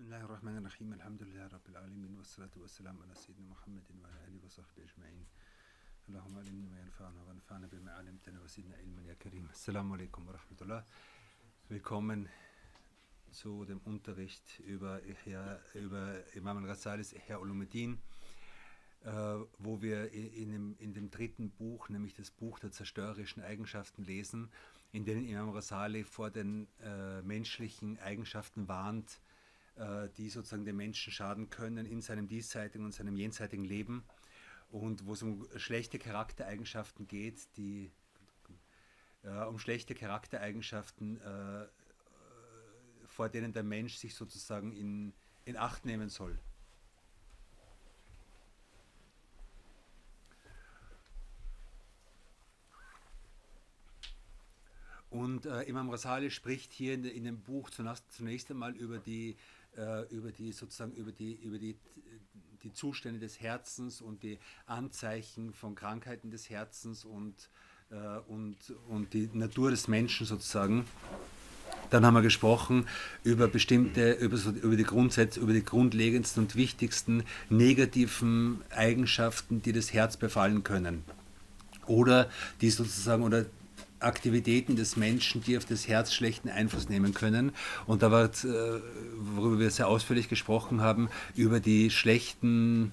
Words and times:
بسم 0.00 0.03
الله 0.03 0.25
الرحمن 0.25 0.57
الرحيم 0.57 0.93
الحمد 0.93 1.23
لله 1.23 1.47
رب 1.47 1.69
العالمين 1.69 2.15
والصلاة 2.17 2.51
والسلام 2.57 3.01
على 3.03 3.15
سيدنا 3.15 3.47
محمد 3.47 3.83
وعلى 3.91 4.27
آله 4.27 4.45
وصحبه 4.45 4.83
أجمعين 4.83 5.25
اللهم 6.09 6.37
علمنا 6.37 6.69
ما 6.69 6.79
ينفعنا 6.81 7.23
وانفعنا 7.23 7.67
بما 7.67 7.91
علمتنا 7.91 8.41
وزدنا 8.41 8.75
علما 8.75 9.01
يا 9.03 9.13
كريم 9.13 9.49
السلام 9.49 9.93
عليكم 9.93 10.27
ورحمة 10.27 10.57
الله 10.61 10.83
Willkommen 11.69 12.29
zu 13.31 13.65
dem 13.65 13.79
Unterricht 13.85 14.59
über, 14.59 15.01
Ihya, 15.03 15.59
über 15.73 16.23
Imam 16.35 16.57
al-Ghazalis 16.57 17.13
Ihya 17.13 17.37
Ulumuddin, 17.37 17.97
äh, 19.03 19.11
wo 19.57 19.81
wir 19.81 20.11
in 20.11 20.51
dem, 20.51 20.75
in 20.77 20.93
dem 20.93 21.09
dritten 21.09 21.49
Buch, 21.49 21.89
nämlich 21.89 22.13
das 22.13 22.29
Buch 22.31 22.59
der 22.59 22.71
zerstörerischen 22.71 23.41
Eigenschaften 23.43 24.03
lesen, 24.03 24.51
in 24.91 25.05
denen 25.05 25.25
Imam 25.25 25.53
Ghazali 25.53 26.03
vor 26.03 26.29
den 26.29 26.67
äh, 26.81 27.21
menschlichen 27.23 27.97
Eigenschaften 27.99 28.67
warnt, 28.67 29.09
äh, 29.09 29.29
die 30.17 30.29
sozusagen 30.29 30.65
den 30.65 30.77
Menschen 30.77 31.11
schaden 31.11 31.49
können 31.49 31.85
in 31.85 32.01
seinem 32.01 32.27
diesseitigen 32.27 32.85
und 32.85 32.93
seinem 32.93 33.15
jenseitigen 33.15 33.65
Leben 33.65 34.03
und 34.71 35.05
wo 35.05 35.13
es 35.13 35.21
um 35.21 35.47
schlechte 35.57 35.99
Charaktereigenschaften 35.99 37.07
geht, 37.07 37.47
die 37.57 37.91
äh, 39.23 39.43
um 39.43 39.59
schlechte 39.59 39.93
Charaktereigenschaften, 39.93 41.19
äh, 41.21 41.67
vor 43.07 43.29
denen 43.29 43.53
der 43.53 43.63
Mensch 43.63 43.95
sich 43.95 44.15
sozusagen 44.15 44.71
in, 44.71 45.13
in 45.45 45.57
Acht 45.57 45.85
nehmen 45.85 46.09
soll. 46.09 46.39
Und 55.09 55.45
äh, 55.45 55.63
Imam 55.63 55.89
Rasali 55.89 56.31
spricht 56.31 56.71
hier 56.71 56.93
in, 56.93 57.03
in 57.03 57.25
dem 57.25 57.41
Buch 57.41 57.69
zunächst, 57.69 58.09
zunächst 58.13 58.49
einmal 58.49 58.73
über 58.77 58.97
die, 58.97 59.35
äh, 59.77 60.07
über 60.09 60.31
die 60.31 60.51
sozusagen 60.51 60.93
über 60.93 61.11
die, 61.11 61.33
über 61.33 61.57
die, 61.57 61.75
die 62.63 62.73
Zustände 62.73 63.19
des 63.19 63.39
Herzens 63.39 64.01
und 64.01 64.23
die 64.23 64.39
Anzeichen 64.65 65.53
von 65.53 65.75
Krankheiten 65.75 66.31
des 66.31 66.49
Herzens 66.49 67.05
und, 67.05 67.49
äh, 67.89 67.95
und, 68.27 68.57
und 68.89 69.13
die 69.13 69.29
Natur 69.33 69.71
des 69.71 69.87
Menschen 69.87 70.25
sozusagen. 70.25 70.85
Dann 71.89 72.05
haben 72.05 72.13
wir 72.13 72.21
gesprochen 72.21 72.87
über 73.23 73.47
bestimmte, 73.47 74.13
über, 74.13 74.37
so, 74.37 74.51
über 74.51 74.75
die 74.75 74.83
Grundsätze, 74.83 75.39
über 75.39 75.51
die 75.51 75.63
grundlegendsten 75.63 76.43
und 76.43 76.55
wichtigsten 76.55 77.23
negativen 77.49 78.61
Eigenschaften, 78.69 79.61
die 79.61 79.73
das 79.73 79.91
Herz 79.91 80.15
befallen 80.15 80.63
können. 80.63 81.03
Oder 81.87 82.29
die 82.61 82.69
sozusagen, 82.69 83.23
oder 83.23 83.45
Aktivitäten 84.01 84.75
des 84.75 84.97
Menschen, 84.97 85.43
die 85.43 85.57
auf 85.57 85.65
das 85.65 85.87
Herz 85.87 86.13
schlechten 86.13 86.49
Einfluss 86.49 86.89
nehmen 86.89 87.13
können. 87.13 87.51
Und 87.85 88.03
da 88.03 88.11
war, 88.11 88.25
äh, 88.25 88.81
worüber 89.35 89.59
wir 89.59 89.69
sehr 89.69 89.87
ausführlich 89.87 90.29
gesprochen 90.29 90.81
haben, 90.81 91.09
über 91.35 91.59
die 91.59 91.89
schlechten 91.89 92.91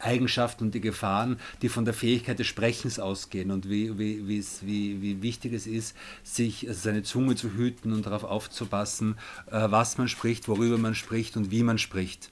Eigenschaften 0.00 0.64
und 0.64 0.74
die 0.74 0.80
Gefahren, 0.80 1.38
die 1.62 1.68
von 1.68 1.84
der 1.84 1.94
Fähigkeit 1.94 2.38
des 2.38 2.46
Sprechens 2.46 2.98
ausgehen 2.98 3.50
und 3.50 3.68
wie, 3.68 3.98
wie, 3.98 4.26
wie, 4.62 5.02
wie 5.02 5.22
wichtig 5.22 5.52
es 5.52 5.66
ist, 5.66 5.96
sich 6.22 6.66
also 6.68 6.80
seine 6.80 7.02
Zunge 7.02 7.36
zu 7.36 7.52
hüten 7.52 7.92
und 7.92 8.06
darauf 8.06 8.24
aufzupassen, 8.24 9.16
äh, 9.50 9.70
was 9.70 9.98
man 9.98 10.08
spricht, 10.08 10.48
worüber 10.48 10.78
man 10.78 10.94
spricht 10.94 11.36
und 11.36 11.50
wie 11.50 11.62
man 11.62 11.78
spricht. 11.78 12.30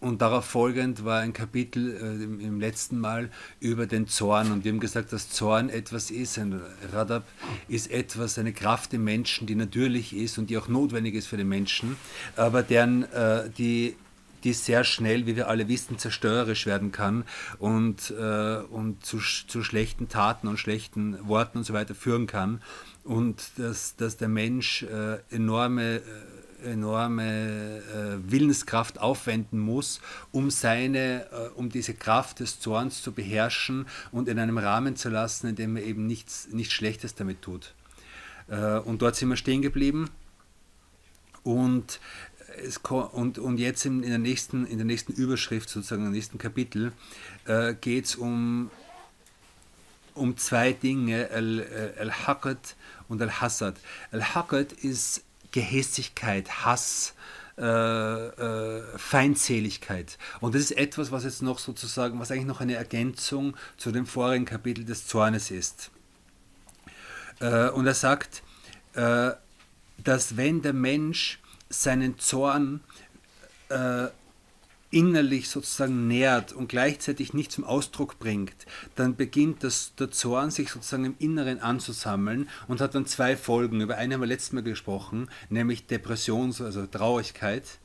Und 0.00 0.22
darauf 0.22 0.46
folgend 0.46 1.04
war 1.04 1.20
ein 1.20 1.34
Kapitel 1.34 1.94
äh, 1.94 2.24
im, 2.24 2.40
im, 2.40 2.58
letzten 2.58 2.98
Mal 2.98 3.30
über 3.60 3.86
den 3.86 4.08
Zorn. 4.08 4.50
Und 4.50 4.64
wir 4.64 4.72
haben 4.72 4.80
gesagt, 4.80 5.12
dass 5.12 5.28
Zorn 5.28 5.68
etwas 5.68 6.10
ist, 6.10 6.38
ein 6.38 6.58
Radab 6.90 7.24
ist 7.68 7.90
etwas, 7.90 8.38
eine 8.38 8.54
Kraft 8.54 8.94
im 8.94 9.04
Menschen, 9.04 9.46
die 9.46 9.54
natürlich 9.54 10.16
ist 10.16 10.38
und 10.38 10.48
die 10.48 10.56
auch 10.56 10.68
notwendig 10.68 11.14
ist 11.14 11.26
für 11.26 11.36
den 11.36 11.48
Menschen, 11.48 11.96
aber 12.36 12.62
deren, 12.62 13.04
äh, 13.12 13.50
die, 13.58 13.94
die 14.42 14.54
sehr 14.54 14.84
schnell, 14.84 15.26
wie 15.26 15.36
wir 15.36 15.48
alle 15.48 15.68
wissen, 15.68 15.98
zerstörerisch 15.98 16.64
werden 16.64 16.92
kann 16.92 17.24
und, 17.58 18.10
äh, 18.10 18.56
und 18.70 19.04
zu, 19.04 19.18
zu 19.18 19.62
schlechten 19.62 20.08
Taten 20.08 20.48
und 20.48 20.58
schlechten 20.58 21.28
Worten 21.28 21.58
und 21.58 21.64
so 21.64 21.74
weiter 21.74 21.94
führen 21.94 22.26
kann. 22.26 22.62
Und 23.04 23.42
dass, 23.56 23.96
dass 23.96 24.16
der 24.16 24.28
Mensch 24.28 24.82
äh, 24.82 25.18
enorme 25.30 25.96
äh, 25.96 26.00
enorme 26.64 27.78
äh, 27.78 28.30
Willenskraft 28.30 29.00
aufwenden 29.00 29.58
muss, 29.58 30.00
um 30.32 30.50
seine, 30.50 31.26
äh, 31.30 31.48
um 31.54 31.68
diese 31.68 31.94
Kraft 31.94 32.40
des 32.40 32.60
Zorns 32.60 33.02
zu 33.02 33.12
beherrschen 33.12 33.86
und 34.12 34.28
in 34.28 34.38
einem 34.38 34.58
Rahmen 34.58 34.96
zu 34.96 35.08
lassen, 35.08 35.48
in 35.48 35.56
dem 35.56 35.76
er 35.76 35.84
eben 35.84 36.06
nichts, 36.06 36.48
nichts 36.50 36.74
Schlechtes 36.74 37.14
damit 37.14 37.42
tut. 37.42 37.74
Äh, 38.48 38.78
und 38.78 39.02
dort 39.02 39.16
sind 39.16 39.28
wir 39.28 39.36
stehen 39.36 39.62
geblieben. 39.62 40.10
Und, 41.42 42.00
es, 42.62 42.78
und, 42.78 43.38
und 43.38 43.58
jetzt 43.58 43.86
in, 43.86 44.02
in, 44.02 44.10
der 44.10 44.18
nächsten, 44.18 44.66
in 44.66 44.78
der 44.78 44.86
nächsten 44.86 45.12
Überschrift, 45.12 45.68
sozusagen 45.68 46.06
im 46.06 46.12
nächsten 46.12 46.38
Kapitel, 46.38 46.92
äh, 47.46 47.74
geht 47.74 48.06
es 48.06 48.16
um, 48.16 48.70
um 50.14 50.36
zwei 50.36 50.72
Dinge, 50.72 51.30
Al-Haqat 51.30 52.58
äh, 52.58 53.02
und 53.08 53.22
Al-Hassad. 53.22 53.76
Al-Haqat 54.12 54.72
ist 54.72 55.22
Gehässigkeit, 55.52 56.64
Hass, 56.64 57.14
äh, 57.58 57.64
äh, 57.64 58.82
Feindseligkeit. 58.96 60.18
Und 60.40 60.54
das 60.54 60.62
ist 60.62 60.72
etwas, 60.72 61.12
was 61.12 61.24
jetzt 61.24 61.42
noch 61.42 61.58
sozusagen, 61.58 62.18
was 62.18 62.30
eigentlich 62.30 62.46
noch 62.46 62.60
eine 62.60 62.74
Ergänzung 62.74 63.56
zu 63.76 63.92
dem 63.92 64.06
vorigen 64.06 64.44
Kapitel 64.44 64.84
des 64.84 65.06
Zornes 65.06 65.50
ist. 65.50 65.90
Äh, 67.40 67.68
und 67.70 67.86
er 67.86 67.94
sagt, 67.94 68.42
äh, 68.94 69.32
dass 69.98 70.36
wenn 70.36 70.62
der 70.62 70.72
Mensch 70.72 71.38
seinen 71.68 72.18
Zorn 72.18 72.80
äh, 73.68 74.06
innerlich 74.90 75.48
sozusagen 75.48 76.08
nährt 76.08 76.52
und 76.52 76.68
gleichzeitig 76.68 77.32
nicht 77.32 77.52
zum 77.52 77.64
Ausdruck 77.64 78.18
bringt, 78.18 78.66
dann 78.96 79.16
beginnt 79.16 79.62
das, 79.64 79.94
der 79.94 80.10
Zorn 80.10 80.50
sich 80.50 80.70
sozusagen 80.70 81.04
im 81.04 81.14
Inneren 81.18 81.60
anzusammeln 81.60 82.48
und 82.68 82.80
hat 82.80 82.94
dann 82.94 83.06
zwei 83.06 83.36
Folgen. 83.36 83.80
Über 83.80 83.96
eine 83.96 84.14
haben 84.14 84.20
wir 84.20 84.26
letztes 84.26 84.52
Mal 84.52 84.62
gesprochen, 84.62 85.28
nämlich 85.48 85.86
Depression, 85.86 86.54
also 86.60 86.86
Traurigkeit 86.86 87.78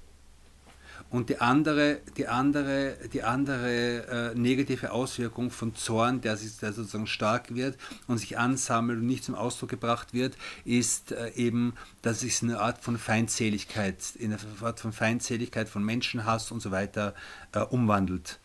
und 1.10 1.30
die 1.30 1.40
andere, 1.40 2.00
die 2.18 2.28
andere, 2.28 2.98
die 3.14 3.24
andere 3.24 4.34
äh, 4.34 4.36
negative 4.36 4.92
Auswirkung 4.92 5.52
von 5.52 5.76
Zorn, 5.76 6.22
der, 6.22 6.36
sich, 6.36 6.58
der 6.58 6.74
sozusagen 6.74 7.08
stark 7.08 7.54
wird 7.54 7.78
und 8.08 8.18
sich 8.18 8.38
ansammelt 8.38 9.00
und 9.00 9.08
nicht 9.08 9.24
zum 9.24 9.36
Ausdruck 9.36 9.70
gebracht 9.70 10.14
wird, 10.14 10.36
ist 10.66 11.12
äh, 11.12 11.32
eben, 11.36 11.74
dass 12.02 12.24
es 12.24 12.44
eine 12.44 12.60
Art 12.60 12.84
von 12.84 12.98
Feindseligkeit, 12.98 13.98
in 14.16 14.34
eine 14.34 14.42
Art 14.62 14.80
von 14.80 14.94
Feindseligkeit, 14.94 15.70
von 15.70 15.84
Menschenhass 15.84 16.52
und 16.52 16.62
so 16.62 16.72
weiter 16.72 17.14
äh, 17.54 17.60
umwandelt. 17.60 18.40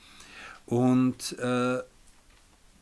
Und 0.67 1.37
äh, 1.39 1.79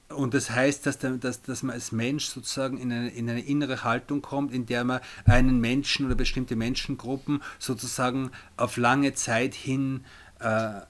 und 0.08 0.32
das 0.32 0.50
heißt, 0.50 0.86
dass, 0.86 0.98
der, 0.98 1.12
dass, 1.12 1.42
dass 1.42 1.62
man 1.62 1.74
als 1.74 1.92
Mensch 1.92 2.26
sozusagen 2.26 2.78
in 2.78 2.90
eine, 2.92 3.10
in 3.10 3.28
eine 3.28 3.42
innere 3.42 3.84
Haltung 3.84 4.22
kommt, 4.22 4.52
in 4.52 4.64
der 4.64 4.84
man 4.84 5.00
einen 5.26 5.60
Menschen 5.60 6.06
oder 6.06 6.14
bestimmte 6.14 6.56
Menschengruppen 6.56 7.42
sozusagen 7.58 8.30
auf 8.56 8.76
lange 8.78 9.14
Zeit 9.14 9.54
hin 9.54 10.04
äh, 10.40 10.80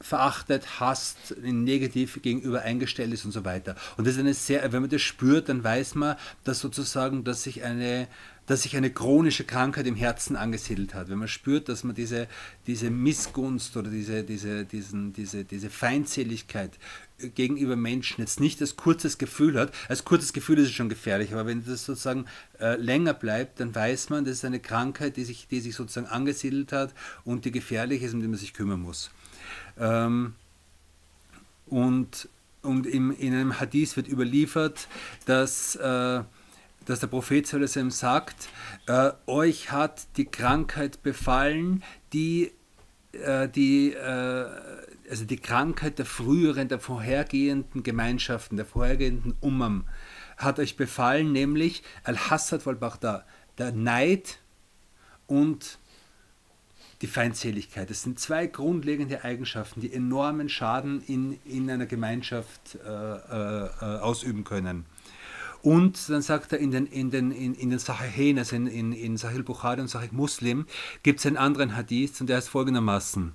verachtet, 0.00 0.78
hasst, 0.78 1.34
negativ 1.42 2.22
gegenüber 2.22 2.62
eingestellt 2.62 3.12
ist 3.12 3.24
und 3.24 3.32
so 3.32 3.44
weiter. 3.44 3.74
Und 3.96 4.06
das 4.06 4.14
ist 4.14 4.20
eine 4.20 4.34
sehr, 4.34 4.72
wenn 4.72 4.82
man 4.82 4.90
das 4.90 5.02
spürt, 5.02 5.48
dann 5.48 5.64
weiß 5.64 5.96
man, 5.96 6.16
dass 6.44 6.60
sozusagen, 6.60 7.24
dass 7.24 7.42
sich 7.42 7.64
eine, 7.64 8.06
dass 8.48 8.62
sich 8.62 8.76
eine 8.76 8.90
chronische 8.90 9.44
Krankheit 9.44 9.86
im 9.86 9.94
Herzen 9.94 10.34
angesiedelt 10.34 10.94
hat. 10.94 11.10
Wenn 11.10 11.18
man 11.18 11.28
spürt, 11.28 11.68
dass 11.68 11.84
man 11.84 11.94
diese, 11.94 12.26
diese 12.66 12.90
Missgunst 12.90 13.76
oder 13.76 13.90
diese, 13.90 14.24
diese, 14.24 14.64
diesen, 14.64 15.12
diese, 15.12 15.44
diese 15.44 15.68
Feindseligkeit 15.68 16.72
gegenüber 17.18 17.76
Menschen 17.76 18.22
jetzt 18.22 18.40
nicht 18.40 18.60
als 18.62 18.76
kurzes 18.76 19.18
Gefühl 19.18 19.58
hat, 19.58 19.72
als 19.88 20.04
kurzes 20.04 20.32
Gefühl 20.32 20.58
ist 20.58 20.68
es 20.68 20.72
schon 20.72 20.88
gefährlich, 20.88 21.32
aber 21.32 21.46
wenn 21.46 21.64
das 21.64 21.84
sozusagen 21.84 22.24
äh, 22.58 22.76
länger 22.76 23.12
bleibt, 23.12 23.60
dann 23.60 23.74
weiß 23.74 24.08
man, 24.08 24.24
das 24.24 24.34
ist 24.34 24.44
eine 24.46 24.60
Krankheit, 24.60 25.18
die 25.18 25.24
sich, 25.24 25.46
die 25.48 25.60
sich 25.60 25.74
sozusagen 25.74 26.06
angesiedelt 26.06 26.72
hat 26.72 26.94
und 27.24 27.44
die 27.44 27.52
gefährlich 27.52 28.02
ist, 28.02 28.14
um 28.14 28.22
die 28.22 28.28
man 28.28 28.38
sich 28.38 28.54
kümmern 28.54 28.80
muss. 28.80 29.10
Ähm, 29.78 30.34
und 31.66 32.28
und 32.62 32.86
im, 32.86 33.12
in 33.12 33.34
einem 33.34 33.60
Hadith 33.60 33.96
wird 33.96 34.08
überliefert, 34.08 34.88
dass, 35.26 35.76
äh, 35.76 36.22
dass 36.88 37.00
der 37.00 37.06
Prophet 37.08 37.46
sagt, 37.46 38.48
äh, 38.86 39.10
euch 39.26 39.70
hat 39.70 40.06
die 40.16 40.24
Krankheit 40.24 41.02
befallen, 41.02 41.84
die, 42.14 42.52
äh, 43.12 43.46
die, 43.48 43.92
äh, 43.92 44.46
also 45.10 45.24
die 45.26 45.36
Krankheit 45.36 45.98
der 45.98 46.06
früheren, 46.06 46.68
der 46.68 46.80
vorhergehenden 46.80 47.82
Gemeinschaften, 47.82 48.56
der 48.56 48.64
vorhergehenden 48.64 49.34
Ummam, 49.40 49.84
hat 50.38 50.58
euch 50.58 50.76
befallen, 50.76 51.32
nämlich 51.32 51.82
Al-Hassad 52.04 52.64
wal-Baghdad, 52.64 53.26
der 53.58 53.72
Neid 53.72 54.38
und 55.26 55.78
die 57.02 57.06
Feindseligkeit. 57.06 57.90
Das 57.90 58.02
sind 58.02 58.18
zwei 58.18 58.46
grundlegende 58.46 59.24
Eigenschaften, 59.24 59.82
die 59.82 59.92
enormen 59.92 60.48
Schaden 60.48 61.02
in, 61.06 61.38
in 61.44 61.70
einer 61.70 61.86
Gemeinschaft 61.86 62.76
äh, 62.76 62.88
äh, 62.88 63.98
ausüben 64.00 64.44
können. 64.44 64.86
Und 65.61 66.09
dann 66.09 66.21
sagt 66.21 66.51
er 66.51 66.59
in 66.59 66.71
den, 66.71 66.85
in 66.87 67.09
den, 67.09 67.31
in, 67.31 67.53
in 67.55 67.69
den 67.69 67.79
Sahihain, 67.79 68.37
also 68.37 68.55
in, 68.55 68.67
in, 68.67 68.91
in 68.91 69.17
Sahih 69.17 69.43
Bukhari 69.43 69.79
und 69.79 69.87
Sahih 69.87 70.09
Muslim, 70.11 70.65
gibt 71.03 71.19
es 71.19 71.25
einen 71.25 71.37
anderen 71.37 71.75
Hadith 71.75 72.19
und 72.19 72.27
der 72.27 72.39
ist 72.39 72.49
folgendermaßen. 72.49 73.33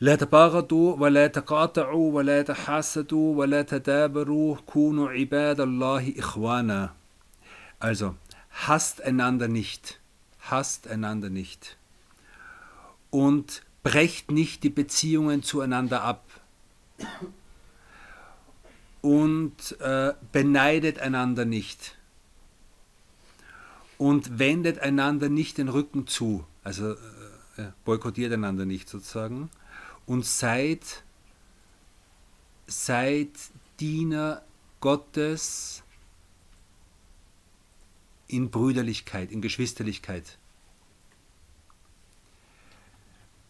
لا 0.00 0.16
تباغضوا 0.16 0.96
ولا 0.96 1.26
تقاطعوا 1.26 2.12
ولا 2.12 2.42
تحاسدوا 2.42 3.36
ولا 3.36 3.62
تدابروا 3.62 4.56
كونوا 4.66 5.08
عباد 5.08 5.60
الله 5.60 6.14
إخوانا 6.18 6.90
Also, 7.80 8.14
hasst 8.50 9.02
einander 9.02 9.48
nicht, 9.48 10.00
hasst 10.40 10.88
einander 10.88 11.30
nicht 11.30 11.76
und 13.10 13.62
brecht 13.82 14.30
nicht 14.30 14.64
die 14.64 14.70
Beziehungen 14.70 15.42
zueinander 15.42 16.02
ab 16.02 16.24
und 19.01 19.79
äh, 19.79 20.13
beneidet 20.31 20.99
einander 20.99 21.45
nicht. 21.45 21.97
Und 23.97 24.39
wendet 24.39 24.79
einander 24.79 25.29
nicht 25.29 25.57
den 25.57 25.69
Rücken 25.69 26.07
zu, 26.07 26.45
also 26.63 26.93
äh, 26.93 27.67
boykottiert 27.85 28.31
einander 28.31 28.65
nicht 28.65 28.87
sozusagen. 28.89 29.49
Und 30.05 30.25
seid, 30.25 31.03
seid 32.67 33.29
Diener 33.79 34.41
Gottes 34.79 35.83
in 38.27 38.49
Brüderlichkeit, 38.49 39.31
in 39.31 39.41
Geschwisterlichkeit. 39.41 40.37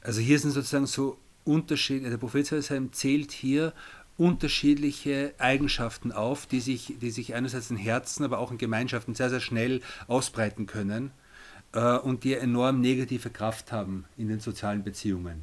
Also 0.01 0.21
hier 0.21 0.39
sind 0.39 0.51
sozusagen 0.51 0.87
so 0.87 1.19
Unterschiede, 1.43 2.09
der 2.09 2.17
Prophet 2.17 2.47
zählt 2.91 3.31
hier 3.31 3.73
unterschiedliche 4.19 5.33
Eigenschaften 5.37 6.11
auf, 6.11 6.45
die 6.45 6.59
sich, 6.59 6.95
die 7.01 7.09
sich 7.09 7.33
einerseits 7.33 7.71
in 7.71 7.77
Herzen, 7.77 8.25
aber 8.25 8.39
auch 8.39 8.51
in 8.51 8.57
Gemeinschaften 8.57 9.15
sehr, 9.15 9.29
sehr 9.29 9.39
schnell 9.39 9.81
ausbreiten 10.07 10.65
können 10.65 11.11
äh, 11.73 11.97
und 11.97 12.25
die 12.25 12.33
enorm 12.33 12.81
negative 12.81 13.29
Kraft 13.29 13.71
haben 13.71 14.05
in 14.17 14.27
den 14.27 14.41
sozialen 14.41 14.83
Beziehungen. 14.83 15.41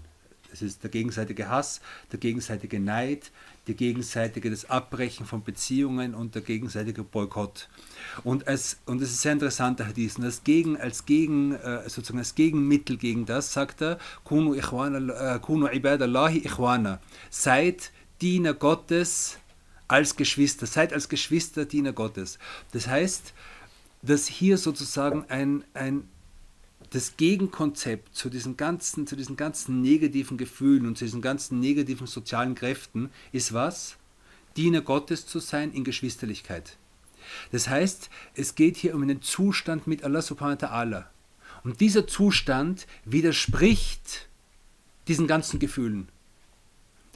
Es 0.52 0.62
ist 0.62 0.82
der 0.82 0.90
gegenseitige 0.90 1.48
Hass, 1.48 1.80
der 2.12 2.18
gegenseitige 2.18 2.78
Neid, 2.78 3.30
der 3.66 3.74
gegenseitige 3.74 4.50
das 4.50 4.68
Abbrechen 4.70 5.26
von 5.26 5.42
Beziehungen 5.42 6.14
und 6.14 6.34
der 6.34 6.42
gegenseitige 6.42 7.02
Boykott. 7.02 7.68
Und, 8.24 8.46
als, 8.46 8.78
und 8.86 9.00
das 9.00 9.10
ist 9.10 9.22
sehr 9.22 9.32
interessant, 9.32 9.80
der 9.80 9.88
Hadith. 9.88 10.16
Und 10.18 10.24
als, 10.24 10.44
Gegen, 10.44 10.76
als, 10.78 11.04
Gegen, 11.04 11.52
äh, 11.52 11.82
sozusagen 11.88 12.18
als 12.18 12.34
Gegenmittel 12.34 12.96
gegen 12.96 13.26
das 13.26 13.52
sagt 13.52 13.82
er, 13.82 13.98
Kunu, 14.24 14.54
ikhwana, 14.54 15.34
äh, 15.34 15.38
kunu 15.40 15.66
ibadallahi 15.68 16.38
ikhwana. 16.38 17.00
Seid 17.30 17.90
Diener 18.20 18.54
Gottes 18.54 19.38
als 19.88 20.16
Geschwister. 20.16 20.66
Seid 20.66 20.92
als 20.92 21.08
Geschwister 21.08 21.64
Diener 21.64 21.92
Gottes. 21.92 22.38
Das 22.72 22.88
heißt, 22.88 23.32
dass 24.02 24.26
hier 24.26 24.58
sozusagen 24.58 25.24
ein, 25.28 25.64
ein 25.74 26.08
das 26.90 27.16
Gegenkonzept 27.16 28.14
zu 28.14 28.30
diesen 28.30 28.56
ganzen, 28.56 29.06
zu 29.06 29.16
diesen 29.16 29.36
ganzen 29.36 29.82
negativen 29.82 30.36
Gefühlen 30.36 30.86
und 30.86 30.96
zu 30.96 31.04
diesen 31.04 31.20
ganzen 31.22 31.60
negativen 31.60 32.06
sozialen 32.06 32.54
Kräften 32.54 33.10
ist 33.32 33.52
was? 33.52 33.96
Diener 34.56 34.80
Gottes 34.80 35.26
zu 35.26 35.40
sein 35.40 35.72
in 35.72 35.84
Geschwisterlichkeit. 35.84 36.76
Das 37.50 37.68
heißt, 37.68 38.08
es 38.34 38.54
geht 38.54 38.76
hier 38.76 38.94
um 38.94 39.02
einen 39.02 39.20
Zustand 39.20 39.86
mit 39.86 40.04
Allah 40.04 40.22
subhanahu 40.22 40.62
wa 40.62 40.66
ta'ala. 40.66 41.04
Und 41.64 41.80
dieser 41.80 42.06
Zustand 42.06 42.86
widerspricht 43.04 44.28
diesen 45.08 45.26
ganzen 45.26 45.58
Gefühlen. 45.58 46.08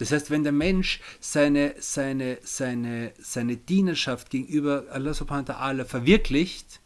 Das 0.00 0.12
heißt, 0.12 0.30
wenn 0.30 0.44
der 0.44 0.52
Mensch 0.52 0.98
seine, 1.20 1.74
seine, 1.78 2.38
seine, 2.42 3.12
seine 3.20 3.56
Dienerschaft 3.58 4.30
gegenüber 4.30 4.84
Allah 4.90 5.12
subhanahu 5.12 5.48
wa 5.48 5.54
ta'ala 5.54 5.84
verwirklicht, 5.84 6.80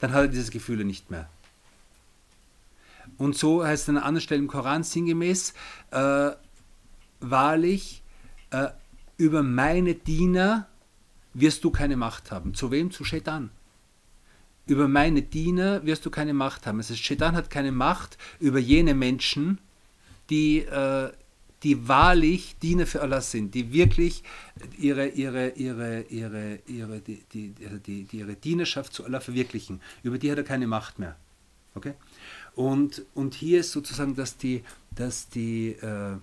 dann 0.00 0.14
hat 0.14 0.22
er 0.22 0.28
diese 0.28 0.50
Gefühle 0.50 0.86
nicht 0.86 1.10
mehr. 1.10 1.28
Und 3.18 3.36
so 3.36 3.62
heißt 3.62 3.82
es 3.82 3.88
an 3.90 3.98
einer 3.98 4.06
anderen 4.06 4.22
Stelle 4.22 4.40
im 4.40 4.48
Koran 4.48 4.82
sinngemäß, 4.82 5.52
äh, 5.90 6.30
wahrlich, 7.20 8.02
äh, 8.50 8.68
über 9.18 9.42
meine 9.42 9.94
Diener 9.94 10.66
wirst 11.34 11.64
du 11.64 11.70
keine 11.70 11.98
Macht 11.98 12.32
haben. 12.32 12.54
Zu 12.54 12.70
wem? 12.70 12.90
Zu 12.90 13.04
Shaitan. 13.04 13.50
Über 14.66 14.88
meine 14.88 15.20
Diener 15.20 15.84
wirst 15.84 16.06
du 16.06 16.10
keine 16.10 16.32
Macht 16.32 16.66
haben. 16.66 16.78
Das 16.78 16.88
heißt, 16.88 17.04
Shaitan 17.04 17.36
hat 17.36 17.50
keine 17.50 17.72
Macht 17.72 18.16
über 18.40 18.58
jene 18.58 18.94
Menschen, 18.94 19.58
die, 20.30 20.60
äh, 20.60 21.12
die 21.64 21.88
wahrlich 21.88 22.56
Diener 22.58 22.86
für 22.86 23.00
Allah 23.00 23.22
sind, 23.22 23.54
die 23.54 23.72
wirklich 23.72 24.22
ihre, 24.78 25.08
ihre, 25.08 25.48
ihre, 25.50 26.02
ihre, 26.02 26.58
ihre, 26.66 27.00
die, 27.00 27.24
die, 27.32 27.54
die, 27.54 28.04
die, 28.04 28.18
ihre 28.18 28.36
Dienerschaft 28.36 28.92
zu 28.92 29.04
Allah 29.04 29.20
verwirklichen. 29.20 29.80
Über 30.02 30.18
die 30.18 30.30
hat 30.30 30.38
er 30.38 30.44
keine 30.44 30.66
Macht 30.66 30.98
mehr. 30.98 31.16
Okay? 31.74 31.94
Und, 32.54 33.04
und 33.14 33.34
hier 33.34 33.60
ist 33.60 33.72
sozusagen, 33.72 34.14
dass 34.14 34.36
die, 34.36 34.62
dass 34.94 35.28
die, 35.28 35.70
äh, 35.70 36.16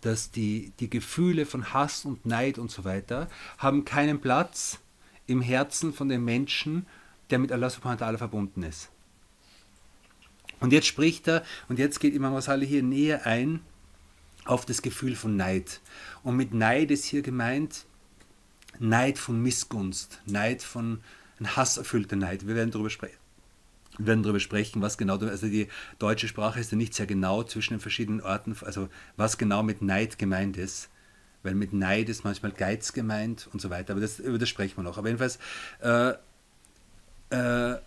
dass 0.00 0.30
die, 0.30 0.72
die 0.78 0.88
Gefühle 0.88 1.44
von 1.44 1.74
Hass 1.74 2.04
und 2.04 2.24
Neid 2.24 2.58
und 2.58 2.70
so 2.70 2.84
weiter 2.84 3.28
haben 3.58 3.84
keinen 3.84 4.20
Platz 4.20 4.78
im 5.26 5.42
Herzen 5.42 5.92
von 5.92 6.08
dem 6.08 6.24
Menschen, 6.24 6.86
der 7.30 7.40
mit 7.40 7.50
Allah 7.50 7.68
subhanahu 7.68 8.00
wa 8.00 8.06
ta'ala 8.06 8.18
verbunden 8.18 8.62
ist. 8.62 8.90
Und 10.60 10.72
jetzt 10.72 10.86
spricht 10.86 11.26
er, 11.28 11.44
und 11.68 11.78
jetzt 11.78 11.98
geht 11.98 12.14
Imam 12.14 12.32
Rasali 12.32 12.66
hier 12.66 12.82
näher 12.82 13.26
ein 13.26 13.60
auf 14.46 14.64
das 14.64 14.82
Gefühl 14.82 15.16
von 15.16 15.36
Neid. 15.36 15.80
Und 16.22 16.36
mit 16.36 16.54
Neid 16.54 16.90
ist 16.90 17.04
hier 17.04 17.22
gemeint 17.22 17.84
Neid 18.78 19.18
von 19.18 19.42
Missgunst, 19.42 20.20
Neid 20.26 20.62
von, 20.62 21.00
ein 21.40 21.56
hasserfüllter 21.56 22.16
Neid. 22.16 22.46
Wir 22.46 22.54
werden 22.54 22.70
darüber 22.70 22.90
sprechen. 22.90 23.18
Wir 23.98 24.08
werden 24.08 24.22
darüber 24.22 24.40
sprechen, 24.40 24.82
was 24.82 24.98
genau, 24.98 25.18
also 25.18 25.46
die 25.46 25.68
deutsche 25.98 26.28
Sprache 26.28 26.60
ist 26.60 26.70
ja 26.70 26.76
nicht 26.76 26.94
sehr 26.94 27.06
genau 27.06 27.42
zwischen 27.42 27.74
den 27.74 27.80
verschiedenen 27.80 28.20
Orten, 28.20 28.54
also 28.62 28.88
was 29.16 29.38
genau 29.38 29.62
mit 29.62 29.80
Neid 29.82 30.18
gemeint 30.18 30.56
ist. 30.56 30.90
Weil 31.42 31.54
mit 31.54 31.72
Neid 31.72 32.08
ist 32.08 32.24
manchmal 32.24 32.52
Geiz 32.52 32.92
gemeint 32.92 33.48
und 33.52 33.60
so 33.60 33.70
weiter, 33.70 33.92
aber 33.92 34.00
das, 34.00 34.18
über 34.18 34.38
das 34.38 34.48
sprechen 34.48 34.76
wir 34.76 34.84
noch. 34.84 34.98
Aber 34.98 35.08
jedenfalls, 35.08 35.38
äh, 35.80 36.14
äh, 37.30 37.78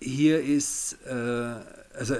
hier 0.00 0.42
ist, 0.42 0.98
äh, 1.06 1.54
also 1.94 2.16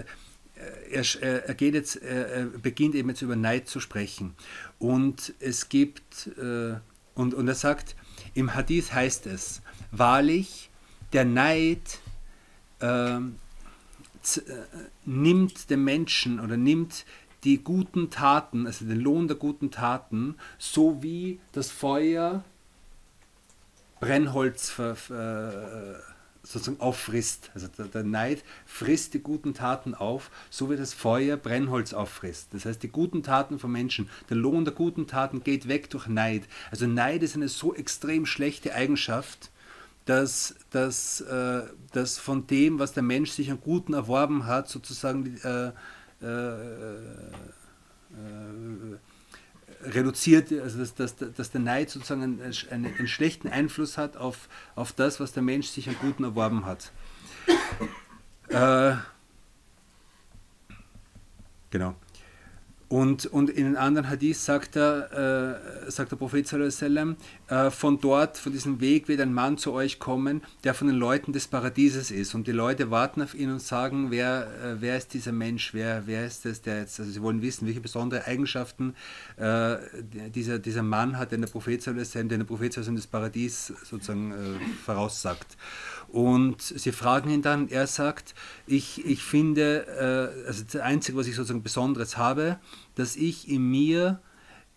er, 0.90 1.04
er, 1.48 1.54
geht 1.54 1.74
jetzt, 1.74 1.96
er 1.96 2.46
beginnt 2.46 2.94
eben 2.94 3.08
jetzt 3.08 3.22
über 3.22 3.36
Neid 3.36 3.68
zu 3.68 3.80
sprechen. 3.80 4.34
Und 4.78 5.34
es 5.40 5.68
gibt, 5.68 6.28
äh, 6.38 6.76
und, 7.14 7.34
und 7.34 7.48
er 7.48 7.54
sagt, 7.54 7.96
im 8.34 8.54
Hadith 8.54 8.92
heißt 8.92 9.26
es, 9.26 9.62
wahrlich, 9.90 10.70
der 11.12 11.24
Neid 11.24 11.98
ähm, 12.80 13.36
äh, 14.36 14.40
nimmt 15.04 15.70
dem 15.70 15.84
Menschen 15.84 16.40
oder 16.40 16.56
nimmt 16.56 17.04
die 17.44 17.62
guten 17.62 18.10
Taten, 18.10 18.66
also 18.66 18.84
den 18.86 19.00
Lohn 19.00 19.28
der 19.28 19.36
guten 19.36 19.70
Taten, 19.70 20.36
so 20.58 21.02
wie 21.02 21.40
das 21.52 21.70
Feuer 21.70 22.42
Brennholz 24.00 24.70
ver, 24.70 24.96
ver, 24.96 26.02
sozusagen 26.44 26.80
auffrisst. 26.80 27.50
Also 27.54 27.68
der, 27.68 27.86
der, 27.86 28.04
Neid 28.04 28.44
frisst 28.66 29.14
die 29.14 29.20
guten 29.20 29.54
Taten 29.54 29.94
auf, 29.94 30.30
so 30.50 30.70
wie 30.70 30.76
das 30.76 30.94
Feuer 30.94 31.36
Brennholz 31.36 31.92
auffrisst. 31.92 32.48
Das 32.52 32.66
heißt, 32.66 32.82
die 32.82 32.88
guten 32.88 33.22
Taten 33.22 33.58
von 33.58 33.72
Menschen, 33.72 34.08
der 34.28 34.36
Lohn 34.36 34.64
der 34.64 34.74
guten 34.74 35.06
Taten 35.06 35.42
geht 35.42 35.68
weg 35.68 35.90
durch 35.90 36.06
Neid. 36.06 36.42
Also 36.70 36.86
Neid 36.86 37.22
ist 37.22 37.34
eine 37.34 37.48
so 37.48 37.74
extrem 37.74 38.26
schlechte 38.26 38.74
Eigenschaft, 38.74 39.50
dass, 40.04 40.54
dass, 40.70 41.22
äh, 41.22 41.62
dass 41.92 42.18
von 42.18 42.46
dem, 42.46 42.78
was 42.78 42.92
der 42.92 43.02
Mensch 43.02 43.30
sich 43.30 43.50
an 43.50 43.60
Guten 43.60 43.94
erworben 43.94 44.46
hat, 44.46 44.68
sozusagen 44.68 45.38
äh, 45.42 45.72
äh, 46.22 46.52
äh 48.12 48.98
reduziert, 49.84 50.52
also 50.52 50.78
dass, 50.78 50.94
dass, 50.94 51.16
dass 51.16 51.50
der 51.50 51.60
Neid 51.60 51.90
sozusagen 51.90 52.22
einen, 52.22 52.54
einen, 52.70 53.08
schlechten 53.08 53.48
Einfluss 53.48 53.98
hat 53.98 54.16
auf, 54.16 54.48
auf 54.74 54.92
das, 54.92 55.20
was 55.20 55.32
der 55.32 55.42
Mensch 55.42 55.68
sich 55.68 55.88
an 55.88 55.96
Guten 56.00 56.24
erworben 56.24 56.64
hat. 56.64 56.92
Äh, 58.48 58.96
genau. 61.70 61.94
Und, 62.88 63.26
und 63.26 63.50
in 63.50 63.66
einem 63.66 63.76
anderen 63.76 64.08
Hadith 64.10 64.44
sagt, 64.44 64.76
er, 64.76 65.56
äh, 65.86 65.90
sagt 65.90 66.12
der 66.12 66.16
Prophet 66.16 66.46
sallam, 66.46 67.16
äh, 67.48 67.70
von 67.70 67.98
dort, 68.00 68.36
von 68.36 68.52
diesem 68.52 68.80
Weg 68.80 69.08
wird 69.08 69.20
ein 69.20 69.32
Mann 69.32 69.56
zu 69.56 69.72
euch 69.72 69.98
kommen, 69.98 70.42
der 70.64 70.74
von 70.74 70.86
den 70.86 70.96
Leuten 70.96 71.32
des 71.32 71.48
Paradieses 71.48 72.10
ist. 72.10 72.34
Und 72.34 72.46
die 72.46 72.52
Leute 72.52 72.90
warten 72.90 73.22
auf 73.22 73.34
ihn 73.34 73.50
und 73.50 73.62
sagen, 73.62 74.10
wer, 74.10 74.48
äh, 74.62 74.76
wer 74.80 74.98
ist 74.98 75.14
dieser 75.14 75.32
Mensch, 75.32 75.72
wer, 75.72 76.06
wer 76.06 76.26
ist 76.26 76.44
das, 76.44 76.60
der 76.60 76.80
jetzt, 76.80 77.00
also 77.00 77.10
sie 77.10 77.22
wollen 77.22 77.42
wissen, 77.42 77.66
welche 77.66 77.80
besondere 77.80 78.26
Eigenschaften 78.26 78.94
äh, 79.36 79.76
dieser, 80.34 80.58
dieser 80.58 80.82
Mann 80.82 81.18
hat, 81.18 81.32
den 81.32 81.40
der 81.40 81.48
Prophet 81.48 81.82
sallam, 81.82 82.04
den 82.12 82.28
der 82.28 82.44
Prophet 82.44 82.72
sallam 82.72 82.96
des 82.96 83.06
Paradies 83.06 83.72
sozusagen 83.84 84.32
äh, 84.32 84.34
voraussagt. 84.84 85.56
Und 86.08 86.62
sie 86.62 86.92
fragen 86.92 87.30
ihn 87.30 87.42
dann, 87.42 87.68
er 87.68 87.86
sagt, 87.86 88.34
ich, 88.66 89.04
ich 89.04 89.22
finde, 89.22 89.86
äh, 90.44 90.46
also 90.46 90.62
das 90.70 90.80
Einzige, 90.80 91.18
was 91.18 91.26
ich 91.26 91.34
sozusagen 91.34 91.62
Besonderes 91.62 92.16
habe, 92.16 92.58
dass 92.94 93.16
ich 93.16 93.48
in 93.48 93.70
mir 93.70 94.20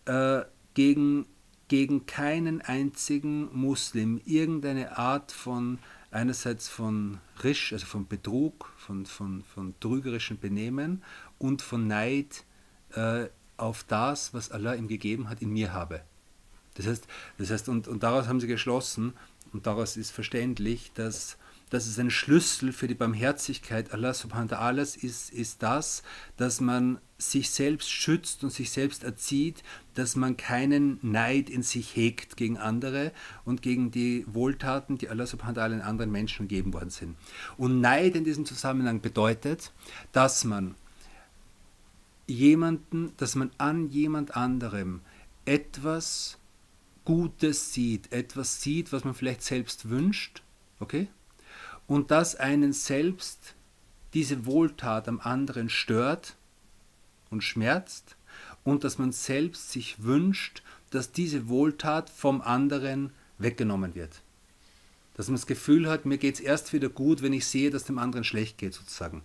äh, 0.05 0.41
gegen 0.73 1.25
gegen 1.67 2.05
keinen 2.05 2.61
einzigen 2.61 3.49
Muslim 3.53 4.21
irgendeine 4.25 4.97
Art 4.97 5.31
von 5.31 5.79
einerseits 6.11 6.69
von 6.69 7.19
Risch, 7.43 7.73
also 7.73 7.85
von 7.85 8.07
Betrug, 8.07 8.71
von, 8.77 9.05
von, 9.05 9.43
von 9.43 9.73
trügerischem 9.79 10.39
Benehmen 10.39 11.03
und 11.37 11.61
von 11.61 11.87
Neid 11.87 12.45
äh, 12.93 13.25
auf 13.57 13.83
das, 13.83 14.33
was 14.33 14.51
Allah 14.51 14.75
ihm 14.75 14.87
gegeben 14.87 15.29
hat, 15.29 15.41
in 15.41 15.51
mir 15.51 15.73
habe. 15.73 16.01
Das 16.75 16.87
heißt, 16.87 17.07
das 17.37 17.49
heißt 17.49 17.69
und, 17.69 17.87
und 17.87 18.03
daraus 18.03 18.27
haben 18.27 18.39
sie 18.39 18.47
geschlossen, 18.47 19.13
und 19.53 19.65
daraus 19.65 19.95
ist 19.97 20.11
verständlich, 20.11 20.91
dass, 20.93 21.37
dass 21.69 21.85
es 21.85 21.99
ein 21.99 22.11
Schlüssel 22.11 22.71
für 22.71 22.87
die 22.87 22.95
Barmherzigkeit 22.95 23.91
Allah 23.93 24.13
subhanahu 24.13 24.51
wa 24.51 24.57
ta'ala 24.57 24.81
ist, 24.81 25.31
ist 25.31 25.63
das, 25.63 26.03
dass 26.37 26.61
man 26.61 26.99
sich 27.17 27.49
selbst 27.49 27.89
schützt 27.89 28.43
und 28.43 28.51
sich 28.51 28.71
selbst 28.71 29.03
erzieht, 29.03 29.63
dass 29.95 30.15
man 30.15 30.37
keinen 30.37 30.99
Neid 31.01 31.49
in 31.49 31.63
sich 31.63 31.95
hegt 31.95 32.37
gegen 32.37 32.57
andere 32.57 33.11
und 33.43 33.61
gegen 33.61 33.91
die 33.91 34.23
Wohltaten, 34.27 34.97
die 34.97 35.09
Allah 35.09 35.25
subhanahu 35.25 35.55
wa 35.55 35.61
ta'ala 35.63 35.73
in 35.73 35.81
anderen 35.81 36.11
Menschen 36.11 36.47
gegeben 36.47 36.73
worden 36.73 36.89
sind. 36.89 37.17
Und 37.57 37.81
Neid 37.81 38.15
in 38.15 38.23
diesem 38.23 38.45
Zusammenhang 38.45 39.01
bedeutet, 39.01 39.73
dass 40.11 40.43
man 40.43 40.75
jemanden, 42.27 43.13
dass 43.17 43.35
man 43.35 43.51
an 43.57 43.89
jemand 43.89 44.35
anderem 44.35 45.01
etwas 45.45 46.37
Gutes 47.05 47.73
sieht, 47.73 48.11
etwas 48.11 48.61
sieht, 48.61 48.91
was 48.91 49.05
man 49.05 49.15
vielleicht 49.15 49.41
selbst 49.41 49.89
wünscht, 49.89 50.43
okay? 50.79 51.07
Und 51.87 52.11
dass 52.11 52.35
einen 52.35 52.73
selbst 52.73 53.55
diese 54.13 54.45
Wohltat 54.45 55.07
am 55.07 55.19
anderen 55.19 55.69
stört 55.69 56.35
und 57.29 57.43
schmerzt 57.43 58.15
und 58.63 58.83
dass 58.83 58.97
man 58.97 59.11
selbst 59.11 59.71
sich 59.71 60.03
wünscht, 60.03 60.61
dass 60.89 61.11
diese 61.11 61.47
Wohltat 61.47 62.09
vom 62.09 62.41
anderen 62.41 63.11
weggenommen 63.37 63.95
wird. 63.95 64.21
Dass 65.15 65.27
man 65.27 65.35
das 65.35 65.47
Gefühl 65.47 65.89
hat, 65.89 66.05
mir 66.05 66.17
geht 66.17 66.35
es 66.35 66.39
erst 66.41 66.73
wieder 66.73 66.89
gut, 66.89 67.21
wenn 67.21 67.33
ich 67.33 67.45
sehe, 67.45 67.69
dass 67.69 67.85
dem 67.85 67.97
anderen 67.97 68.23
schlecht 68.23 68.57
geht, 68.57 68.73
sozusagen. 68.73 69.23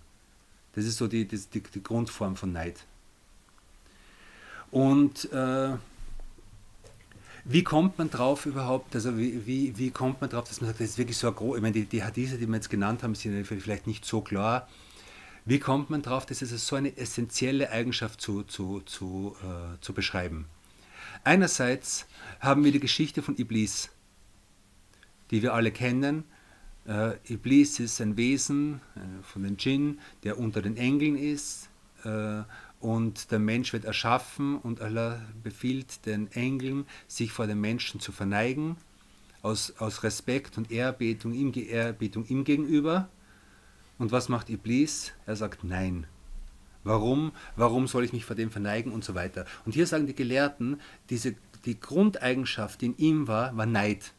Das 0.74 0.84
ist 0.84 0.96
so 0.96 1.06
die, 1.06 1.26
die, 1.26 1.38
die 1.60 1.82
Grundform 1.82 2.36
von 2.36 2.52
Neid. 2.52 2.84
Und 4.70 5.30
äh, 5.32 5.76
wie 7.44 7.64
kommt 7.64 7.98
man 7.98 8.08
drauf 8.10 8.46
überhaupt, 8.46 8.94
also 8.94 9.18
wie, 9.18 9.46
wie, 9.46 9.76
wie 9.76 9.90
kommt 9.90 10.20
man 10.20 10.30
drauf, 10.30 10.48
dass 10.48 10.60
man 10.60 10.68
sagt, 10.68 10.80
das 10.80 10.90
ist 10.90 10.98
wirklich 10.98 11.18
so 11.18 11.30
groß, 11.30 11.56
ich 11.56 11.62
meine, 11.62 11.72
die, 11.72 11.86
die 11.86 12.04
Hadithe, 12.04 12.38
die 12.38 12.46
wir 12.46 12.54
jetzt 12.54 12.70
genannt 12.70 13.02
haben, 13.02 13.14
sind 13.14 13.44
vielleicht 13.44 13.86
nicht 13.86 14.04
so 14.04 14.20
klar. 14.20 14.68
Wie 15.44 15.58
kommt 15.58 15.90
man 15.90 16.02
drauf, 16.02 16.24
dass 16.24 16.40
es 16.40 16.66
so 16.66 16.76
eine 16.76 16.96
essentielle 16.96 17.70
Eigenschaft 17.70 18.20
zu, 18.20 18.44
zu, 18.44 18.80
zu, 18.82 19.34
äh, 19.42 19.80
zu 19.80 19.92
beschreiben? 19.92 20.46
Einerseits 21.24 22.06
haben 22.38 22.62
wir 22.62 22.70
die 22.70 22.80
Geschichte 22.80 23.22
von 23.22 23.36
Iblis, 23.36 23.90
die 25.32 25.42
wir 25.42 25.52
alle 25.54 25.72
kennen. 25.72 26.24
Äh, 26.86 27.14
Iblis 27.28 27.80
ist 27.80 28.00
ein 28.00 28.16
Wesen 28.16 28.80
äh, 28.94 29.22
von 29.24 29.42
den 29.42 29.56
Djinn, 29.56 29.98
der 30.22 30.38
unter 30.38 30.62
den 30.62 30.76
Engeln 30.76 31.16
ist 31.16 31.68
äh, 32.04 32.42
und 32.82 33.30
der 33.30 33.38
Mensch 33.38 33.72
wird 33.72 33.84
erschaffen 33.84 34.58
und 34.58 34.80
Allah 34.80 35.22
befiehlt 35.44 36.04
den 36.04 36.30
Engeln, 36.32 36.84
sich 37.06 37.30
vor 37.30 37.46
den 37.46 37.60
Menschen 37.60 38.00
zu 38.00 38.10
verneigen, 38.10 38.76
aus, 39.40 39.74
aus 39.78 40.02
Respekt 40.02 40.58
und 40.58 40.72
Ehrerbietung 40.72 41.32
ihm, 41.32 41.52
Ehrerbietung 41.54 42.26
ihm 42.26 42.42
gegenüber. 42.42 43.08
Und 43.98 44.10
was 44.10 44.28
macht 44.28 44.50
Iblis? 44.50 45.12
Er 45.26 45.36
sagt 45.36 45.62
Nein. 45.62 46.08
Warum? 46.82 47.30
Warum 47.54 47.86
soll 47.86 48.02
ich 48.04 48.12
mich 48.12 48.24
vor 48.24 48.34
dem 48.34 48.50
verneigen 48.50 48.92
und 48.92 49.04
so 49.04 49.14
weiter? 49.14 49.46
Und 49.64 49.74
hier 49.74 49.86
sagen 49.86 50.08
die 50.08 50.16
Gelehrten, 50.16 50.80
diese, 51.08 51.36
die 51.64 51.78
Grundeigenschaft, 51.78 52.80
die 52.80 52.86
in 52.86 52.98
ihm 52.98 53.28
war, 53.28 53.56
war 53.56 53.66
Neid. 53.66 54.12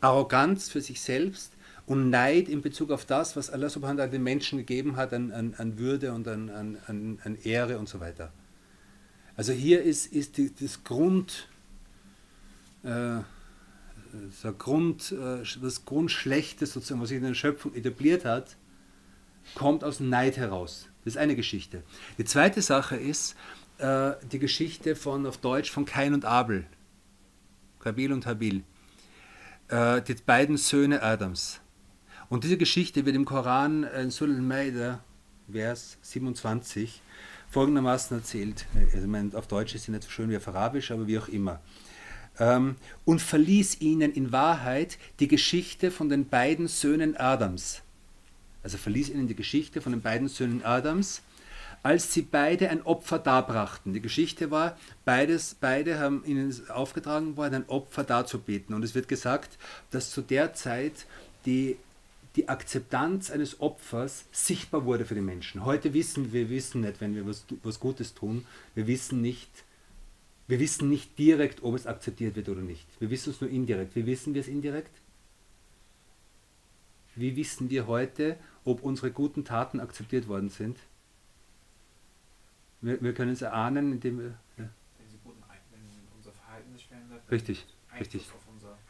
Arroganz 0.00 0.68
für 0.68 0.80
sich 0.80 1.00
selbst 1.00 1.55
und 1.86 2.10
Neid 2.10 2.48
in 2.48 2.62
Bezug 2.62 2.90
auf 2.90 3.04
das, 3.04 3.36
was 3.36 3.48
Allah 3.48 3.70
subhanahu 3.70 3.98
wa 3.98 4.02
ta'ala 4.02 4.10
den 4.10 4.22
Menschen 4.22 4.58
gegeben 4.58 4.96
hat 4.96 5.12
an, 5.12 5.30
an, 5.30 5.54
an 5.56 5.78
Würde 5.78 6.12
und 6.12 6.26
an, 6.26 6.50
an, 6.50 7.18
an, 7.22 7.38
Ehre 7.44 7.78
und 7.78 7.88
so 7.88 8.00
weiter. 8.00 8.32
Also 9.36 9.52
hier 9.52 9.82
ist, 9.82 10.12
ist 10.12 10.36
die, 10.36 10.52
das 10.52 10.82
Grund, 10.82 11.48
äh, 12.82 13.18
das, 14.42 14.58
Grund 14.58 15.12
äh, 15.12 15.44
das 15.62 15.84
Grundschlechte 15.84 16.66
sozusagen, 16.66 17.00
was 17.00 17.10
sich 17.10 17.18
in 17.18 17.24
der 17.24 17.34
Schöpfung 17.34 17.74
etabliert 17.74 18.24
hat, 18.24 18.56
kommt 19.54 19.84
aus 19.84 20.00
Neid 20.00 20.36
heraus. 20.36 20.88
Das 21.04 21.14
ist 21.14 21.18
eine 21.18 21.36
Geschichte. 21.36 21.84
Die 22.18 22.24
zweite 22.24 22.62
Sache 22.62 22.96
ist 22.96 23.36
äh, 23.78 24.12
die 24.32 24.40
Geschichte 24.40 24.96
von, 24.96 25.24
auf 25.24 25.36
Deutsch, 25.36 25.70
von 25.70 25.84
Kain 25.84 26.14
und 26.14 26.24
Abel. 26.24 26.64
Kabil 27.78 28.12
und 28.12 28.26
Habil. 28.26 28.64
Äh, 29.68 30.02
die 30.02 30.14
beiden 30.14 30.56
Söhne 30.56 31.02
Adams. 31.02 31.60
Und 32.28 32.42
diese 32.42 32.56
Geschichte 32.56 33.06
wird 33.06 33.14
im 33.14 33.24
Koran 33.24 33.84
in 33.84 34.10
Surah 34.10 34.32
al-Maida, 34.32 35.00
Vers 35.50 35.96
27, 36.02 37.00
folgendermaßen 37.50 38.16
erzählt. 38.16 38.66
Also 38.92 39.06
mein, 39.06 39.32
auf 39.34 39.46
Deutsch 39.46 39.76
ist 39.76 39.84
sie 39.84 39.92
nicht 39.92 40.02
so 40.02 40.10
schön 40.10 40.28
wie 40.30 40.36
auf 40.36 40.48
Arabisch, 40.48 40.90
aber 40.90 41.06
wie 41.06 41.18
auch 41.18 41.28
immer. 41.28 41.60
Ähm, 42.38 42.76
und 43.04 43.22
verließ 43.22 43.80
ihnen 43.80 44.12
in 44.12 44.32
Wahrheit 44.32 44.98
die 45.20 45.28
Geschichte 45.28 45.92
von 45.92 46.08
den 46.08 46.28
beiden 46.28 46.66
Söhnen 46.66 47.16
Adams. 47.16 47.82
Also 48.64 48.76
verließ 48.76 49.10
ihnen 49.10 49.28
die 49.28 49.36
Geschichte 49.36 49.80
von 49.80 49.92
den 49.92 50.02
beiden 50.02 50.26
Söhnen 50.26 50.64
Adams, 50.64 51.22
als 51.84 52.12
sie 52.12 52.22
beide 52.22 52.70
ein 52.70 52.82
Opfer 52.82 53.20
darbrachten. 53.20 53.92
Die 53.92 54.00
Geschichte 54.00 54.50
war, 54.50 54.76
beides, 55.04 55.54
beide 55.60 56.00
haben 56.00 56.24
ihnen 56.24 56.52
aufgetragen 56.70 57.36
worden, 57.36 57.54
ein 57.54 57.68
Opfer 57.68 58.02
darzubieten. 58.02 58.74
Und 58.74 58.82
es 58.82 58.96
wird 58.96 59.06
gesagt, 59.06 59.56
dass 59.92 60.10
zu 60.10 60.20
der 60.20 60.52
Zeit 60.54 61.06
die 61.46 61.76
die 62.36 62.48
Akzeptanz 62.48 63.30
eines 63.30 63.60
Opfers 63.60 64.26
sichtbar 64.30 64.84
wurde 64.84 65.06
für 65.06 65.14
die 65.14 65.22
Menschen. 65.22 65.64
Heute 65.64 65.94
wissen 65.94 66.32
wir 66.32 66.50
wissen 66.50 66.82
nicht, 66.82 67.00
wenn 67.00 67.14
wir 67.14 67.26
was, 67.26 67.44
was 67.62 67.80
Gutes 67.80 68.14
tun, 68.14 68.46
wir 68.74 68.86
wissen 68.86 69.22
nicht, 69.22 69.50
wir 70.46 70.60
wissen 70.60 70.88
nicht 70.90 71.18
direkt, 71.18 71.62
ob 71.62 71.74
es 71.74 71.86
akzeptiert 71.86 72.36
wird 72.36 72.48
oder 72.50 72.60
nicht. 72.60 72.86
Wir 73.00 73.10
wissen 73.10 73.30
es 73.30 73.40
nur 73.40 73.50
indirekt. 73.50 73.96
Wie 73.96 74.06
wissen 74.06 74.34
wir 74.34 74.42
es 74.42 74.48
indirekt? 74.48 74.92
Wie 77.14 77.34
wissen 77.34 77.70
wir 77.70 77.86
heute, 77.86 78.36
ob 78.64 78.82
unsere 78.82 79.10
guten 79.10 79.44
Taten 79.44 79.80
akzeptiert 79.80 80.28
worden 80.28 80.50
sind? 80.50 80.78
Wir, 82.82 83.00
wir 83.00 83.14
können 83.14 83.32
es 83.32 83.40
erahnen, 83.40 83.92
indem 83.92 84.18
wir. 84.18 84.26
Ja. 84.58 84.68
Wenn, 84.98 85.08
sie 85.10 85.18
guten, 85.24 85.42
wenn 85.70 85.80
unser 86.14 86.32
Verhalten 86.32 86.72
sich 86.74 86.86
verändert. 86.86 87.22
Richtig, 87.30 87.66
richtig. 87.98 88.28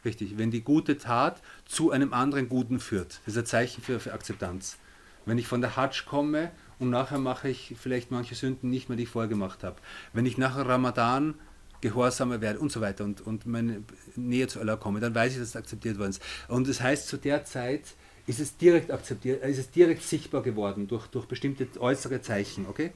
Richtig, 0.07 0.39
wenn 0.39 0.53
die 0.53 0.63
gute 0.63 0.99
Tat 0.99 1.43
zu 1.65 1.91
einem 1.91 2.13
anderen 2.13 2.49
Guten 2.49 2.79
führt. 2.79 3.21
Das 3.27 3.35
ist 3.35 3.39
ein 3.39 3.47
Zeichen 3.47 3.83
für, 3.83 3.99
für 3.99 4.13
Akzeptanz. 4.13 4.79
Wenn 5.25 5.37
ich 5.37 5.49
von 5.49 5.61
der 5.61 5.75
Hajj 5.75 6.05
komme 6.07 6.53
und 6.79 6.91
nachher 6.91 7.19
mache 7.19 7.49
ich 7.49 7.75
vielleicht 7.77 8.13
manche 8.13 8.37
Sünden 8.37 8.71
nicht 8.71 8.89
mehr, 8.89 8.97
die 8.97 9.03
ich 9.03 9.09
vorher 9.09 9.29
gemacht 9.29 9.65
habe. 9.65 9.75
Wenn 10.13 10.25
ich 10.25 10.39
nachher 10.39 10.65
Ramadan 10.65 11.35
gehorsamer 11.81 12.41
werde 12.41 12.61
und 12.61 12.71
so 12.71 12.81
weiter 12.81 13.03
und, 13.03 13.21
und 13.21 13.47
meine 13.47 13.83
Nähe 14.15 14.47
zu 14.47 14.61
Allah 14.61 14.77
komme, 14.77 15.01
dann 15.01 15.13
weiß 15.13 15.33
ich, 15.33 15.39
dass 15.41 15.49
es 15.49 15.57
akzeptiert 15.57 15.99
worden 15.99 16.11
ist. 16.11 16.23
Und 16.47 16.69
das 16.69 16.81
heißt, 16.81 17.09
zu 17.09 17.17
der 17.17 17.45
Zeit 17.45 17.83
ist 18.29 18.39
es 18.39 18.57
direkt 18.57 18.93
akzeptiert, 18.93 19.43
ist 19.43 19.59
es 19.59 19.71
direkt 19.73 20.05
sichtbar 20.05 20.43
geworden 20.43 20.87
durch, 20.87 21.09
durch 21.09 21.27
bestimmte 21.27 21.67
äußere 21.81 22.23
Zeichen. 22.23 22.67
Okay? 22.69 22.93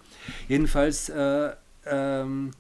Jedenfalls 0.49 1.09
äh, 1.09 1.51
ähm, 1.87 2.53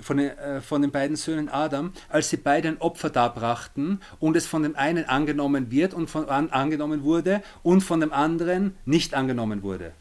von 0.00 0.16
den, 0.16 0.30
äh, 0.38 0.60
von 0.60 0.82
den 0.82 0.90
beiden 0.90 1.16
Söhnen 1.16 1.48
Adam, 1.48 1.92
als 2.08 2.30
sie 2.30 2.36
beide 2.36 2.68
ein 2.68 2.80
Opfer 2.80 3.10
darbrachten 3.10 4.00
und 4.18 4.36
es 4.36 4.46
von 4.46 4.62
dem 4.62 4.76
einen 4.76 5.04
angenommen 5.04 5.70
wird 5.70 5.94
und 5.94 6.08
von 6.08 6.28
an, 6.28 6.50
angenommen 6.50 7.02
wurde 7.02 7.42
und 7.62 7.82
von 7.82 8.00
dem 8.00 8.12
anderen 8.12 8.76
nicht 8.84 9.14
angenommen 9.14 9.62
wurde. 9.62 9.92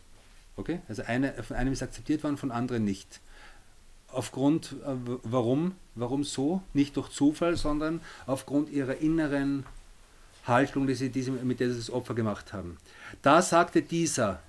Okay? 0.55 0.81
Also 0.89 1.03
eine, 1.03 1.33
von 1.43 1.55
einem 1.55 1.73
ist 1.73 1.81
akzeptiert 1.81 2.23
worden, 2.23 2.37
von 2.37 2.51
anderen 2.51 2.83
nicht. 2.83 3.21
Aufgrund, 4.11 4.75
äh, 4.85 4.95
warum? 5.23 5.73
Warum 5.95 6.23
so? 6.23 6.61
Nicht 6.73 6.97
durch 6.97 7.09
Zufall, 7.09 7.55
sondern 7.57 8.01
aufgrund 8.25 8.69
ihrer 8.69 8.97
inneren 8.97 9.65
Haltung, 10.45 10.87
die 10.87 10.95
sie, 10.95 11.09
die 11.09 11.21
sie, 11.21 11.31
mit 11.31 11.59
der 11.59 11.69
sie 11.69 11.77
das 11.77 11.91
Opfer 11.91 12.13
gemacht 12.13 12.53
haben. 12.53 12.77
Da 13.21 13.41
sagte 13.41 13.81
dieser, 13.81 14.39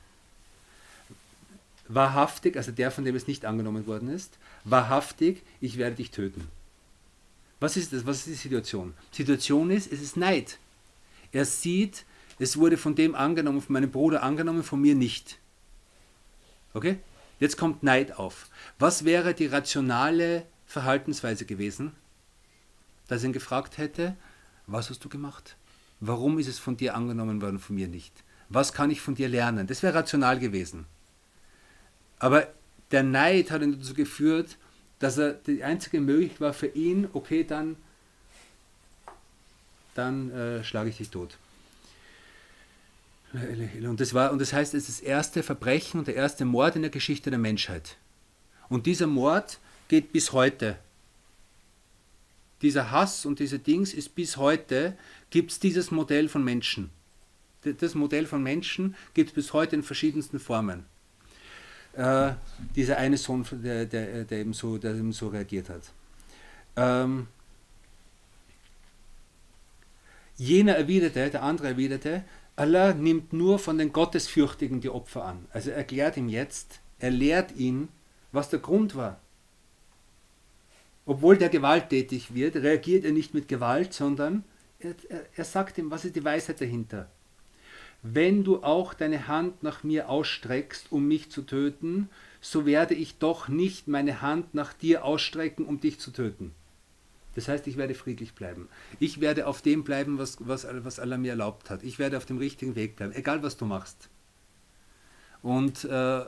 wahrhaftig, 1.95 2.57
also 2.57 2.73
der, 2.73 2.91
von 2.91 3.05
dem 3.05 3.15
es 3.17 3.27
nicht 3.27 3.45
angenommen 3.45 3.87
worden 3.87 4.09
ist, 4.09 4.39
wahrhaftig, 4.65 5.43
ich 5.61 5.79
werde 5.79 5.97
dich 5.97 6.11
töten. 6.11 6.49
Was 7.61 7.77
ist 7.77 7.93
das? 7.93 8.07
Was 8.07 8.19
ist 8.19 8.27
die 8.27 8.35
Situation? 8.35 8.95
Situation 9.13 9.71
ist, 9.71 9.93
es 9.93 10.01
ist 10.01 10.17
Neid. 10.17 10.59
Er 11.33 11.45
sieht, 11.45 12.05
es 12.39 12.57
wurde 12.57 12.79
von 12.79 12.95
dem 12.95 13.15
angenommen, 13.15 13.61
von 13.61 13.75
meinem 13.75 13.91
Bruder 13.91 14.23
angenommen, 14.23 14.63
von 14.63 14.81
mir 14.81 14.95
nicht. 14.95 15.39
Okay? 16.73 16.99
Jetzt 17.39 17.57
kommt 17.57 17.83
Neid 17.83 18.19
auf. 18.19 18.49
Was 18.79 19.05
wäre 19.05 19.35
die 19.35 19.47
rationale 19.47 20.47
Verhaltensweise 20.67 21.45
gewesen, 21.45 21.93
dass 23.09 23.23
er 23.23 23.29
ihn 23.29 23.33
gefragt 23.33 23.79
hätte, 23.79 24.17
was 24.67 24.89
hast 24.89 25.05
du 25.05 25.09
gemacht? 25.09 25.57
Warum 26.01 26.39
ist 26.39 26.49
es 26.49 26.59
von 26.59 26.77
dir 26.77 26.95
angenommen 26.95 27.43
worden, 27.43 27.59
von 27.59 27.77
mir 27.77 27.89
nicht? 27.89 28.13
Was 28.49 28.73
kann 28.73 28.91
ich 28.91 29.01
von 29.01 29.15
dir 29.15 29.29
lernen? 29.29 29.67
Das 29.67 29.83
wäre 29.83 29.95
rational 29.95 30.39
gewesen. 30.39 30.87
Aber 32.19 32.49
der 32.91 33.03
Neid 33.03 33.51
hat 33.51 33.63
ihn 33.63 33.79
dazu 33.79 33.95
geführt, 33.95 34.57
dass 34.99 35.19
er 35.19 35.33
die 35.33 35.65
einzige 35.65 36.01
Möglichkeit 36.01 36.41
war 36.41 36.53
für 36.53 36.67
ihn, 36.67 37.09
okay, 37.13 37.45
dann, 37.45 37.77
dann 39.95 40.31
äh, 40.31 40.65
schlage 40.65 40.91
ich 40.91 40.99
dich 40.99 41.11
tot. 41.11 41.37
Und 43.33 44.01
das, 44.01 44.13
war, 44.13 44.33
und 44.33 44.41
das 44.41 44.53
heißt, 44.53 44.75
es 44.75 44.89
ist 44.89 45.01
das 45.01 45.07
erste 45.07 45.43
Verbrechen 45.43 46.01
und 46.01 46.09
der 46.09 46.17
erste 46.17 46.45
Mord 46.45 46.75
in 46.77 46.83
der 46.83 46.91
Geschichte 46.91 47.31
der 47.31 47.39
Menschheit. 47.39 47.97
Und 48.69 48.87
dieser 48.87 49.07
Mord 49.07 49.59
geht 49.89 50.13
bis 50.13 50.33
heute. 50.33 50.79
Dieser 52.63 52.91
Hass 52.91 53.25
und 53.25 53.39
diese 53.39 53.59
Dings 53.59 53.95
ist 53.95 54.15
bis 54.15 54.37
heute, 54.37 54.97
gibt 55.31 55.53
es 55.53 55.61
dieses 55.61 55.91
Modell 55.91 56.29
von 56.29 56.45
Menschen. 56.45 56.91
Das 57.63 57.95
Modell 57.95 58.27
von 58.27 58.43
Menschen 58.43 58.97
gibt 59.15 59.31
es 59.31 59.35
bis 59.35 59.53
heute 59.53 59.77
in 59.77 59.83
verschiedensten 59.83 60.41
Formen. 60.41 60.85
Äh, 61.95 62.33
dieser 62.77 62.99
eine 62.99 63.17
Sohn, 63.17 63.45
der, 63.51 63.85
der, 63.87 64.25
der, 64.25 64.39
eben 64.39 64.53
so, 64.53 64.79
der 64.79 64.95
eben 64.95 65.13
so 65.13 65.29
reagiert 65.29 65.69
hat. 65.69 65.83
Ähm, 66.77 67.27
jener 70.37 70.77
erwiderte, 70.77 71.31
der 71.31 71.43
andere 71.43 71.69
erwiderte, 71.69 72.23
Allah 72.55 72.95
nimmt 72.95 73.33
nur 73.33 73.59
von 73.59 73.79
den 73.79 73.93
Gottesfürchtigen 73.93 74.81
die 74.81 74.91
Opfer 74.91 75.25
an. 75.25 75.47
Also 75.53 75.71
er 75.71 75.79
erklärt 75.79 76.17
ihm 76.17 76.29
jetzt, 76.29 76.81
er 76.99 77.11
lehrt 77.11 77.57
ihn, 77.57 77.89
was 78.33 78.51
der 78.51 78.61
Grund 78.61 78.95
war. 78.95 79.19
Obwohl 81.07 81.39
der 81.39 81.49
gewalttätig 81.49 82.35
wird, 82.35 82.57
reagiert 82.57 83.05
er 83.05 83.13
nicht 83.13 83.35
mit 83.35 83.49
Gewalt, 83.49 83.93
sondern 83.93 84.45
er, 84.79 84.95
er, 85.09 85.25
er 85.35 85.45
sagt 85.45 85.79
ihm, 85.79 85.91
was 85.91 86.05
ist 86.05 86.15
die 86.15 86.25
Weisheit 86.25 86.61
dahinter. 86.61 87.09
Wenn 88.03 88.45
du 88.45 88.63
auch 88.63 88.95
deine 88.95 89.29
Hand 89.29 89.63
nach 89.63 89.85
mir 89.85 90.09
ausstreckst, 90.09 90.91
um 90.91 91.07
mich 91.07 91.31
zu 91.31 91.43
töten, 91.43 92.09
so 92.41 92.65
werde 92.65 92.95
ich 92.95 93.19
doch 93.19 93.49
nicht 93.49 93.89
meine 93.89 94.23
Hand 94.23 94.55
nach 94.55 94.73
dir 94.73 95.05
ausstrecken, 95.05 95.67
um 95.67 95.81
dich 95.81 95.99
zu 95.99 96.11
töten. 96.11 96.53
Das 97.35 97.47
heißt, 97.47 97.67
ich 97.67 97.77
werde 97.77 97.95
friedlich 97.95 98.35
bleiben. 98.35 98.69
Ich 98.99 99.21
werde 99.21 99.47
auf 99.47 99.63
dem 99.63 99.85
bleiben, 99.85 100.19
was, 100.19 100.39
was, 100.41 100.67
was 100.71 100.99
Allah 100.99 101.17
mir 101.17 101.31
erlaubt 101.31 101.71
hat. 101.71 101.83
Ich 101.83 101.99
werde 101.99 102.17
auf 102.17 102.27
dem 102.27 102.39
richtigen 102.39 102.75
Weg 102.75 102.97
bleiben, 102.97 103.13
egal 103.13 103.43
was 103.43 103.57
du 103.57 103.67
machst. 103.67 104.09
Und, 105.43 105.85
äh, 105.85 106.25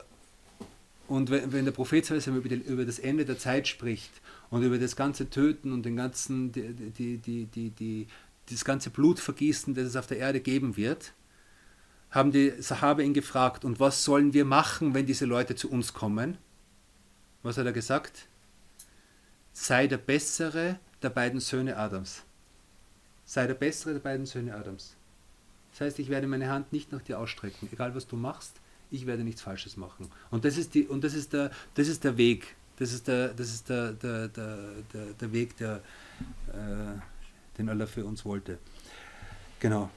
und 1.07 1.29
wenn, 1.29 1.51
wenn, 1.51 1.65
der 1.65 1.71
Prophet 1.71 2.09
über, 2.09 2.49
die, 2.49 2.55
über 2.55 2.85
das 2.85 2.99
Ende 2.99 3.25
der 3.25 3.37
Zeit 3.37 3.67
spricht 3.67 4.11
und 4.49 4.63
über 4.63 4.77
das 4.77 4.95
ganze 4.95 5.29
Töten 5.29 5.73
und 5.73 5.83
den 5.83 5.97
ganzen, 5.97 6.51
die, 6.51 6.73
die, 6.73 7.17
die, 7.17 7.45
die, 7.45 7.69
die, 7.71 8.07
das 8.49 8.63
ganze 8.63 8.89
Blutvergießen, 8.89 9.73
das 9.73 9.85
es 9.85 9.95
auf 9.95 10.07
der 10.07 10.17
Erde 10.17 10.39
geben 10.39 10.77
wird, 10.77 11.13
haben 12.13 12.31
die 12.31 12.53
Sahabe 12.59 13.03
ihn 13.03 13.13
gefragt, 13.13 13.65
und 13.65 13.79
was 13.79 14.03
sollen 14.03 14.33
wir 14.33 14.45
machen, 14.45 14.93
wenn 14.93 15.07
diese 15.07 15.25
Leute 15.25 15.55
zu 15.55 15.69
uns 15.69 15.93
kommen? 15.93 16.37
Was 17.41 17.57
hat 17.57 17.65
er 17.65 17.73
gesagt? 17.73 18.27
Sei 19.51 19.87
der 19.87 19.97
Bessere 19.97 20.79
der 21.01 21.09
beiden 21.09 21.39
Söhne 21.39 21.75
Adams. 21.75 22.21
Sei 23.25 23.47
der 23.47 23.55
bessere 23.55 23.93
der 23.93 23.99
beiden 23.99 24.27
Söhne 24.27 24.55
Adams. 24.55 24.95
Das 25.71 25.81
heißt, 25.81 25.99
ich 25.99 26.09
werde 26.09 26.27
meine 26.27 26.49
Hand 26.49 26.71
nicht 26.71 26.91
nach 26.91 27.01
dir 27.01 27.17
ausstrecken, 27.17 27.67
egal 27.71 27.95
was 27.95 28.07
du 28.07 28.15
machst, 28.15 28.53
ich 28.91 29.07
werde 29.07 29.23
nichts 29.23 29.41
Falsches 29.41 29.75
machen. 29.75 30.07
Und 30.29 30.45
das 30.45 30.55
ist, 30.55 30.75
die, 30.75 30.85
und 30.85 31.03
das 31.03 31.15
ist, 31.15 31.33
der, 31.33 31.49
das 31.73 31.87
ist 31.87 32.03
der 32.03 32.15
Weg. 32.17 32.55
Das 32.77 32.93
ist 32.93 33.07
der, 33.07 33.29
das 33.29 33.49
ist 33.49 33.69
der, 33.69 33.93
der, 33.93 34.27
der, 34.27 34.57
der, 34.93 35.05
der 35.19 35.33
Weg, 35.33 35.57
der, 35.57 35.77
äh, 36.49 37.57
den 37.57 37.69
Allah 37.69 37.87
für 37.87 38.05
uns 38.05 38.23
wollte. 38.23 38.59
Genau. 39.59 39.89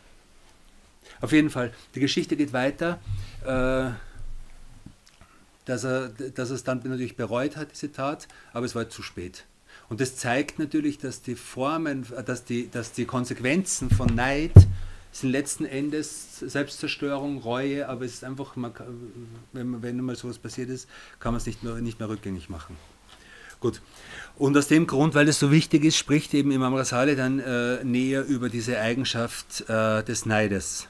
Auf 1.20 1.32
jeden 1.32 1.50
Fall, 1.50 1.72
die 1.94 2.00
Geschichte 2.00 2.36
geht 2.36 2.52
weiter, 2.52 2.98
äh, 3.44 3.90
dass, 5.64 5.84
er, 5.84 6.08
dass 6.08 6.50
er 6.50 6.56
es 6.56 6.64
dann 6.64 6.80
natürlich 6.84 7.16
bereut 7.16 7.56
hat, 7.56 7.72
diese 7.72 7.92
Tat, 7.92 8.28
aber 8.52 8.66
es 8.66 8.74
war 8.74 8.88
zu 8.88 9.02
spät. 9.02 9.44
Und 9.88 10.00
das 10.00 10.16
zeigt 10.16 10.58
natürlich, 10.58 10.98
dass 10.98 11.22
die 11.22 11.36
Formen, 11.36 12.06
dass 12.24 12.44
die, 12.44 12.70
dass 12.70 12.92
die 12.92 13.04
Konsequenzen 13.04 13.90
von 13.90 14.14
Neid 14.14 14.52
sind 15.12 15.30
letzten 15.30 15.64
Endes 15.64 16.40
Selbstzerstörung, 16.40 17.38
Reue, 17.38 17.88
aber 17.88 18.04
es 18.04 18.14
ist 18.14 18.24
einfach, 18.24 18.56
man, 18.56 18.72
wenn, 19.52 19.82
wenn 19.82 20.00
mal 20.00 20.16
sowas 20.16 20.38
passiert 20.38 20.68
ist, 20.68 20.88
kann 21.20 21.32
man 21.32 21.38
es 21.38 21.46
nicht 21.46 21.62
mehr, 21.62 21.74
nicht 21.76 21.98
mehr 21.98 22.08
rückgängig 22.08 22.48
machen. 22.48 22.76
Gut. 23.60 23.80
Und 24.36 24.56
aus 24.56 24.68
dem 24.68 24.86
Grund, 24.86 25.14
weil 25.14 25.28
es 25.28 25.38
so 25.38 25.50
wichtig 25.50 25.84
ist, 25.84 25.96
spricht 25.96 26.34
eben 26.34 26.50
Imam 26.50 26.74
Rasale 26.74 27.16
dann 27.16 27.38
äh, 27.38 27.82
näher 27.84 28.24
über 28.26 28.50
diese 28.50 28.78
Eigenschaft 28.78 29.64
äh, 29.68 30.02
des 30.02 30.26
Neides. 30.26 30.88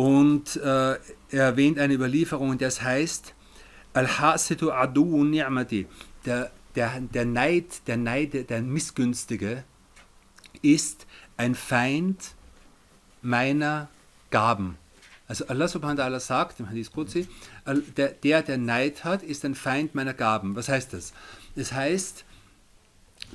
Und 0.00 0.56
äh, 0.56 0.60
er 0.62 0.98
erwähnt 1.30 1.78
eine 1.78 1.92
Überlieferung, 1.92 2.58
es 2.58 2.80
heißt, 2.80 3.34
Al-Hasidu 3.92 4.70
adu 4.70 5.24
ni'mati. 5.24 5.84
Der, 6.24 6.50
der, 6.74 7.00
der 7.00 7.26
Neid, 7.26 7.86
der 7.86 7.98
Neid, 7.98 8.48
der 8.48 8.62
Missgünstige 8.62 9.62
ist 10.62 11.06
ein 11.36 11.54
Feind 11.54 12.34
meiner 13.20 13.90
Gaben. 14.30 14.78
Also 15.28 15.46
Allah 15.48 15.68
subhanahu 15.68 15.98
wa 15.98 16.04
ta'ala 16.04 16.20
sagt 16.20 16.60
im 16.60 16.70
Hadith 16.70 16.92
Qudsi, 16.92 17.28
der, 17.98 18.42
der 18.42 18.56
Neid 18.56 19.04
hat, 19.04 19.22
ist 19.22 19.44
ein 19.44 19.54
Feind 19.54 19.94
meiner 19.94 20.14
Gaben. 20.14 20.56
Was 20.56 20.70
heißt 20.70 20.94
das? 20.94 21.12
Das 21.56 21.74
heißt, 21.74 22.24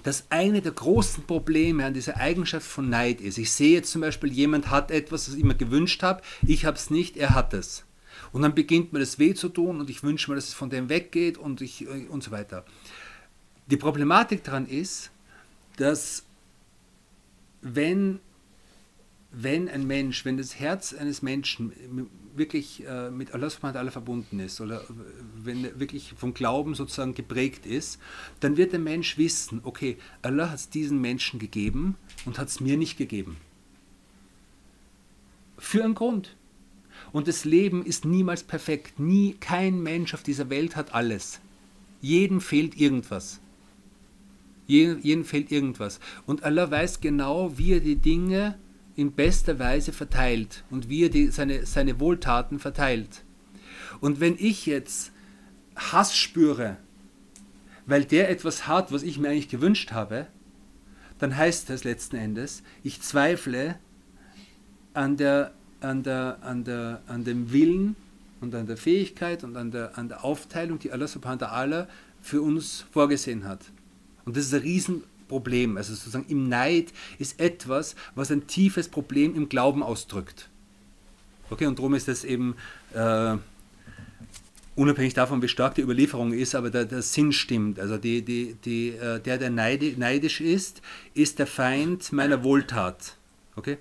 dass 0.03 0.25
eine 0.29 0.61
der 0.61 0.71
großen 0.71 1.23
Probleme 1.23 1.85
an 1.85 1.93
dieser 1.93 2.17
Eigenschaft 2.17 2.67
von 2.67 2.89
Neid 2.89 3.21
ist. 3.21 3.37
Ich 3.37 3.51
sehe 3.51 3.73
jetzt 3.73 3.91
zum 3.91 4.01
Beispiel, 4.01 4.31
jemand 4.31 4.69
hat 4.69 4.91
etwas, 4.91 5.27
was 5.27 5.35
ich 5.35 5.43
mir 5.43 5.55
gewünscht 5.55 6.03
habe, 6.03 6.21
ich 6.45 6.65
habe 6.65 6.77
es 6.77 6.89
nicht, 6.89 7.17
er 7.17 7.33
hat 7.33 7.53
es. 7.53 7.85
Und 8.31 8.41
dann 8.41 8.55
beginnt 8.55 8.93
mir 8.93 8.99
das 8.99 9.19
weh 9.19 9.33
zu 9.33 9.49
tun 9.49 9.79
und 9.79 9.89
ich 9.89 10.03
wünsche 10.03 10.29
mir, 10.29 10.35
dass 10.35 10.47
es 10.47 10.53
von 10.53 10.69
dem 10.69 10.89
weggeht 10.89 11.37
und, 11.37 11.61
ich, 11.61 11.87
äh, 11.87 12.07
und 12.09 12.23
so 12.23 12.31
weiter. 12.31 12.65
Die 13.67 13.77
Problematik 13.77 14.43
daran 14.43 14.67
ist, 14.67 15.11
dass 15.77 16.23
wenn, 17.61 18.19
wenn 19.31 19.67
ein 19.67 19.87
Mensch, 19.87 20.23
wenn 20.23 20.37
das 20.37 20.59
Herz 20.59 20.93
eines 20.93 21.21
Menschen 21.21 22.09
wirklich 22.37 22.85
äh, 22.85 23.09
mit 23.09 23.33
Allah 23.33 23.49
subhanahu 23.49 23.89
verbunden 23.91 24.39
ist 24.39 24.61
oder 24.61 24.83
wenn 25.35 25.65
er 25.65 25.79
wirklich 25.79 26.13
vom 26.17 26.33
Glauben 26.33 26.75
sozusagen 26.75 27.13
geprägt 27.13 27.65
ist, 27.65 27.99
dann 28.39 28.57
wird 28.57 28.71
der 28.71 28.79
Mensch 28.79 29.17
wissen, 29.17 29.61
okay, 29.63 29.97
Allah 30.21 30.49
hat 30.49 30.59
es 30.59 30.69
diesen 30.69 31.01
Menschen 31.01 31.39
gegeben 31.39 31.95
und 32.25 32.37
hat 32.37 32.47
es 32.47 32.59
mir 32.59 32.77
nicht 32.77 32.97
gegeben. 32.97 33.37
Für 35.57 35.83
einen 35.83 35.95
Grund. 35.95 36.35
Und 37.11 37.27
das 37.27 37.45
Leben 37.45 37.85
ist 37.85 38.05
niemals 38.05 38.43
perfekt. 38.43 38.99
Nie, 38.99 39.35
kein 39.39 39.81
Mensch 39.81 40.13
auf 40.13 40.23
dieser 40.23 40.49
Welt 40.49 40.75
hat 40.75 40.93
alles. 40.93 41.39
Jedem 42.01 42.41
fehlt 42.41 42.75
irgendwas. 42.79 43.39
Jedem, 44.67 45.01
jedem 45.01 45.25
fehlt 45.25 45.51
irgendwas. 45.51 45.99
Und 46.25 46.43
Allah 46.43 46.69
weiß 46.69 47.01
genau, 47.01 47.57
wie 47.57 47.73
er 47.73 47.79
die 47.79 47.95
Dinge 47.95 48.57
in 48.95 49.11
bester 49.11 49.59
Weise 49.59 49.91
verteilt 49.91 50.63
und 50.69 50.89
wie 50.89 51.03
er 51.03 51.09
die, 51.09 51.27
seine, 51.27 51.65
seine 51.65 51.99
Wohltaten 51.99 52.59
verteilt. 52.59 53.23
Und 53.99 54.19
wenn 54.19 54.35
ich 54.37 54.65
jetzt 54.65 55.11
Hass 55.75 56.15
spüre, 56.15 56.77
weil 57.85 58.05
der 58.05 58.29
etwas 58.29 58.67
hat, 58.67 58.91
was 58.91 59.03
ich 59.03 59.19
mir 59.19 59.29
eigentlich 59.29 59.49
gewünscht 59.49 59.91
habe, 59.91 60.27
dann 61.19 61.35
heißt 61.35 61.69
das 61.69 61.83
letzten 61.83 62.15
Endes, 62.15 62.63
ich 62.83 63.01
zweifle 63.01 63.77
an 64.93 65.17
der 65.17 65.53
an, 65.85 66.03
der, 66.03 66.37
an, 66.41 66.63
der, 66.63 67.01
an 67.07 67.23
dem 67.23 67.51
Willen 67.51 67.95
und 68.41 68.53
an 68.55 68.67
der 68.67 68.77
Fähigkeit 68.77 69.43
und 69.43 69.55
an 69.55 69.71
der, 69.71 69.97
an 69.97 70.09
der 70.09 70.23
Aufteilung, 70.23 70.79
die 70.79 70.91
Allah 70.91 71.07
subhanahu 71.07 71.41
wa 71.41 71.47
ta'ala 71.47 71.87
für 72.21 72.41
uns 72.41 72.85
vorgesehen 72.91 73.45
hat. 73.45 73.59
Und 74.25 74.35
das 74.35 74.47
ist 74.47 74.53
ein 74.53 75.03
Riesenproblem. 75.25 75.77
Also 75.77 75.93
sozusagen 75.93 76.25
im 76.27 76.49
Neid 76.49 76.93
ist 77.19 77.39
etwas, 77.39 77.95
was 78.15 78.31
ein 78.31 78.47
tiefes 78.47 78.87
Problem 78.87 79.35
im 79.35 79.49
Glauben 79.49 79.83
ausdrückt. 79.83 80.49
Okay, 81.49 81.67
und 81.67 81.77
darum 81.77 81.93
ist 81.93 82.07
das 82.07 82.23
eben 82.23 82.55
äh, 82.93 83.37
unabhängig 84.75 85.13
davon, 85.13 85.41
wie 85.41 85.47
stark 85.47 85.75
die 85.75 85.81
Überlieferung 85.81 86.33
ist, 86.33 86.55
aber 86.55 86.69
der, 86.69 86.85
der 86.85 87.01
Sinn 87.01 87.31
stimmt. 87.31 87.79
Also 87.79 87.97
die, 87.97 88.23
die, 88.23 88.55
die, 88.65 88.89
äh, 88.89 89.19
der, 89.19 89.37
der 89.37 89.51
neidisch 89.51 90.41
ist, 90.41 90.81
ist 91.13 91.39
der 91.39 91.47
Feind 91.47 92.11
meiner 92.11 92.43
Wohltat. 92.43 93.15
Okay? 93.55 93.77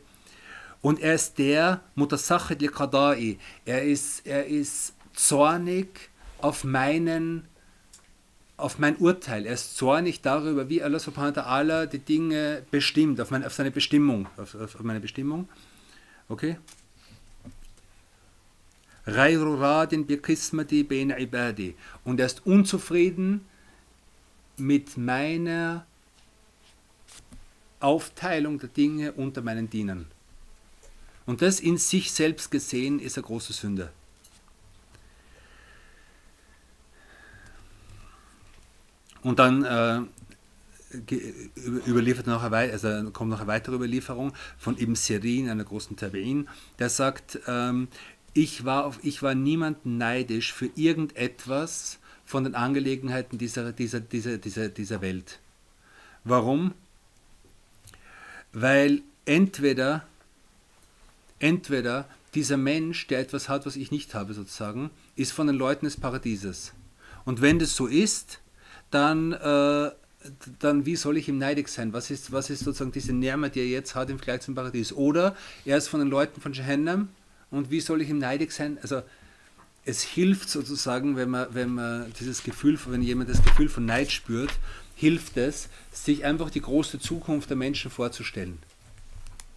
Und 0.83 1.01
er 1.01 1.15
ist 1.15 1.39
der 1.39 1.81
Mutasachid 1.95 2.61
li 2.61 3.39
Er 3.65 3.83
ist, 3.83 4.27
er 4.27 4.47
ist 4.47 4.93
zornig 5.15 6.11
auf 6.43 6.65
meinen 6.65 7.49
auf 8.57 8.79
mein 8.79 8.97
Urteil. 8.97 9.47
Er 9.47 9.55
ist 9.55 9.77
zornig 9.77 10.21
darüber, 10.21 10.69
wie 10.69 10.83
Allah 10.83 10.99
subhanahu 10.99 11.37
wa 11.37 11.43
ta'ala 11.43 11.87
die 11.87 11.99
Dinge 11.99 12.63
bestimmt, 12.71 13.21
auf, 13.21 13.31
mein, 13.31 13.45
auf 13.45 13.53
seine 13.53 13.71
Bestimmung. 13.71 14.29
Auf, 14.37 14.55
auf 14.55 14.81
meine 14.81 15.01
Bestimmung. 15.01 15.49
Okay? 16.29 16.59
Und 22.05 22.21
er 22.21 22.27
ist 22.27 22.47
unzufrieden 22.47 23.45
mit 24.57 24.97
meiner 24.97 25.85
Aufteilung 27.81 28.59
der 28.59 28.71
Dinge 28.71 29.13
unter 29.13 29.43
meinen 29.43 29.69
Dienern. 29.69 30.07
Und 31.27 31.43
das 31.43 31.61
in 31.61 31.77
sich 31.77 32.13
selbst 32.13 32.51
gesehen 32.51 32.99
ist 32.99 33.19
eine 33.19 33.27
große 33.27 33.53
Sünde. 33.53 33.91
Und 39.25 39.39
dann 39.39 39.65
äh, 39.65 40.03
überliefert 41.87 42.27
noch 42.27 42.43
eine, 42.43 42.73
also 42.73 43.11
kommt 43.11 43.31
noch 43.31 43.41
eine 43.41 43.49
weitere 43.49 43.75
Überlieferung 43.75 44.33
von 44.59 44.79
Ibn 44.79 44.95
Sirin, 44.95 45.49
einer 45.49 45.65
großen 45.65 45.97
Tabi'in, 45.97 46.47
der 46.79 46.91
sagt, 46.91 47.41
ähm, 47.49 47.89
ich, 48.35 48.65
war 48.65 48.85
auf, 48.85 49.01
ich 49.03 49.23
war 49.23 49.35
niemand 49.35 49.87
neidisch 49.87 50.53
für 50.53 50.71
irgendetwas 50.77 51.99
von 52.27 52.45
den 52.45 52.55
Angelegenheiten 52.55 53.39
dieser, 53.39 53.73
dieser, 53.73 54.01
dieser, 54.01 54.39
dieser, 54.39 54.69
dieser 54.69 55.01
Welt. 55.01 55.41
Warum? 56.23 56.75
Weil 58.53 59.03
entweder, 59.25 60.07
entweder 61.39 62.07
dieser 62.35 62.57
Mensch, 62.57 63.07
der 63.07 63.21
etwas 63.21 63.49
hat, 63.49 63.65
was 63.65 63.77
ich 63.77 63.91
nicht 63.91 64.15
habe, 64.15 64.35
sozusagen, 64.35 64.91
ist 65.17 65.33
von 65.33 65.47
den 65.47 65.57
Leuten 65.57 65.87
des 65.87 65.99
Paradieses. 65.99 66.73
Und 67.25 67.41
wenn 67.41 67.59
das 67.59 67.75
so 67.75 67.87
ist, 67.87 68.41
dann, 68.91 69.33
äh, 69.33 69.91
dann 70.59 70.87
wie 70.87 70.97
soll 70.97 71.17
ich 71.17 71.29
ihm 71.29 71.39
neidig 71.39 71.69
sein? 71.69 71.93
Was 71.93 72.11
ist, 72.11 72.33
was 72.33 72.51
ist 72.51 72.61
sozusagen 72.61 72.93
diese 72.93 73.13
Nährme, 73.13 73.51
die 73.51 73.61
er 73.61 73.67
jetzt 73.67 73.95
hat 73.95 74.11
im 74.11 74.19
Vergleich 74.19 74.43
zum 74.43 74.55
Paradies? 74.55 74.93
Oder 74.93 75.37
er 75.65 75.77
ist 75.77 75.89
von 75.89 76.01
den 76.01 76.09
Leuten 76.09 76.41
von 76.41 76.53
Jehannam 76.53 77.09
und 77.51 77.71
wie 77.71 77.81
soll 77.81 78.03
ich 78.03 78.09
ihm 78.09 78.19
neidig 78.19 78.53
sein? 78.53 78.79
Also 78.83 79.03
es 79.85 80.03
hilft 80.03 80.49
sozusagen, 80.49 81.17
wenn 81.17 81.31
man, 81.31 81.49
wenn 81.53 81.75
man 81.75 82.13
dieses 82.19 82.43
Gefühl, 82.43 82.79
wenn 82.87 83.03
jemand 83.03 83.29
das 83.29 83.43
Gefühl 83.43 83.69
von 83.69 83.85
Neid 83.85 84.11
spürt, 84.11 84.51
hilft 84.95 85.37
es, 85.37 85.69
sich 85.93 86.25
einfach 86.25 86.51
die 86.51 86.61
große 86.61 86.99
Zukunft 86.99 87.51
der 87.51 87.57
Menschen 87.57 87.91
vorzustellen. 87.91 88.59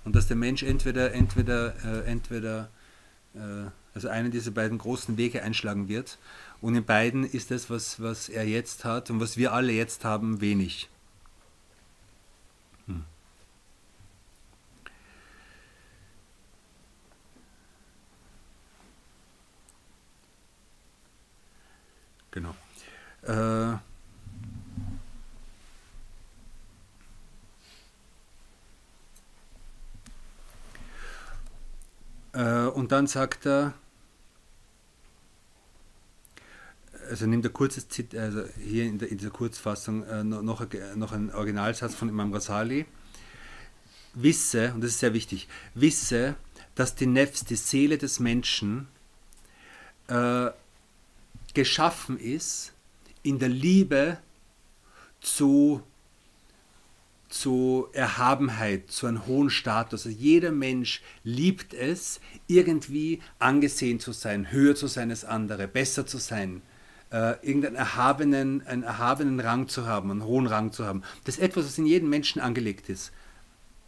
Und 0.03 0.15
dass 0.15 0.27
der 0.27 0.37
Mensch 0.37 0.63
entweder, 0.63 1.13
entweder, 1.13 1.75
äh, 1.85 2.09
entweder 2.09 2.69
äh, 3.33 3.69
also 3.97 4.09
einen 4.09 4.29
dieser 4.29 4.51
beiden 4.51 4.77
großen 4.77 5.17
Wege 5.17 5.41
einschlagen 5.41 5.87
wird. 5.87 6.19
Und 6.61 6.75
in 6.75 6.85
beiden 6.85 7.23
ist 7.23 7.49
das, 7.49 7.71
was, 7.71 7.99
was 7.99 8.29
er 8.29 8.47
jetzt 8.47 8.85
hat 8.85 9.09
und 9.09 9.19
was 9.19 9.37
wir 9.37 9.53
alle 9.53 9.71
jetzt 9.71 10.05
haben, 10.05 10.39
wenig. 10.39 10.87
Hm. 12.85 13.03
Genau. 22.29 22.55
Äh, 23.23 23.79
Äh, 32.37 32.67
und 32.67 32.91
dann 32.91 33.07
sagt 33.07 33.47
er, 33.47 33.73
also 37.09 37.25
nimmt 37.25 37.45
er 37.45 37.51
kurzes 37.51 37.89
Zit 37.89 38.15
also 38.15 38.43
hier 38.57 38.85
in, 38.85 38.99
der, 38.99 39.09
in 39.09 39.17
dieser 39.17 39.31
Kurzfassung 39.31 40.03
äh, 40.03 40.23
noch, 40.23 40.65
noch 40.95 41.11
einen 41.11 41.31
Originalsatz 41.31 41.95
von 41.95 42.09
Imam 42.09 42.33
Rasali. 42.33 42.85
Wisse, 44.13 44.73
und 44.73 44.81
das 44.81 44.91
ist 44.91 44.99
sehr 44.99 45.13
wichtig, 45.13 45.47
wisse, 45.75 46.35
dass 46.75 46.95
die 46.95 47.05
Nefs, 47.05 47.45
die 47.45 47.55
Seele 47.55 47.97
des 47.97 48.19
Menschen, 48.19 48.87
äh, 50.07 50.49
geschaffen 51.53 52.19
ist 52.19 52.73
in 53.23 53.39
der 53.39 53.49
Liebe 53.49 54.17
zu 55.21 55.83
zu 57.29 57.89
Erhabenheit, 57.91 58.89
zu 58.89 59.05
einem 59.05 59.27
hohen 59.27 59.49
Status. 59.49 60.05
Also 60.05 60.17
jeder 60.17 60.51
Mensch 60.51 61.01
liebt 61.23 61.73
es, 61.73 62.21
irgendwie 62.47 63.21
angesehen 63.37 63.99
zu 63.99 64.13
sein, 64.13 64.51
höher 64.51 64.75
zu 64.75 64.87
sein 64.87 65.09
als 65.09 65.25
andere, 65.25 65.67
besser 65.67 66.05
zu 66.05 66.19
sein, 66.19 66.61
äh, 67.11 67.33
irgendeinen 67.45 67.75
erhabenen, 67.75 68.65
einen 68.67 68.83
erhabenen 68.83 69.39
Rang 69.39 69.67
zu 69.67 69.85
haben, 69.85 70.11
einen 70.11 70.23
hohen 70.23 70.47
Rang 70.47 70.71
zu 70.71 70.85
haben. 70.85 71.03
Das 71.23 71.35
ist 71.35 71.41
etwas, 71.41 71.65
was 71.65 71.77
in 71.77 71.85
jedem 71.85 72.09
Menschen 72.09 72.41
angelegt 72.41 72.89
ist. 72.89 73.11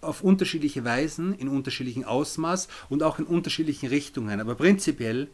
Auf 0.01 0.21
unterschiedliche 0.21 0.85
Weisen, 0.85 1.33
in 1.33 1.49
unterschiedlichem 1.49 2.05
Ausmaß 2.05 2.69
und 2.87 3.03
auch 3.03 3.19
in 3.19 3.25
unterschiedlichen 3.25 3.89
Richtungen. 3.89 4.39
Aber 4.39 4.55
prinzipiell, 4.55 5.27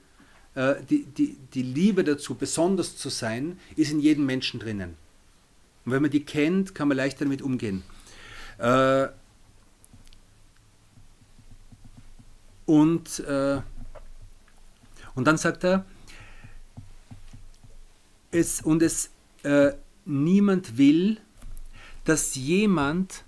äh, 0.56 0.76
die, 0.90 1.04
die, 1.04 1.38
die 1.54 1.62
Liebe 1.62 2.04
dazu, 2.04 2.36
besonders 2.36 2.98
zu 2.98 3.10
sein, 3.10 3.60
ist 3.76 3.92
in 3.92 4.00
jedem 4.00 4.26
Menschen 4.26 4.60
drinnen. 4.60 4.96
Und 5.86 5.92
wenn 5.92 6.02
man 6.02 6.12
die 6.12 6.26
kennt, 6.26 6.74
kann 6.74 6.88
man 6.88 6.98
leichter 6.98 7.26
damit 7.26 7.44
umgehen. 7.44 7.84
Äh, 8.58 9.08
und, 12.66 13.20
äh, 13.20 13.62
und 15.14 15.28
dann 15.28 15.38
sagt 15.38 15.64
er, 15.64 15.86
es, 18.36 18.62
und 18.62 18.82
es 18.82 19.10
äh, 19.44 19.72
niemand 20.06 20.78
will, 20.78 21.20
dass 22.04 22.36
jemand, 22.36 23.24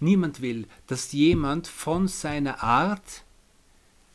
niemand 0.00 0.40
will, 0.40 0.66
dass 0.86 1.12
jemand 1.12 1.68
von 1.68 2.08
seiner 2.08 2.62
Art 2.62 3.24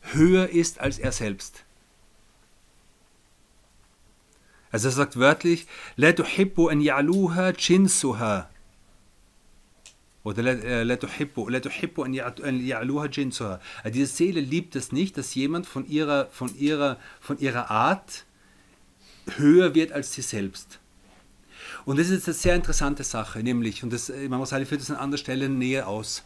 höher 0.00 0.48
ist 0.48 0.80
als 0.80 0.98
er 0.98 1.12
selbst. 1.12 1.64
Also 4.70 4.88
er 4.88 4.92
sagt 4.92 5.18
wörtlich, 5.18 5.66
La 5.96 6.12
tuhibbu 6.12 6.68
an 6.68 6.80
ya'luha 6.80 7.54
jinsuha. 7.56 8.50
Oder 10.24 10.42
la 10.42 10.96
tuhibbu, 10.96 11.48
la 11.48 11.60
tuhibbu 11.60 12.02
an 12.02 12.12
ya'luha 12.12 13.08
jinsuha. 13.08 13.60
Also 13.82 13.94
diese 13.94 14.14
Seele 14.14 14.40
liebt 14.40 14.76
es 14.76 14.92
nicht, 14.92 15.16
dass 15.16 15.34
jemand 15.34 15.66
von 15.66 15.88
ihrer, 15.88 16.26
von 16.26 16.54
ihrer, 16.58 16.98
von 17.20 17.38
ihrer 17.38 17.70
Art 17.70 18.26
höher 19.36 19.74
wird 19.74 19.92
als 19.92 20.12
sie 20.12 20.22
selbst. 20.22 20.78
Und 21.84 21.98
das 21.98 22.10
ist 22.10 22.26
eine 22.26 22.34
sehr 22.34 22.54
interessante 22.54 23.04
Sache, 23.04 23.42
nämlich, 23.42 23.82
und 23.82 23.92
das, 23.92 24.08
Imam 24.08 24.40
Rasali 24.40 24.66
führt 24.66 24.80
das 24.80 24.90
an 24.90 24.96
anderer 24.96 25.18
Stelle 25.18 25.48
näher 25.48 25.88
aus. 25.88 26.22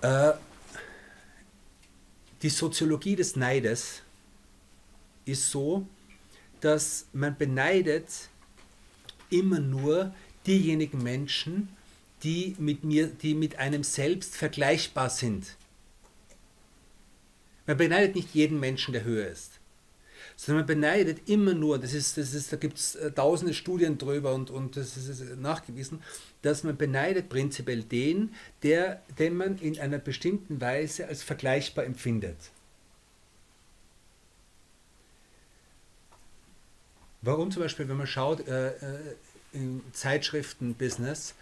Äh, 0.00 0.32
die 2.42 2.50
Soziologie 2.50 3.16
des 3.16 3.36
Neides 3.36 4.02
ist 5.24 5.50
so, 5.50 5.86
dass 6.60 7.06
man 7.12 7.36
beneidet 7.36 8.08
immer 9.30 9.60
nur 9.60 10.14
diejenigen 10.46 11.02
Menschen, 11.02 11.68
die 12.22 12.56
mit 12.58 12.84
mir, 12.84 13.06
die 13.06 13.34
mit 13.34 13.58
einem 13.58 13.84
selbst 13.84 14.36
vergleichbar 14.36 15.10
sind. 15.10 15.56
Man 17.66 17.76
beneidet 17.76 18.14
nicht 18.14 18.34
jeden 18.34 18.60
Menschen, 18.60 18.92
der 18.92 19.04
höher 19.04 19.28
ist, 19.28 19.52
sondern 20.36 20.66
man 20.66 20.66
beneidet 20.66 21.28
immer 21.28 21.54
nur, 21.54 21.78
das 21.78 21.94
ist, 21.94 22.16
das 22.16 22.34
ist, 22.34 22.52
da 22.52 22.56
gibt 22.56 22.78
es 22.78 22.94
äh, 22.96 23.10
tausende 23.12 23.54
Studien 23.54 23.98
drüber 23.98 24.34
und, 24.34 24.50
und 24.50 24.76
das 24.76 24.96
ist 24.96 25.36
nachgewiesen, 25.36 26.02
dass 26.42 26.64
man 26.64 26.76
beneidet 26.76 27.28
prinzipiell 27.28 27.82
den, 27.82 28.34
der, 28.62 29.02
den 29.18 29.36
man 29.36 29.58
in 29.58 29.78
einer 29.78 29.98
bestimmten 29.98 30.60
Weise 30.60 31.06
als 31.06 31.22
vergleichbar 31.22 31.84
empfindet. 31.84 32.36
Warum 37.22 37.50
zum 37.50 37.62
Beispiel, 37.62 37.88
wenn 37.88 37.96
man 37.96 38.06
schaut, 38.06 38.46
äh, 38.46 38.68
äh 38.68 38.98
im 39.54 39.82
Zeitschriftenbusiness, 39.92 41.34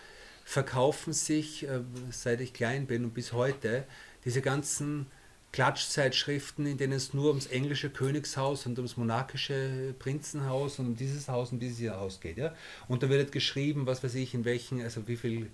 verkaufen 0.45 1.15
sich, 1.15 1.67
äh, 1.67 1.81
seit 2.11 2.41
ich 2.43 2.53
klein 2.53 2.87
bin 2.87 3.05
und 3.05 3.15
bis 3.15 3.33
heute, 3.33 3.85
diese 4.25 4.43
ganzen 4.43 5.07
Klatschzeitschriften, 5.53 6.65
in 6.65 6.79
denen 6.79 6.95
es 6.95 7.13
nur 7.13 7.29
ums 7.29 7.47
englische 7.47 7.91
Königshaus 7.91 8.65
und 8.65 8.79
ums 8.79 8.97
monarchische 8.97 9.95
Prinzenhaus 9.99 10.79
und 10.79 10.87
um 10.87 10.97
dieses 10.97 11.29
Haus 11.29 11.53
und 11.53 11.61
dieses 11.61 11.91
Haus 11.91 12.21
geht. 12.21 12.39
Ja? 12.39 12.55
Und 12.89 13.03
da 13.03 13.11
wird 13.11 13.33
geschrieben, 13.33 13.87
was 13.87 14.03
weiß 14.03 14.15
ich, 14.15 14.33
in 14.33 14.47
welchen, 14.47 14.81
also 14.81 15.07
wie 15.07 15.17
viel, 15.17 15.51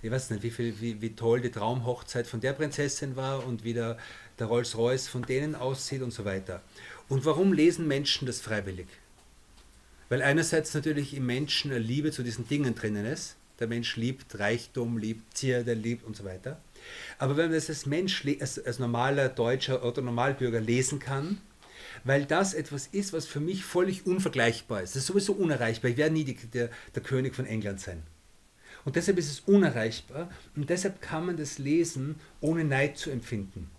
ich 0.00 0.10
weiß 0.10 0.30
nicht, 0.30 0.42
wie, 0.42 0.50
viel, 0.50 0.80
wie, 0.80 1.02
wie 1.02 1.14
toll 1.14 1.42
die 1.42 1.50
Traumhochzeit 1.50 2.26
von 2.26 2.40
der 2.40 2.54
Prinzessin 2.54 3.14
war 3.14 3.46
und 3.46 3.62
wie 3.62 3.74
der, 3.74 3.98
der 4.38 4.46
Rolls-Royce 4.46 5.08
von 5.08 5.22
denen 5.22 5.54
aussieht 5.54 6.00
und 6.00 6.12
so 6.12 6.24
weiter. 6.24 6.62
Und 7.10 7.26
warum 7.26 7.52
lesen 7.52 7.86
Menschen 7.86 8.26
das 8.26 8.40
freiwillig? 8.40 8.86
Weil 10.08 10.22
einerseits 10.22 10.72
natürlich 10.72 11.14
im 11.14 11.26
Menschen 11.26 11.70
eine 11.70 11.80
Liebe 11.80 12.10
zu 12.10 12.22
diesen 12.22 12.48
Dingen 12.48 12.74
drinnen 12.74 13.04
ist, 13.04 13.36
der 13.60 13.68
Mensch 13.68 13.96
liebt 13.96 14.38
Reichtum, 14.38 14.96
liebt 14.96 15.36
Zierde, 15.36 15.74
liebt 15.74 16.04
und 16.04 16.16
so 16.16 16.24
weiter. 16.24 16.58
Aber 17.18 17.36
wenn 17.36 17.46
man 17.46 17.54
das 17.54 17.68
als 17.68 17.86
Mensch, 17.86 18.24
als, 18.40 18.64
als 18.64 18.78
normaler 18.78 19.28
Deutscher 19.28 19.84
oder 19.84 20.02
Normalbürger 20.02 20.60
lesen 20.60 20.98
kann, 20.98 21.38
weil 22.04 22.24
das 22.24 22.54
etwas 22.54 22.88
ist, 22.88 23.12
was 23.12 23.26
für 23.26 23.40
mich 23.40 23.64
völlig 23.64 24.06
unvergleichbar 24.06 24.82
ist. 24.82 24.96
Das 24.96 25.02
ist 25.02 25.06
sowieso 25.06 25.32
unerreichbar. 25.34 25.90
Ich 25.90 25.96
werde 25.96 26.14
nie 26.14 26.24
die, 26.24 26.34
der, 26.34 26.70
der 26.94 27.02
König 27.02 27.34
von 27.34 27.46
England 27.46 27.80
sein. 27.80 28.02
Und 28.84 28.96
deshalb 28.96 29.18
ist 29.18 29.30
es 29.30 29.40
unerreichbar 29.40 30.28
und 30.56 30.68
deshalb 30.68 31.00
kann 31.00 31.26
man 31.26 31.36
das 31.36 31.58
lesen, 31.58 32.16
ohne 32.40 32.64
Neid 32.64 32.98
zu 32.98 33.10
empfinden. 33.10 33.70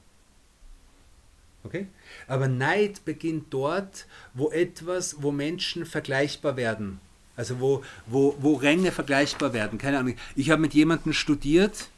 Okay? 1.66 1.88
Aber 2.28 2.48
Neid 2.48 3.04
beginnt 3.06 3.54
dort, 3.54 4.06
wo 4.34 4.50
etwas, 4.52 5.22
wo 5.22 5.32
Menschen 5.32 5.86
vergleichbar 5.86 6.56
werden. 6.56 7.00
Also 7.36 7.60
wo, 7.60 7.84
wo, 8.06 8.36
wo 8.40 8.54
Ränge 8.54 8.92
vergleichbar 8.92 9.54
werden. 9.54 9.80
Keine 9.80 9.98
Ahnung. 9.98 10.16
Ich 10.36 10.52
habe 10.52 10.62
mit 10.62 10.74
jemandem 10.74 11.14
studiert 11.14 11.90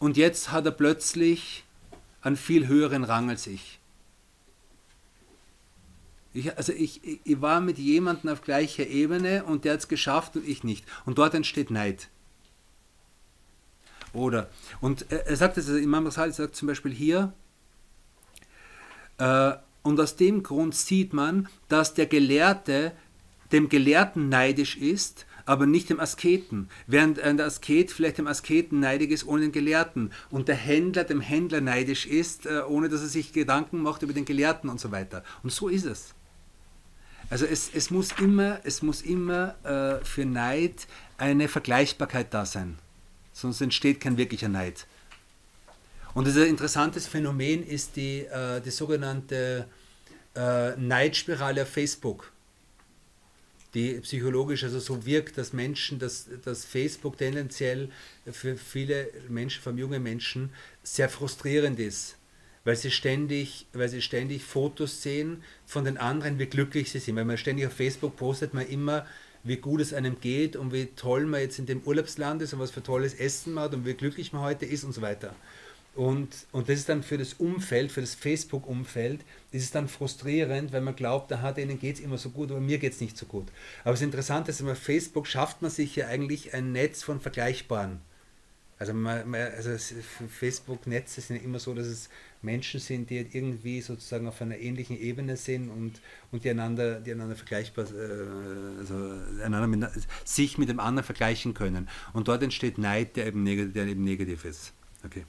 und 0.00 0.16
jetzt 0.16 0.50
hat 0.50 0.64
er 0.66 0.72
plötzlich 0.72 1.62
einen 2.22 2.36
viel 2.36 2.66
höheren 2.66 3.04
Rang 3.04 3.30
als 3.30 3.46
ich. 3.46 3.78
Ich, 6.32 6.56
also 6.56 6.72
ich, 6.72 7.00
ich 7.24 7.40
war 7.40 7.60
mit 7.60 7.78
jemandem 7.78 8.30
auf 8.30 8.42
gleicher 8.42 8.86
Ebene 8.86 9.44
und 9.44 9.64
der 9.64 9.74
hat 9.74 9.80
es 9.80 9.88
geschafft 9.88 10.36
und 10.36 10.48
ich 10.48 10.64
nicht. 10.64 10.84
Und 11.04 11.18
dort 11.18 11.34
entsteht 11.34 11.70
Neid. 11.70 12.08
Oder, 14.12 14.50
und 14.80 15.06
er, 15.10 15.36
sagt 15.36 15.56
es, 15.56 15.68
also 15.68 15.78
Imam 15.78 16.06
Rasali 16.06 16.32
sagt 16.32 16.56
zum 16.56 16.66
Beispiel 16.68 16.92
hier, 16.92 17.32
äh, 19.18 19.52
und 19.82 20.00
aus 20.00 20.16
dem 20.16 20.42
Grund 20.42 20.74
sieht 20.74 21.12
man, 21.12 21.48
dass 21.68 21.94
der 21.94 22.06
Gelehrte 22.06 22.92
dem 23.52 23.68
Gelehrten 23.68 24.28
neidisch 24.28 24.76
ist, 24.76 25.26
aber 25.50 25.66
nicht 25.66 25.90
dem 25.90 25.98
Asketen. 25.98 26.68
Während 26.86 27.18
ein 27.18 27.40
Asket 27.40 27.90
vielleicht 27.90 28.18
dem 28.18 28.28
Asketen 28.28 28.78
neidig 28.78 29.10
ist 29.10 29.26
ohne 29.26 29.40
den 29.40 29.50
Gelehrten 29.50 30.12
und 30.30 30.46
der 30.46 30.54
Händler 30.54 31.02
dem 31.02 31.20
Händler 31.20 31.60
neidisch 31.60 32.06
ist, 32.06 32.46
äh, 32.46 32.60
ohne 32.68 32.88
dass 32.88 33.00
er 33.00 33.08
sich 33.08 33.32
Gedanken 33.32 33.82
macht 33.82 34.02
über 34.02 34.12
den 34.12 34.24
Gelehrten 34.24 34.70
und 34.70 34.78
so 34.78 34.92
weiter. 34.92 35.24
Und 35.42 35.50
so 35.50 35.68
ist 35.68 35.86
es. 35.86 36.14
Also 37.30 37.46
es, 37.46 37.68
es 37.74 37.90
muss 37.90 38.12
immer, 38.20 38.60
es 38.62 38.80
muss 38.82 39.02
immer 39.02 39.56
äh, 39.64 40.04
für 40.04 40.24
Neid 40.24 40.86
eine 41.18 41.48
Vergleichbarkeit 41.48 42.32
da 42.32 42.46
sein. 42.46 42.78
Sonst 43.32 43.60
entsteht 43.60 44.00
kein 44.00 44.16
wirklicher 44.18 44.48
Neid. 44.48 44.86
Und 46.14 46.28
ein 46.28 46.46
interessantes 46.46 47.08
Phänomen 47.08 47.66
ist 47.66 47.96
die, 47.96 48.20
äh, 48.20 48.60
die 48.60 48.70
sogenannte 48.70 49.66
äh, 50.36 50.76
Neidspirale 50.76 51.62
auf 51.62 51.70
Facebook, 51.70 52.30
die 53.74 54.00
psychologisch 54.00 54.64
also 54.64 54.80
so 54.80 55.06
wirkt, 55.06 55.38
dass 55.38 55.52
Menschen, 55.52 55.98
dass, 55.98 56.28
dass 56.44 56.64
Facebook 56.64 57.18
tendenziell 57.18 57.88
für 58.30 58.56
viele 58.56 59.08
Menschen, 59.28 59.62
vor 59.62 59.70
allem 59.70 59.78
junge 59.78 60.00
Menschen, 60.00 60.50
sehr 60.82 61.08
frustrierend 61.08 61.78
ist 61.78 62.16
weil 62.64 62.76
sie 62.76 62.90
ständig, 62.90 63.66
weil 63.72 63.88
sie 63.88 64.02
ständig 64.02 64.44
Fotos 64.44 65.02
sehen 65.02 65.42
von 65.66 65.84
den 65.84 65.96
anderen, 65.96 66.38
wie 66.38 66.46
glücklich 66.46 66.90
sie 66.90 66.98
sind. 66.98 67.16
Weil 67.16 67.24
man 67.24 67.38
ständig 67.38 67.66
auf 67.66 67.72
Facebook 67.72 68.16
postet 68.16 68.54
man 68.54 68.66
immer, 68.66 69.06
wie 69.42 69.56
gut 69.56 69.80
es 69.80 69.94
einem 69.94 70.20
geht 70.20 70.56
und 70.56 70.72
wie 70.72 70.86
toll 70.96 71.24
man 71.24 71.40
jetzt 71.40 71.58
in 71.58 71.66
dem 71.66 71.80
Urlaubsland 71.82 72.42
ist 72.42 72.52
und 72.52 72.60
was 72.60 72.70
für 72.70 72.82
tolles 72.82 73.14
Essen 73.14 73.54
man 73.54 73.64
hat 73.64 73.74
und 73.74 73.86
wie 73.86 73.94
glücklich 73.94 74.32
man 74.32 74.42
heute 74.42 74.66
ist 74.66 74.84
und 74.84 74.92
so 74.92 75.00
weiter. 75.00 75.34
Und, 76.00 76.46
und 76.52 76.70
das 76.70 76.78
ist 76.78 76.88
dann 76.88 77.02
für 77.02 77.18
das 77.18 77.34
Umfeld, 77.34 77.92
für 77.92 78.00
das 78.00 78.14
Facebook-Umfeld, 78.14 79.20
ist 79.52 79.64
es 79.64 79.70
dann 79.70 79.86
frustrierend, 79.86 80.72
weil 80.72 80.80
man 80.80 80.96
glaubt, 80.96 81.30
da 81.30 81.42
hat 81.42 81.58
denen 81.58 81.78
geht 81.78 81.96
es 81.96 82.00
immer 82.00 82.16
so 82.16 82.30
gut, 82.30 82.50
aber 82.50 82.58
mir 82.58 82.78
geht 82.78 82.94
es 82.94 83.02
nicht 83.02 83.18
so 83.18 83.26
gut. 83.26 83.48
Aber 83.84 83.92
das 83.92 84.00
Interessante 84.00 84.50
ist, 84.50 84.62
auf 84.62 84.78
Facebook 84.78 85.26
schafft 85.26 85.60
man 85.60 85.70
sich 85.70 85.94
ja 85.96 86.06
eigentlich 86.06 86.54
ein 86.54 86.72
Netz 86.72 87.02
von 87.02 87.20
Vergleichbaren. 87.20 88.00
Also, 88.78 88.94
also 88.94 89.76
Facebook-Netze 90.30 91.20
sind 91.20 91.36
ja 91.36 91.42
immer 91.42 91.58
so, 91.58 91.74
dass 91.74 91.86
es 91.86 92.08
Menschen 92.40 92.80
sind, 92.80 93.10
die 93.10 93.18
irgendwie 93.18 93.82
sozusagen 93.82 94.26
auf 94.26 94.40
einer 94.40 94.56
ähnlichen 94.56 94.98
Ebene 94.98 95.36
sind 95.36 95.68
und, 95.68 96.00
und 96.32 96.44
die, 96.44 96.48
einander, 96.48 96.98
die 97.00 97.12
einander 97.12 97.36
vergleichbar, 97.36 97.84
äh, 97.84 98.78
also 98.78 98.94
einander 99.44 99.66
mit, 99.66 99.86
sich 100.24 100.56
mit 100.56 100.70
dem 100.70 100.80
anderen 100.80 101.04
vergleichen 101.04 101.52
können. 101.52 101.90
Und 102.14 102.28
dort 102.28 102.42
entsteht 102.42 102.78
Neid, 102.78 103.16
der 103.16 103.26
eben, 103.26 103.42
negativ, 103.42 103.74
der 103.74 103.86
eben 103.86 104.02
negativ 104.02 104.46
ist. 104.46 104.72
Okay. 105.04 105.26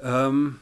Ähm, 0.00 0.60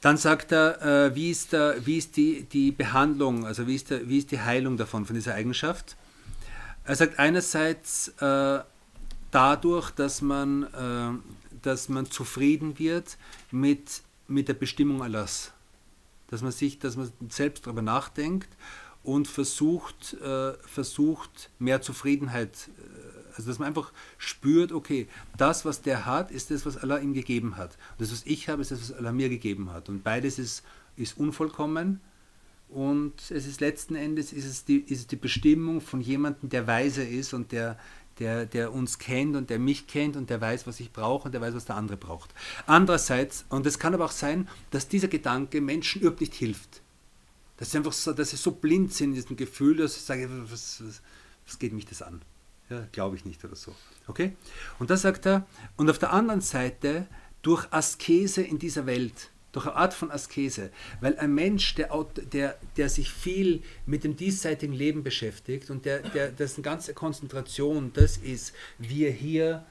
dann 0.00 0.16
sagt 0.18 0.52
er, 0.52 0.82
äh, 0.82 1.14
wie 1.14 1.30
ist, 1.30 1.52
der, 1.52 1.86
wie 1.86 1.96
ist 1.96 2.16
die, 2.16 2.42
die 2.42 2.72
Behandlung, 2.72 3.46
also 3.46 3.66
wie 3.66 3.74
ist, 3.74 3.90
der, 3.90 4.06
wie 4.08 4.18
ist 4.18 4.30
die 4.30 4.40
Heilung 4.40 4.76
davon, 4.76 5.06
von 5.06 5.14
dieser 5.14 5.34
Eigenschaft? 5.34 5.96
Er 6.84 6.96
sagt 6.96 7.18
einerseits 7.18 8.08
äh, 8.20 8.60
dadurch, 9.30 9.90
dass 9.92 10.20
man, 10.20 10.64
äh, 10.64 11.58
dass 11.62 11.88
man 11.88 12.10
zufrieden 12.10 12.78
wird 12.78 13.16
mit, 13.50 14.02
mit 14.28 14.48
der 14.48 14.54
Bestimmung 14.54 15.02
Allahs. 15.02 15.52
Dass 16.28 16.42
man 16.42 16.52
sich, 16.52 16.78
dass 16.78 16.96
man 16.96 17.10
selbst 17.30 17.66
darüber 17.66 17.80
nachdenkt 17.82 18.48
und 19.02 19.26
versucht, 19.26 20.14
äh, 20.20 20.52
versucht 20.66 21.50
mehr 21.58 21.80
Zufriedenheit, 21.80 22.68
äh, 22.78 22.93
also 23.36 23.48
dass 23.48 23.58
man 23.58 23.68
einfach 23.68 23.92
spürt, 24.18 24.72
okay, 24.72 25.08
das, 25.36 25.64
was 25.64 25.82
der 25.82 26.06
hat, 26.06 26.30
ist 26.30 26.50
das, 26.50 26.64
was 26.66 26.76
Allah 26.76 26.98
ihm 26.98 27.14
gegeben 27.14 27.56
hat. 27.56 27.76
Und 27.92 28.00
das, 28.00 28.12
was 28.12 28.22
ich 28.24 28.48
habe, 28.48 28.62
ist 28.62 28.70
das, 28.70 28.80
was 28.80 28.92
Allah 28.92 29.12
mir 29.12 29.28
gegeben 29.28 29.72
hat. 29.72 29.88
Und 29.88 30.04
beides 30.04 30.38
ist, 30.38 30.62
ist 30.96 31.18
unvollkommen. 31.18 32.00
Und 32.68 33.30
es 33.30 33.46
ist 33.46 33.60
letzten 33.60 33.94
Endes 33.94 34.32
ist 34.32 34.46
es, 34.46 34.64
die, 34.64 34.78
ist 34.78 35.12
die 35.12 35.16
Bestimmung 35.16 35.80
von 35.80 36.00
jemandem, 36.00 36.48
der 36.48 36.66
weise 36.66 37.04
ist 37.04 37.34
und 37.34 37.52
der, 37.52 37.78
der, 38.18 38.46
der 38.46 38.72
uns 38.72 38.98
kennt 38.98 39.36
und 39.36 39.50
der 39.50 39.58
mich 39.58 39.86
kennt 39.86 40.16
und 40.16 40.30
der 40.30 40.40
weiß, 40.40 40.66
was 40.66 40.80
ich 40.80 40.92
brauche 40.92 41.26
und 41.26 41.32
der 41.32 41.40
weiß, 41.40 41.54
was 41.54 41.66
der 41.66 41.76
andere 41.76 41.96
braucht. 41.96 42.34
Andererseits, 42.66 43.44
und 43.48 43.66
es 43.66 43.78
kann 43.78 43.94
aber 43.94 44.06
auch 44.06 44.12
sein, 44.12 44.48
dass 44.70 44.88
dieser 44.88 45.08
Gedanke 45.08 45.60
Menschen 45.60 46.00
überhaupt 46.00 46.20
nicht 46.20 46.34
hilft. 46.34 46.82
Dass 47.56 47.70
sie 47.70 47.78
einfach 47.78 47.92
so, 47.92 48.12
dass 48.12 48.30
sie 48.30 48.36
so 48.36 48.52
blind 48.52 48.92
sind 48.92 49.10
in 49.10 49.14
diesem 49.14 49.36
Gefühl, 49.36 49.76
dass 49.76 49.94
sie 49.94 50.00
sagen, 50.00 50.46
was, 50.50 50.82
was, 50.84 51.02
was 51.46 51.58
geht 51.58 51.72
mich 51.72 51.86
das 51.86 52.02
an? 52.02 52.22
Ja, 52.70 52.86
Glaube 52.92 53.16
ich 53.16 53.24
nicht 53.24 53.44
oder 53.44 53.56
so. 53.56 53.74
Okay? 54.06 54.32
Und 54.78 54.90
da 54.90 54.96
sagt 54.96 55.26
er, 55.26 55.46
und 55.76 55.90
auf 55.90 55.98
der 55.98 56.12
anderen 56.12 56.40
Seite, 56.40 57.06
durch 57.42 57.66
Askese 57.72 58.42
in 58.42 58.58
dieser 58.58 58.86
Welt, 58.86 59.30
durch 59.52 59.66
eine 59.66 59.76
Art 59.76 59.94
von 59.94 60.10
Askese. 60.10 60.70
Weil 61.00 61.16
ein 61.18 61.34
Mensch, 61.34 61.74
der, 61.74 61.90
der, 62.32 62.58
der 62.76 62.88
sich 62.88 63.10
viel 63.10 63.62
mit 63.86 64.02
dem 64.02 64.16
diesseitigen 64.16 64.72
Leben 64.72 65.04
beschäftigt 65.04 65.70
und 65.70 65.84
der, 65.84 66.00
der, 66.00 66.32
dessen 66.32 66.62
ganze 66.62 66.94
Konzentration 66.94 67.92
das 67.94 68.16
ist, 68.16 68.54
wie 68.78 69.04
er 69.04 69.12
hier 69.12 69.64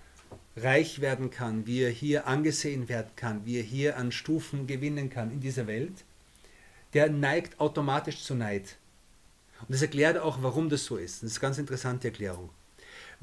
reich 0.56 1.01
werden 1.01 1.32
kann, 1.32 1.65
wie 1.65 1.82
er 1.82 1.89
hier 1.89 2.27
angesehen 2.27 2.88
werden 2.88 3.12
kann, 3.15 3.45
wie 3.45 3.58
er 3.58 3.63
hier 3.63 3.97
an 3.97 4.12
Stufen 4.12 4.67
gewinnen 4.67 5.10
kann 5.10 5.32
in 5.32 5.41
dieser 5.41 5.67
Welt, 5.67 6.03
der 6.93 7.10
neigt 7.10 7.60
automatisch 7.60 8.23
zu 8.23 8.36
Neid. 8.36 8.77
Und 9.62 9.71
das 9.71 9.82
erklärt 9.82 10.17
auch, 10.17 10.41
warum 10.41 10.69
das 10.69 10.86
so 10.86 10.97
ist. 10.97 11.23
Das 11.23 11.32
ist 11.32 11.38
eine 11.38 11.41
ganz 11.41 11.58
interessante 11.58 12.08
Erklärung. 12.08 12.49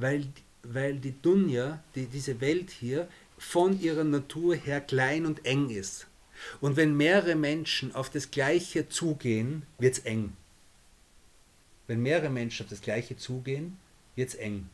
Weil, 0.00 0.26
weil 0.62 0.98
die 0.98 1.14
Dunja, 1.20 1.82
die, 1.94 2.06
diese 2.06 2.40
Welt 2.40 2.70
hier, 2.70 3.08
von 3.38 3.78
ihrer 3.80 4.04
Natur 4.04 4.54
her 4.54 4.80
klein 4.80 5.26
und 5.26 5.44
eng 5.46 5.70
ist. 5.70 6.06
Und 6.60 6.76
wenn 6.76 6.96
mehrere 6.96 7.34
Menschen 7.34 7.94
auf 7.94 8.10
das 8.10 8.30
Gleiche 8.30 8.88
zugehen, 8.88 9.64
wird 9.78 9.98
es 9.98 10.04
eng. 10.04 10.36
Wenn 11.86 12.02
mehrere 12.02 12.30
Menschen 12.30 12.64
auf 12.64 12.70
das 12.70 12.80
Gleiche 12.80 13.16
zugehen, 13.16 13.78
wird 14.14 14.30
es 14.30 14.34
eng. 14.36 14.68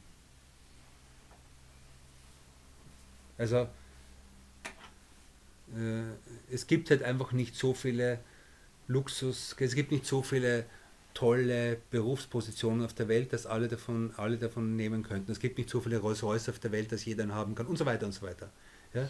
Also 3.39 3.69
äh, 5.75 6.03
es 6.51 6.67
gibt 6.67 6.91
halt 6.91 7.03
einfach 7.03 7.33
nicht 7.33 7.55
so 7.55 7.75
viele 7.75 8.21
Luxus, 8.89 9.57
es 9.59 9.75
gibt 9.75 9.91
nicht 9.91 10.07
so 10.07 10.23
viele 10.23 10.65
tolle 11.17 11.79
Berufspositionen 11.91 12.85
auf 12.85 12.93
der 12.93 13.09
Welt, 13.09 13.33
dass 13.33 13.47
alle 13.47 13.69
davon, 13.69 14.13
alle 14.19 14.37
davon 14.37 14.77
nehmen 14.77 15.03
könnten. 15.03 15.33
Es 15.33 15.41
gibt 15.41 15.57
nicht 15.57 15.71
so 15.71 15.81
viele 15.81 15.97
Rolls-Royce 15.97 16.51
auf 16.51 16.59
der 16.59 16.73
Welt, 16.73 16.93
dass 16.93 17.07
jeder 17.07 17.23
einen 17.23 17.33
haben 17.33 17.55
kann 17.55 17.67
und 17.67 17.79
so 17.79 17.87
weiter 17.87 18.05
und 18.05 18.13
so 18.13 18.21
weiter. 18.21 18.51
Ja? 18.93 19.09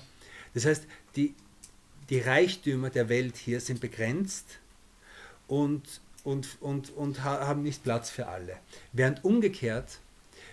Das 0.54 0.66
heißt, 0.66 0.84
die, 1.16 1.34
die 2.08 2.20
Reichtümer 2.20 2.90
der 2.90 3.08
Welt 3.08 3.36
hier 3.36 3.60
sind 3.60 3.80
begrenzt 3.80 4.60
und, 5.48 5.82
und, 6.22 6.46
und, 6.60 6.90
und 6.90 7.24
haben 7.24 7.64
nicht 7.64 7.82
Platz 7.82 8.08
für 8.08 8.28
alle. 8.28 8.56
Während 8.92 9.24
umgekehrt, 9.24 9.98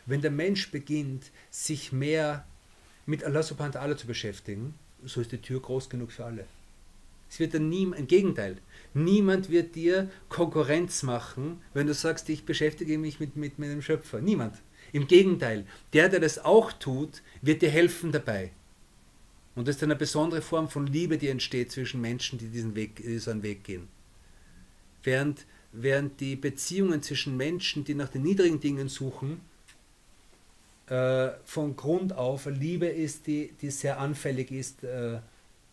wenn 0.08 0.22
der 0.22 0.32
Mensch 0.32 0.72
beginnt, 0.72 1.26
sich 1.52 1.92
mehr 1.92 2.48
mit 3.06 3.24
Allah 3.24 3.44
subhanahu 3.44 3.76
wa 3.76 3.80
ta'ala 3.80 3.96
zu 3.96 4.08
beschäftigen, 4.08 4.74
so 5.06 5.22
ist 5.22 5.32
die 5.32 5.38
Tür 5.38 5.62
groß 5.62 5.88
genug 5.88 6.12
für 6.12 6.26
alle. 6.26 6.46
Es 7.34 7.39
wird 7.39 7.56
dann 7.56 7.67
nie, 7.67 7.82
im 7.82 8.06
Gegenteil, 8.06 8.58
niemand 8.93 9.50
wird 9.50 9.74
dir 9.74 10.08
Konkurrenz 10.30 11.02
machen, 11.02 11.60
wenn 11.74 11.88
du 11.88 11.96
sagst, 11.96 12.30
ich 12.30 12.46
beschäftige 12.46 13.00
mich 13.00 13.19
mit, 13.19 13.36
mit, 13.36 13.58
dem 13.58 13.82
Schöpfer. 13.82 14.22
Niemand. 14.22 14.62
Im 14.91 15.08
Gegenteil, 15.08 15.65
der, 15.93 16.10
der 16.10 16.19
das 16.19 16.38
auch 16.38 16.72
tut, 16.74 17.24
wird 17.41 17.63
dir 17.63 17.72
helfen 17.72 18.12
dabei. 18.12 18.52
Und 19.56 19.67
das 19.67 19.78
ist 19.78 19.84
eine 19.84 19.96
besondere 19.96 20.43
Form 20.43 20.69
von 20.69 20.86
Liebe, 20.86 21.17
die 21.17 21.30
entsteht 21.30 21.72
zwischen 21.72 22.02
Menschen, 22.02 22.38
die 22.38 22.50
diesen 22.50 22.76
Weg, 22.76 22.98
diesen 22.98 23.41
Weg 23.41 23.63
gehen. 23.63 23.88
Während, 25.02 25.48
während 25.72 26.19
die 26.19 26.36
Beziehungen 26.36 27.02
zwischen 27.02 27.36
Menschen, 27.36 27.84
die 27.84 27.96
nach 27.96 28.10
den 28.10 28.22
niedrigen 28.22 28.60
Dingen 28.60 28.89
suchen, 28.89 29.41
äh, 30.86 31.30
von 31.46 31.76
Grund 31.76 32.13
auf 32.13 32.46
Liebe 32.46 32.86
ist, 32.86 33.26
die, 33.26 33.54
die 33.60 33.72
sehr 33.72 34.00
anfällig 34.00 34.52
ist, 34.52 34.84
äh, 34.84 35.17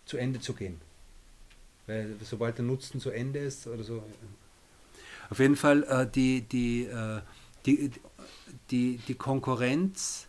zu 0.06 0.16
Ende 0.16 0.40
zu 0.40 0.54
gehen. 0.54 0.80
Weil 1.90 2.16
sobald 2.22 2.56
der 2.56 2.64
Nutzen 2.64 3.00
zu 3.00 3.10
Ende 3.10 3.40
ist 3.40 3.66
oder 3.66 3.82
so. 3.82 4.02
Auf 5.28 5.40
jeden 5.40 5.56
Fall 5.56 5.82
äh, 5.82 6.06
die, 6.06 6.42
die, 6.42 6.84
äh, 6.84 7.20
die, 7.66 7.90
die, 8.70 9.00
die 9.08 9.14
Konkurrenz 9.14 10.28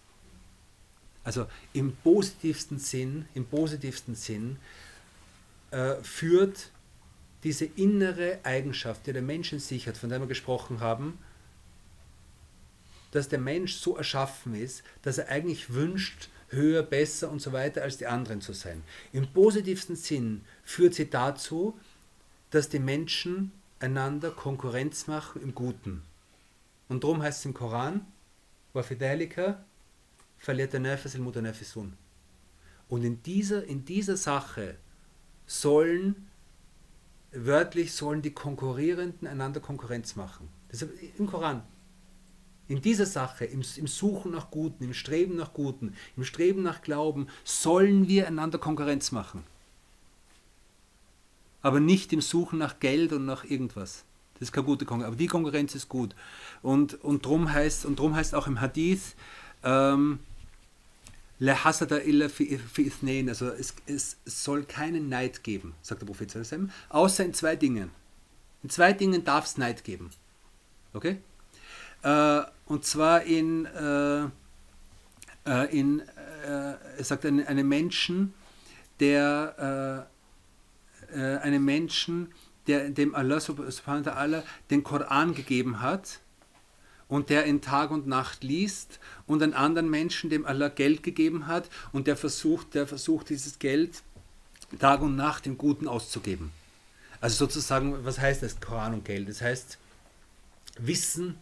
also 1.24 1.46
im 1.74 1.96
positivsten 1.98 2.80
Sinn, 2.80 3.28
im 3.36 3.46
positivsten 3.46 4.16
Sinn 4.16 4.58
äh, 5.70 5.96
führt 6.02 6.72
diese 7.44 7.66
innere 7.66 8.40
Eigenschaft, 8.44 9.06
die 9.06 9.14
der 9.14 9.22
Mensch 9.22 9.54
in 9.54 9.60
sich 9.60 9.88
hat, 9.88 9.98
von 9.98 10.10
der 10.10 10.20
wir 10.20 10.28
gesprochen 10.28 10.80
haben, 10.80 11.20
dass 13.12 13.30
der 13.30 13.40
Mensch 13.40 13.76
so 13.76 13.98
erschaffen 13.98 14.56
ist, 14.56 14.84
dass 15.04 15.20
er 15.20 15.30
eigentlich 15.30 15.74
wünscht, 15.74 16.30
höher, 16.52 16.84
besser 16.84 17.30
und 17.30 17.42
so 17.42 17.52
weiter 17.52 17.82
als 17.82 17.98
die 17.98 18.08
anderen 18.08 18.42
zu 18.42 18.54
sein. 18.54 18.84
Im 19.14 19.28
positivsten 19.32 19.96
Sinn 19.96 20.46
führt 20.64 20.94
sie 20.94 21.10
dazu, 21.10 21.78
dass 22.50 22.70
die 22.70 22.80
Menschen 22.80 23.52
einander 23.80 24.32
Konkurrenz 24.32 25.08
machen 25.08 25.42
im 25.42 25.56
Guten. 25.56 26.04
Und 26.88 27.04
darum 27.04 27.22
heißt 27.22 27.40
es 27.40 27.46
im 27.46 27.54
Koran, 27.54 28.06
Wafidalika 28.74 29.64
verliert 30.38 30.74
der 30.74 30.82
Nefes 30.82 31.16
el 31.16 31.22
Mutanafisun. 31.22 31.94
Und 32.90 33.04
in 33.04 33.24
dieser, 33.24 33.64
in 33.64 33.86
dieser 33.86 34.18
Sache 34.18 34.76
sollen, 35.46 36.28
wörtlich 37.32 37.94
sollen 37.94 38.22
die 38.22 38.34
Konkurrierenden 38.34 39.28
einander 39.28 39.62
Konkurrenz 39.62 40.16
machen. 40.16 40.50
Das 40.70 40.82
ist 40.82 40.92
im 41.18 41.28
Koran, 41.28 41.64
in 42.72 42.82
dieser 42.82 43.06
Sache, 43.06 43.44
im, 43.44 43.64
im 43.76 43.88
Suchen 43.88 44.32
nach 44.32 44.50
Guten, 44.50 44.86
im 44.86 44.94
Streben 44.94 45.36
nach 45.36 45.52
Guten, 45.52 45.94
im 46.16 46.24
Streben 46.24 46.64
nach 46.64 46.82
Glauben, 46.82 47.28
sollen 47.44 48.08
wir 48.08 48.28
einander 48.28 48.60
Konkurrenz 48.60 49.12
machen. 49.12 49.44
Aber 51.62 51.82
nicht 51.82 52.14
im 52.14 52.22
Suchen 52.22 52.60
nach 52.60 52.80
Geld 52.80 53.12
und 53.12 53.26
nach 53.26 53.44
irgendwas. 53.44 54.06
Das 54.36 54.44
ist 54.44 54.52
keine 54.54 54.68
gute 54.68 54.86
Konkurrenz. 54.86 55.12
Aber 55.12 55.18
die 55.18 55.28
Konkurrenz 55.28 55.76
ist 55.76 55.90
gut. 55.90 56.16
Und, 56.62 56.94
und 57.04 57.26
darum 57.26 57.52
heißt, 57.52 57.86
drum 57.98 58.16
heißt 58.16 58.34
auch 58.36 58.48
im 58.48 58.62
Hadith, 58.62 59.16
ähm. 59.64 60.20
Also 63.28 63.48
es, 63.50 63.76
es 63.86 64.18
soll 64.26 64.64
keinen 64.64 65.10
Neid 65.10 65.44
geben, 65.44 65.74
sagt 65.82 66.02
der 66.02 66.06
Prophet 66.06 66.34
außer 66.88 67.26
in 67.26 67.34
zwei 67.34 67.58
Dingen. 67.58 67.92
In 68.64 68.70
zwei 68.70 68.94
Dingen 68.94 69.26
darf 69.26 69.46
es 69.46 69.58
Neid 69.58 69.84
geben. 69.84 70.12
Okay? 70.94 71.18
Äh, 72.04 72.42
und 72.66 72.86
zwar 72.86 73.24
in, 73.24 73.66
äh, 73.66 74.24
äh 75.46 75.80
in 75.80 76.00
äh, 76.00 76.74
er 76.98 77.04
sagt, 77.04 77.26
einen, 77.26 77.46
einen 77.46 77.68
Menschen, 77.68 78.34
der 79.00 80.08
äh, 81.12 81.18
äh, 81.20 81.38
einen 81.40 81.64
Menschen, 81.64 82.32
der 82.68 82.90
dem 82.90 83.16
Allah 83.16 83.40
subhanahu 83.40 84.06
wa 84.06 84.12
ta'ala 84.12 84.44
den 84.70 84.84
Koran 84.84 85.34
gegeben 85.34 85.82
hat 85.82 86.20
und 87.08 87.30
der 87.30 87.46
in 87.46 87.62
Tag 87.62 87.92
und 87.92 88.08
Nacht 88.08 88.44
liest 88.44 89.00
und 89.28 89.44
einen 89.44 89.54
anderen 89.54 89.90
Menschen, 89.90 90.30
dem 90.30 90.46
Allah 90.46 90.70
Geld 90.70 91.04
gegeben 91.04 91.48
hat 91.48 91.70
und 91.92 92.08
der 92.08 92.16
versucht, 92.16 92.74
der 92.76 92.88
versucht 92.88 93.30
dieses 93.30 93.60
Geld 93.60 94.04
Tag 94.80 95.02
und 95.02 95.16
Nacht 95.16 95.48
im 95.48 95.58
Guten 95.58 95.88
auszugeben. 95.88 96.52
Also 97.20 97.46
sozusagen, 97.46 98.06
was 98.06 98.20
heißt 98.20 98.42
das 98.42 98.60
Koran 98.62 98.94
und 98.94 99.06
Geld? 99.06 99.28
Das 99.28 99.42
heißt 99.42 99.78
Wissen 100.78 101.38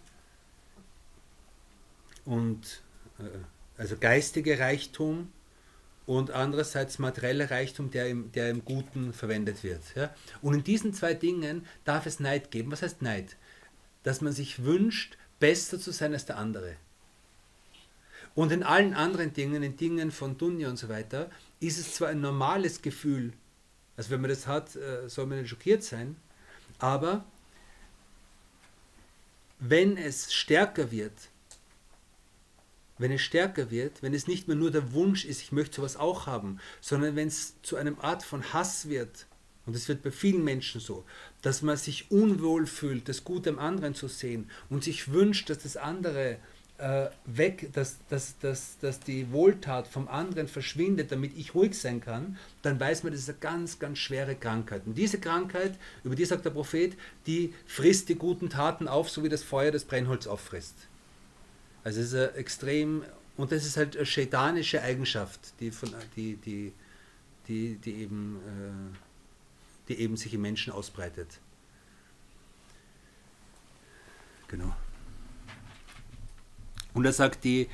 und 2.30 2.82
äh, 3.18 3.24
also 3.78 3.98
geistige 3.98 4.60
Reichtum 4.60 5.32
und 6.06 6.32
andererseits 6.32 7.00
materieller 7.00 7.50
Reichtum, 7.50 7.92
der 7.92 8.08
im, 8.08 8.32
der 8.32 8.50
im 8.50 8.64
Guten 8.64 9.14
verwendet 9.14 9.64
wird. 9.64 9.82
Ja? 9.96 10.14
Und 10.42 10.54
in 10.54 10.64
diesen 10.64 10.94
zwei 10.94 11.14
Dingen 11.14 11.66
darf 11.86 12.06
es 12.06 12.20
Neid 12.20 12.52
geben. 12.52 12.72
Was 12.72 12.82
heißt 12.82 13.02
Neid? 13.02 13.36
Dass 14.04 14.22
man 14.22 14.34
sich 14.34 14.64
wünscht, 14.64 15.18
besser 15.40 15.80
zu 15.80 15.92
sein 15.92 16.14
als 16.14 16.26
der 16.26 16.38
andere. 16.38 16.76
Und 18.36 18.52
in 18.52 18.64
allen 18.64 18.94
anderen 18.94 19.34
Dingen, 19.34 19.64
in 19.64 19.76
Dingen 19.76 20.12
von 20.12 20.38
Dunja 20.38 20.70
und 20.70 20.78
so 20.78 20.90
weiter, 20.90 21.30
ist 21.60 21.80
es 21.80 21.96
zwar 21.96 22.10
ein 22.10 22.22
normales 22.22 22.82
Gefühl, 22.82 23.34
also 23.98 24.12
wenn 24.12 24.22
man 24.22 24.30
das 24.30 24.48
hat, 24.48 24.76
äh, 24.76 25.10
soll 25.10 25.26
man 25.26 25.40
nicht 25.40 25.50
schockiert 25.50 25.84
sein, 25.84 26.16
aber 26.78 27.26
wenn 29.60 29.98
es 29.98 30.34
stärker 30.34 30.92
wird, 30.92 31.29
wenn 33.00 33.12
es 33.12 33.22
stärker 33.22 33.72
wird, 33.72 34.04
wenn 34.04 34.14
es 34.14 34.28
nicht 34.28 34.48
mehr 34.48 34.58
nur 34.58 34.70
der 34.70 34.94
Wunsch 34.94 35.26
ist, 35.26 35.42
ich 35.42 35.52
möchte 35.52 35.78
sowas 35.78 35.98
auch 35.98 36.28
haben, 36.28 36.60
sondern 36.82 37.16
wenn 37.16 37.28
es 37.28 37.56
zu 37.64 37.76
einem 37.76 37.98
Art 38.00 38.22
von 38.24 38.54
Hass 38.54 38.88
wird, 38.88 39.26
und 39.66 39.76
es 39.76 39.88
wird 39.88 40.02
bei 40.02 40.12
vielen 40.12 40.44
Menschen 40.44 40.82
so, 40.82 41.06
dass 41.42 41.62
man 41.62 41.78
sich 41.78 42.10
unwohl 42.12 42.66
fühlt, 42.66 43.08
das 43.08 43.24
Gute 43.24 43.52
am 43.52 43.60
anderen 43.60 43.94
zu 43.94 44.08
sehen 44.08 44.50
und 44.70 44.84
sich 44.84 45.12
wünscht, 45.12 45.50
dass 45.50 45.60
das 45.60 45.78
andere 45.78 46.38
äh, 46.80 47.10
weg, 47.26 47.70
dass, 47.74 47.98
dass, 48.10 48.40
dass, 48.40 48.80
dass 48.80 49.00
die 49.00 49.32
Wohltat 49.32 49.88
vom 49.88 50.08
anderen 50.08 50.48
verschwindet, 50.48 51.12
damit 51.12 51.38
ich 51.38 51.54
ruhig 51.54 51.80
sein 51.80 52.02
kann, 52.02 52.38
dann 52.62 52.80
weiß 52.80 53.04
man, 53.04 53.12
das 53.12 53.22
ist 53.22 53.30
eine 53.30 53.38
ganz, 53.40 53.80
ganz 53.80 54.00
schwere 54.00 54.36
Krankheit. 54.36 54.84
Und 54.86 54.98
diese 54.98 55.20
Krankheit, 55.20 55.78
über 56.04 56.16
die 56.16 56.26
sagt 56.26 56.46
der 56.46 56.52
Prophet, 56.52 56.98
die 57.28 57.54
frisst 57.68 58.10
die 58.10 58.16
guten 58.16 58.50
Taten 58.50 58.88
auf, 58.88 59.10
so 59.10 59.24
wie 59.24 59.30
das 59.30 59.44
Feuer 59.44 59.72
das 59.72 59.86
Brennholz 59.86 60.26
auffrisst. 60.26 60.89
Also 61.84 62.02
es 62.02 62.08
ist 62.08 62.16
eine 62.16 62.34
extrem, 62.34 63.04
und 63.38 63.52
das 63.52 63.66
ist 63.66 63.78
halt 63.78 63.96
eine 63.96 64.06
schädanische 64.06 64.82
Eigenschaft, 64.82 65.40
die, 65.60 65.72
von, 65.72 65.94
die, 66.16 66.36
die, 66.36 66.74
die, 67.48 67.76
die 67.76 67.94
eben... 67.96 68.38
Äh, 68.38 68.98
die 69.90 70.00
eben 70.00 70.16
sich 70.16 70.34
im 70.34 70.42
Menschen 70.42 70.72
ausbreitet. 70.72 71.40
Genau. 74.48 74.76
Und 76.94 77.06
er 77.06 77.14
sagt, 77.14 77.44
die, 77.44 77.68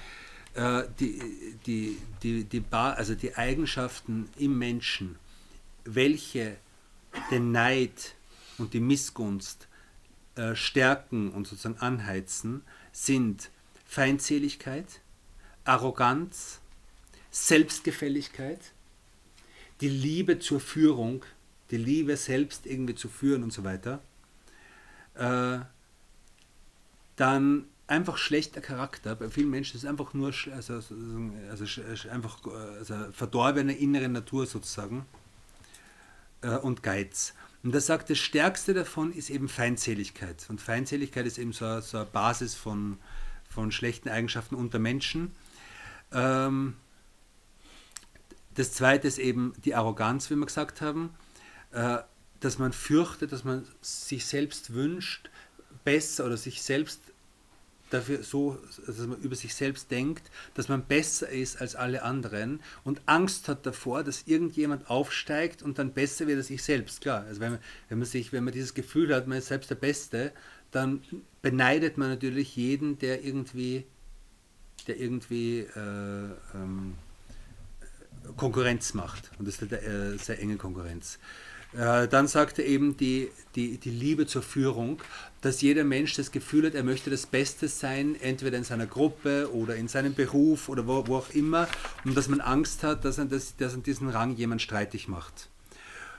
äh, 0.54 0.84
die, 1.00 1.58
die, 1.66 1.98
die, 2.24 2.44
die, 2.46 2.64
also 2.72 3.16
die 3.16 3.36
Eigenschaften 3.36 4.30
im 4.38 4.58
Menschen, 4.58 5.18
welche 5.84 6.58
den 7.32 7.52
Neid 7.52 8.16
und 8.58 8.74
die 8.74 8.80
Missgunst 8.80 9.68
äh, 10.36 10.56
stärken 10.56 11.32
und 11.32 11.48
sozusagen 11.48 11.78
anheizen, 11.80 12.64
sind 12.92 13.52
Feindseligkeit, 13.86 15.02
Arroganz, 15.64 16.60
Selbstgefälligkeit, 17.32 18.60
die 19.82 19.90
Liebe 19.90 20.40
zur 20.40 20.60
Führung, 20.60 21.24
die 21.72 21.78
Liebe 21.78 22.18
selbst 22.18 22.66
irgendwie 22.66 22.96
zu 22.96 23.10
führen 23.10 23.44
und 23.44 23.52
so 23.52 23.64
weiter, 23.64 24.02
äh, 25.16 25.60
dann 27.16 27.66
einfach 27.88 28.18
schlechter 28.18 28.62
Charakter. 28.62 29.16
Bei 29.16 29.30
vielen 29.30 29.50
Menschen 29.50 29.78
ist 29.78 29.84
es 29.84 29.90
einfach 29.90 30.14
nur 30.14 30.34
also, 30.52 30.74
also, 30.74 32.10
einfach 32.10 32.40
also 32.78 33.12
verdorbene 33.12 33.76
innere 33.76 34.10
Natur 34.10 34.46
sozusagen 34.46 35.06
äh, 36.42 36.50
und 36.50 36.84
Geiz. 36.84 37.34
Und 37.64 37.74
er 37.74 37.82
sagt, 37.82 38.10
das 38.10 38.20
Stärkste 38.20 38.74
davon 38.74 39.12
ist 39.12 39.30
eben 39.30 39.50
Feindseligkeit. 39.50 40.46
Und 40.50 40.62
Feindseligkeit 40.62 41.26
ist 41.26 41.40
eben 41.40 41.52
so, 41.52 41.80
so 41.82 41.98
eine 41.98 42.06
Basis 42.06 42.54
von, 42.54 43.00
von 43.56 43.72
schlechten 43.72 44.10
Eigenschaften 44.10 44.56
unter 44.56 44.78
Menschen. 44.78 45.32
Ähm, 46.12 46.76
das 48.54 48.72
zweite 48.74 49.08
ist 49.08 49.18
eben 49.18 49.54
die 49.66 49.74
Arroganz, 49.76 50.30
wie 50.30 50.36
wir 50.36 50.46
gesagt 50.46 50.82
haben. 50.82 51.16
Äh, 51.72 52.00
dass 52.40 52.60
man 52.60 52.74
fürchtet, 52.74 53.32
dass 53.32 53.44
man 53.44 53.66
sich 53.82 54.26
selbst 54.26 54.74
wünscht, 54.74 55.32
besser 55.84 56.26
oder 56.26 56.38
sich 56.38 56.62
selbst 56.62 57.00
dafür 57.90 58.24
so, 58.24 58.60
dass 58.86 58.98
man 59.00 59.20
über 59.20 59.36
sich 59.36 59.56
selbst 59.56 59.90
denkt, 59.90 60.30
dass 60.54 60.70
man 60.70 60.84
besser 60.84 61.30
ist 61.30 61.62
als 61.62 61.76
alle 61.76 62.04
anderen 62.04 62.60
und 62.84 63.02
Angst 63.06 63.48
hat 63.48 63.66
davor, 63.66 64.04
dass 64.04 64.24
irgendjemand 64.28 64.90
aufsteigt 64.90 65.64
und 65.64 65.80
dann 65.80 65.94
besser 65.94 66.28
wird 66.28 66.38
als 66.38 66.50
ich 66.50 66.64
selbst. 66.64 67.02
Klar, 67.02 67.24
also 67.24 67.42
wenn 67.42 67.54
man, 67.54 67.60
wenn 67.90 68.00
man 68.00 68.08
sich, 68.08 68.32
wenn 68.32 68.44
man 68.44 68.54
dieses 68.54 68.74
Gefühl 68.74 69.14
hat, 69.16 69.28
man 69.28 69.38
ist 69.38 69.48
selbst 69.48 69.70
der 69.70 69.76
Beste, 69.76 70.32
dann 70.76 71.02
beneidet 71.42 71.98
man 71.98 72.10
natürlich 72.10 72.56
jeden, 72.56 73.00
der 73.00 73.24
irgendwie, 73.24 73.86
der 74.88 75.00
irgendwie 75.00 75.60
äh, 75.60 76.30
ähm, 76.54 76.96
Konkurrenz 78.36 78.94
macht. 78.94 79.32
Und 79.40 79.48
das 79.48 79.62
ist 79.62 79.72
eine 79.72 79.82
äh, 79.82 80.18
sehr 80.18 80.40
enge 80.40 80.58
Konkurrenz. 80.58 81.18
Äh, 81.78 82.08
dann 82.08 82.28
sagt 82.28 82.60
er 82.60 82.66
eben 82.66 82.98
die, 82.98 83.30
die, 83.56 83.78
die 83.78 83.90
Liebe 83.90 84.28
zur 84.28 84.42
Führung, 84.42 85.02
dass 85.42 85.62
jeder 85.62 85.84
Mensch 85.84 86.16
das 86.16 86.32
Gefühl 86.32 86.66
hat, 86.66 86.74
er 86.74 86.84
möchte 86.84 87.10
das 87.10 87.26
Beste 87.26 87.68
sein, 87.68 88.16
entweder 88.20 88.58
in 88.58 88.64
seiner 88.64 88.86
Gruppe 88.86 89.54
oder 89.54 89.76
in 89.76 89.88
seinem 89.88 90.14
Beruf 90.14 90.70
oder 90.70 90.88
wo, 90.88 91.08
wo 91.08 91.18
auch 91.18 91.30
immer, 91.32 91.68
und 92.04 92.16
dass 92.16 92.28
man 92.28 92.42
Angst 92.42 92.84
hat, 92.84 93.06
dass 93.06 93.20
an, 93.20 93.30
das, 93.30 93.56
dass 93.58 93.74
an 93.74 93.84
diesen 93.84 94.10
Rang 94.10 94.36
jemand 94.36 94.62
streitig 94.62 95.08
macht. 95.08 95.50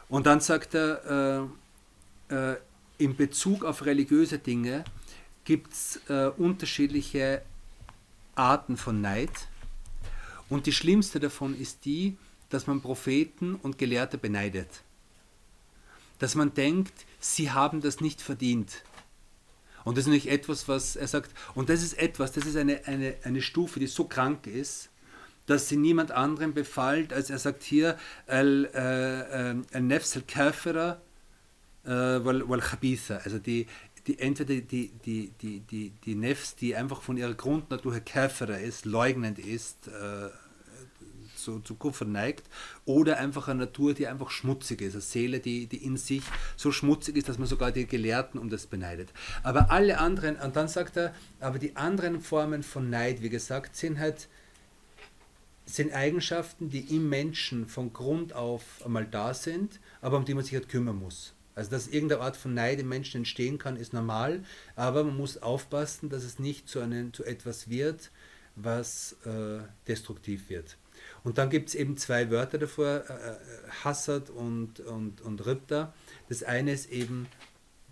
Und 0.08 0.26
dann 0.26 0.40
sagt 0.40 0.74
er, 0.74 1.48
äh, 2.30 2.34
äh, 2.34 2.56
in 2.98 3.16
Bezug 3.16 3.64
auf 3.64 3.84
religiöse 3.84 4.38
Dinge 4.38 4.84
gibt 5.44 5.72
es 5.72 6.00
äh, 6.08 6.28
unterschiedliche 6.36 7.42
Arten 8.34 8.76
von 8.76 9.00
Neid. 9.00 9.30
Und 10.48 10.66
die 10.66 10.72
schlimmste 10.72 11.20
davon 11.20 11.58
ist 11.58 11.84
die, 11.84 12.16
dass 12.50 12.66
man 12.66 12.80
Propheten 12.80 13.56
und 13.56 13.78
Gelehrte 13.78 14.18
beneidet 14.18 14.82
dass 16.18 16.34
man 16.34 16.54
denkt, 16.54 16.94
sie 17.20 17.50
haben 17.50 17.80
das 17.80 18.00
nicht 18.00 18.20
verdient. 18.22 18.82
Und 19.84 19.96
das 19.96 20.02
ist 20.02 20.08
natürlich 20.08 20.30
etwas, 20.30 20.66
was 20.68 20.96
er 20.96 21.06
sagt, 21.06 21.30
und 21.54 21.68
das 21.68 21.82
ist 21.82 21.98
etwas, 21.98 22.32
das 22.32 22.44
ist 22.46 22.56
eine, 22.56 22.84
eine, 22.86 23.14
eine 23.22 23.42
Stufe, 23.42 23.78
die 23.78 23.86
so 23.86 24.04
krank 24.04 24.46
ist, 24.46 24.88
dass 25.46 25.68
sie 25.68 25.76
niemand 25.76 26.10
anderem 26.10 26.54
befallt, 26.54 27.12
als 27.12 27.30
er 27.30 27.38
sagt 27.38 27.62
hier, 27.62 27.96
al-nefs 28.26 30.16
al-kafira 30.16 31.00
wal-khabitha, 31.86 33.18
also 33.18 33.38
die, 33.38 33.66
die 34.06 34.18
entweder 34.18 34.54
die, 34.60 34.88
die, 34.88 35.32
die, 35.40 35.60
die, 35.60 35.92
die 36.04 36.14
Nefs, 36.14 36.54
die 36.54 36.76
einfach 36.76 37.02
von 37.02 37.16
ihrer 37.16 37.34
Grundnatur 37.34 37.92
her 37.92 38.00
Kafira 38.00 38.56
ist, 38.56 38.84
leugnend 38.84 39.38
ist, 39.38 39.88
äh, 39.88 40.28
zu, 41.36 41.60
zu 41.60 41.74
Kuffer 41.74 42.04
neigt, 42.04 42.48
oder 42.84 43.18
einfach 43.18 43.48
eine 43.48 43.60
Natur, 43.60 43.94
die 43.94 44.06
einfach 44.06 44.30
schmutzig 44.30 44.80
ist, 44.80 44.94
eine 44.94 45.02
Seele, 45.02 45.40
die, 45.40 45.66
die 45.66 45.84
in 45.84 45.96
sich 45.96 46.22
so 46.56 46.72
schmutzig 46.72 47.16
ist, 47.16 47.28
dass 47.28 47.38
man 47.38 47.46
sogar 47.46 47.72
die 47.72 47.86
Gelehrten 47.86 48.40
um 48.40 48.50
das 48.50 48.66
beneidet. 48.66 49.12
Aber 49.42 49.70
alle 49.70 49.98
anderen, 49.98 50.36
und 50.36 50.56
dann 50.56 50.68
sagt 50.68 50.96
er, 50.96 51.14
aber 51.38 51.58
die 51.58 51.76
anderen 51.76 52.20
Formen 52.20 52.62
von 52.62 52.90
Neid, 52.90 53.22
wie 53.22 53.30
gesagt, 53.30 53.76
sind 53.76 53.98
halt 53.98 54.28
sind 55.68 55.92
Eigenschaften, 55.92 56.70
die 56.70 56.94
im 56.94 57.08
Menschen 57.08 57.66
von 57.66 57.92
Grund 57.92 58.32
auf 58.32 58.62
einmal 58.84 59.04
da 59.04 59.34
sind, 59.34 59.80
aber 60.00 60.16
um 60.16 60.24
die 60.24 60.32
man 60.32 60.44
sich 60.44 60.54
halt 60.54 60.68
kümmern 60.68 60.96
muss. 60.96 61.34
Also 61.56 61.70
dass 61.70 61.88
irgendeine 61.88 62.20
Art 62.20 62.36
von 62.36 62.54
Neid 62.54 62.78
im 62.78 62.88
Menschen 62.88 63.18
entstehen 63.18 63.58
kann, 63.58 63.76
ist 63.76 63.94
normal, 63.94 64.44
aber 64.76 65.02
man 65.02 65.16
muss 65.16 65.38
aufpassen, 65.38 66.10
dass 66.10 66.22
es 66.22 66.38
nicht 66.38 66.68
zu, 66.68 66.80
einem, 66.80 67.12
zu 67.12 67.24
etwas 67.24 67.68
wird, 67.68 68.10
was 68.56 69.16
äh, 69.24 69.60
destruktiv 69.88 70.50
wird. 70.50 70.76
Und 71.24 71.38
dann 71.38 71.50
gibt 71.50 71.70
es 71.70 71.74
eben 71.74 71.96
zwei 71.96 72.30
Wörter 72.30 72.58
davor, 72.58 73.04
äh, 73.08 73.12
äh, 73.12 73.36
Hassad 73.84 74.30
und, 74.30 74.80
und, 74.80 75.22
und 75.22 75.46
Ripta. 75.46 75.94
Das 76.28 76.42
eine 76.42 76.72
ist 76.72 76.90
eben 76.90 77.26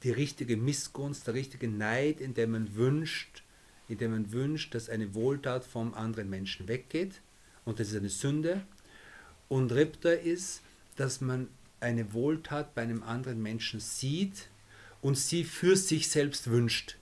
die 0.02 0.10
richtige 0.10 0.58
Missgunst, 0.58 1.26
der 1.26 1.34
richtige 1.34 1.68
Neid, 1.68 2.20
in 2.20 2.34
dem 2.34 2.52
man 2.52 2.74
wünscht, 2.76 3.42
in 3.88 3.96
dem 3.96 4.10
man 4.10 4.30
wünscht, 4.30 4.74
dass 4.74 4.90
eine 4.90 5.14
Wohltat 5.14 5.64
vom 5.64 5.94
anderen 5.94 6.28
Menschen 6.28 6.68
weggeht. 6.68 7.22
Und 7.64 7.80
das 7.80 7.88
ist 7.88 7.96
eine 7.96 8.10
Sünde. 8.10 8.62
Und 9.48 9.72
Ripta 9.72 10.10
ist, 10.10 10.60
dass 10.96 11.22
man 11.22 11.48
eine 11.84 12.12
Wohltat 12.14 12.74
bei 12.74 12.82
einem 12.82 13.02
anderen 13.02 13.42
Menschen 13.42 13.78
sieht 13.78 14.48
und 15.02 15.16
sie 15.16 15.44
für 15.44 15.76
sich 15.76 16.08
selbst 16.08 16.50
wünscht, 16.50 16.96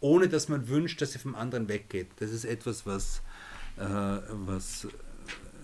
ohne 0.00 0.28
dass 0.28 0.48
man 0.48 0.68
wünscht, 0.68 1.00
dass 1.02 1.12
sie 1.12 1.18
vom 1.18 1.34
anderen 1.34 1.68
weggeht. 1.68 2.08
Das 2.16 2.30
ist 2.30 2.44
etwas, 2.44 2.86
was, 2.86 3.20
äh, 3.76 3.82
was, 3.84 4.88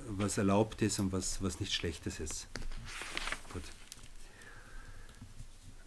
was 0.08 0.36
erlaubt 0.36 0.82
ist 0.82 0.98
und 0.98 1.11
was, 1.11 1.42
was 1.42 1.58
nicht 1.58 1.72
Schlechtes 1.72 2.20
ist. 2.20 2.48
Gut. 3.52 3.62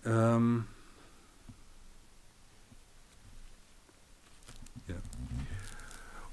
Ähm, 0.05 0.65
ja. 4.87 4.95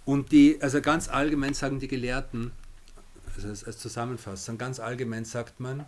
Und 0.07 0.32
die, 0.32 0.59
also 0.62 0.80
ganz 0.80 1.09
allgemein 1.09 1.53
sagen 1.53 1.78
die 1.78 1.86
Gelehrten, 1.86 2.53
also 3.36 3.49
als, 3.49 3.62
als 3.64 3.78
Zusammenfassung, 3.78 4.57
ganz 4.57 4.80
allgemein 4.80 5.26
sagt 5.26 5.61
man, 5.61 5.84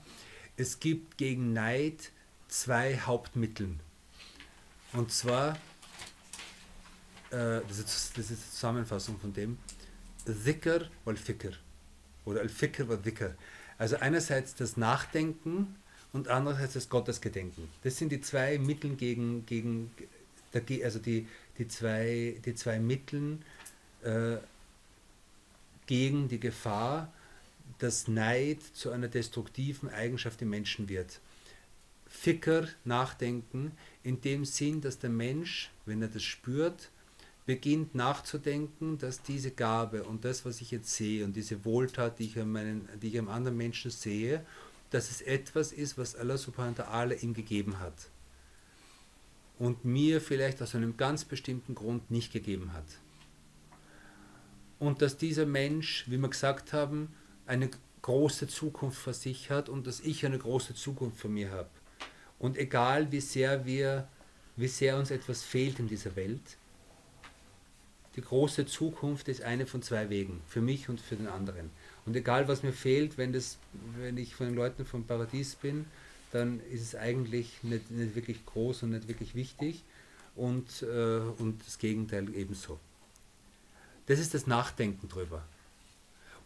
es 0.57 0.81
gibt 0.81 1.19
gegen 1.19 1.53
Neid 1.53 2.11
zwei 2.49 2.99
Hauptmittel. 2.99 3.77
Und 4.93 5.11
zwar, 5.11 5.55
äh, 7.31 7.61
das, 7.67 7.79
ist, 7.79 8.19
das 8.19 8.31
ist 8.31 8.43
die 8.47 8.51
Zusammenfassung 8.51 9.19
von 9.19 9.33
dem, 9.33 9.57
Dhikr 10.27 10.89
wal 11.05 11.17
Fikr. 11.17 11.53
Oder 12.25 12.41
Al-Fikr 12.41 12.89
wal 12.89 12.99
Dhikr. 12.99 13.35
Also 13.79 13.97
einerseits 13.97 14.55
das 14.55 14.77
Nachdenken 14.77 15.75
und 16.13 16.29
andererseits 16.29 16.75
das 16.75 16.89
Gottesgedenken. 16.89 17.69
Das 17.83 17.97
sind 17.97 18.13
die 18.13 18.21
zwei 18.21 18.59
Mittel 18.59 18.95
gegen, 18.97 19.47
gegen 19.47 19.91
also 20.85 20.99
die, 20.99 21.27
die, 21.59 21.69
zwei, 21.69 22.37
die 22.45 22.55
zwei 22.55 22.79
Mittel 22.79 23.39
äh, 24.03 24.37
gegen 25.87 26.29
die 26.29 26.39
Gefahr, 26.39 27.13
dass 27.83 28.07
Neid 28.07 28.63
zu 28.75 28.91
einer 28.91 29.09
destruktiven 29.09 29.89
Eigenschaft 29.89 30.41
im 30.41 30.51
Menschen 30.51 30.89
wird. 30.89 31.21
Ficker, 32.07 32.69
Nachdenken, 32.85 33.73
in 34.05 34.21
dem 34.21 34.45
Sinn, 34.45 34.81
dass 34.81 35.01
der 35.01 35.11
Mensch, 35.11 35.71
wenn 35.85 36.01
er 36.01 36.09
das 36.09 36.23
spürt, 36.23 36.91
beginnt 37.45 37.97
nachzudenken, 37.97 38.99
dass 38.99 39.23
diese 39.23 39.51
Gabe 39.51 40.05
und 40.05 40.25
das, 40.25 40.45
was 40.45 40.61
ich 40.61 40.71
jetzt 40.71 40.95
sehe 40.95 41.25
und 41.25 41.35
diese 41.35 41.65
Wohltat, 41.65 42.21
die 42.21 42.27
ich 42.27 42.39
an, 42.39 42.53
meinen, 42.53 42.89
die 43.01 43.09
ich 43.09 43.19
am 43.19 43.29
anderen 43.29 43.57
Menschen 43.57 43.91
sehe, 43.91 44.47
dass 44.91 45.11
es 45.11 45.21
etwas 45.23 45.73
ist, 45.73 45.99
was 45.99 46.15
Allah 46.15 46.39
subhanahu 46.39 46.79
wa 46.79 46.85
ta'ala 46.85 47.21
ihm 47.21 47.35
gegeben 47.35 47.81
hat. 47.81 47.95
Und 49.59 49.85
mir 49.85 50.21
vielleicht 50.21 50.63
aus 50.63 50.77
einem 50.77 50.97
ganz 50.97 51.25
bestimmten 51.25 51.75
Grund 51.75 52.11
nicht 52.13 52.33
gegeben 52.33 52.73
hat. 52.75 52.85
Und 54.79 55.03
dass 55.03 55.17
dieser 55.17 55.47
Mensch, 55.47 56.05
wie 56.09 56.19
wir 56.19 56.29
gesagt 56.29 56.73
haben, 56.73 57.09
eine 57.47 57.71
große 58.03 58.49
Zukunft 58.49 58.99
vor 58.99 59.15
sich 59.15 59.51
hat 59.51 59.69
und 59.69 59.87
dass 59.87 60.01
ich 60.01 60.27
eine 60.27 60.39
große 60.39 60.75
Zukunft 60.75 61.19
vor 61.19 61.31
mir 61.31 61.51
habe. 61.51 61.71
Und 62.39 62.59
egal 62.59 63.13
wie 63.13 63.21
sehr 63.21 63.65
wir, 63.65 64.09
wie 64.57 64.69
sehr 64.69 64.99
uns 64.99 65.11
etwas 65.11 65.43
fehlt 65.43 65.79
in 65.79 65.89
dieser 65.89 66.17
Welt, 66.17 66.57
die 68.17 68.21
große 68.21 68.67
Zukunft 68.67 69.29
ist 69.29 69.43
eine 69.43 69.67
von 69.67 69.81
zwei 69.81 70.11
Wegen, 70.11 70.43
für 70.47 70.61
mich 70.61 70.89
und 70.89 71.01
für 71.01 71.17
den 71.17 71.29
anderen. 71.29 71.71
Und 72.05 72.15
egal 72.15 72.49
was 72.49 72.63
mir 72.63 72.73
fehlt, 72.73 73.17
wenn, 73.17 73.33
das, 73.33 73.59
wenn 73.97 74.19
ich 74.19 74.35
von 74.35 74.47
den 74.47 74.57
Leuten 74.57 74.85
vom 74.85 75.05
Paradies 75.05 75.55
bin, 75.55 75.87
dann 76.31 76.61
ist 76.71 76.83
es 76.83 76.95
eigentlich 76.95 77.63
nicht, 77.63 77.91
nicht 77.91 78.15
wirklich 78.15 78.45
groß 78.45 78.83
und 78.83 78.91
nicht 78.91 79.09
wirklich 79.09 79.35
wichtig 79.35 79.83
und, 80.35 80.83
äh, 80.83 81.19
und 81.39 81.65
das 81.67 81.79
Gegenteil 81.79 82.35
ebenso. 82.35 82.79
Das 84.07 84.19
ist 84.19 84.35
das 84.35 84.47
Nachdenken 84.47 85.09
drüber 85.09 85.43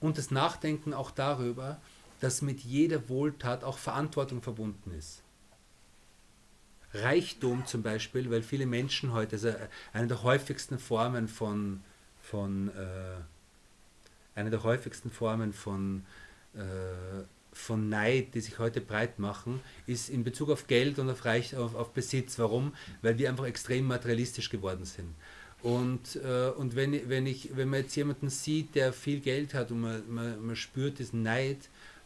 und 0.01 0.19
das 0.19 0.31
Nachdenken 0.31 0.95
auch 0.95 1.11
darüber, 1.11 1.81
dass 2.21 2.43
mit 2.43 2.61
jeder 2.61 3.09
Wohltat 3.09 3.65
auch 3.65 3.79
Verantwortung 3.79 4.43
verbunden 4.43 4.93
ist. 4.97 5.23
Reichtum 6.95 7.67
zum 7.67 7.83
Beispiel, 7.83 8.31
weil 8.31 8.43
viele 8.43 8.67
Menschen 8.67 9.13
heute, 9.13 9.37
also 9.37 9.53
eine 9.93 10.07
der 10.07 10.23
häufigsten 10.23 10.79
Formen 10.79 11.29
von, 11.29 11.83
von 12.23 12.69
äh, 12.69 13.21
eine 14.35 14.51
der 14.51 14.63
häufigsten 14.63 15.11
Formen 15.11 15.53
von, 15.53 16.05
äh, 16.55 16.61
von 17.53 17.89
Neid, 17.89 18.35
die 18.35 18.41
sich 18.41 18.59
heute 18.59 18.81
breit 18.81 19.19
machen, 19.19 19.61
ist 19.87 20.09
in 20.09 20.25
Bezug 20.25 20.51
auf 20.51 20.67
Geld 20.67 20.99
und 20.99 21.11
auf, 21.11 21.25
Reich, 21.25 21.57
auf, 21.57 21.75
auf 21.75 21.93
Besitz. 21.93 22.39
Warum? 22.39 22.75
Weil 23.03 23.19
wir 23.19 23.29
einfach 23.29 23.47
extrem 23.47 23.87
materialistisch 23.87 24.51
geworden 24.51 24.85
sind. 24.85 25.15
Und, 25.67 26.15
äh, 26.23 26.51
und 26.51 26.77
wenn, 26.77 27.09
wenn, 27.09 27.27
ich, 27.27 27.57
wenn 27.57 27.69
man 27.69 27.81
jetzt 27.81 27.97
jemanden 27.97 28.31
sieht, 28.31 28.77
der 28.77 28.93
viel 28.93 29.19
Geld 29.19 29.53
hat 29.53 29.73
und 29.73 29.81
man, 29.81 30.03
man, 30.09 30.47
man 30.47 30.55
spürt 30.55 31.01
diesen 31.01 31.25
Neid, 31.25 31.59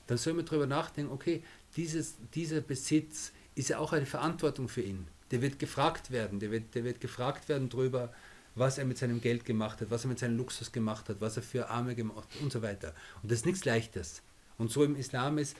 dann 0.07 0.17
soll 0.17 0.33
man 0.33 0.47
darüber 0.47 0.67
nachdenken, 0.67 1.13
okay, 1.13 1.43
dieses, 1.77 2.15
dieser 2.35 2.63
Besitz 2.63 3.33
ist 3.55 3.69
ja 3.69 3.79
auch 3.79 3.93
eine 3.93 4.07
Verantwortung 4.07 4.71
für 4.71 4.81
ihn. 4.81 5.07
Der 5.31 5.43
wird 5.43 5.59
gefragt 5.59 6.11
werden, 6.11 6.41
der 6.41 6.51
wird, 6.51 6.75
der 6.75 6.85
wird 6.85 7.03
gefragt 7.03 7.51
werden 7.51 7.69
darüber, 7.69 8.11
was 8.55 8.79
er 8.79 8.87
mit 8.87 8.97
seinem 8.97 9.21
Geld 9.21 9.45
gemacht 9.45 9.83
hat, 9.83 9.91
was 9.91 10.07
er 10.07 10.09
mit 10.09 10.21
seinem 10.21 10.39
Luxus 10.39 10.73
gemacht 10.73 11.11
hat, 11.11 11.21
was 11.21 11.37
er 11.37 11.43
für 11.43 11.69
Arme 11.69 11.95
gemacht 11.95 12.29
hat 12.35 12.41
und 12.41 12.51
so 12.51 12.63
weiter. 12.63 12.95
Und 13.23 13.31
das 13.31 13.41
ist 13.41 13.47
nichts 13.47 13.67
Leichtes. 13.67 14.23
Und 14.57 14.71
so 14.71 14.85
im 14.85 14.97
Islam 14.97 15.37
ist, 15.37 15.55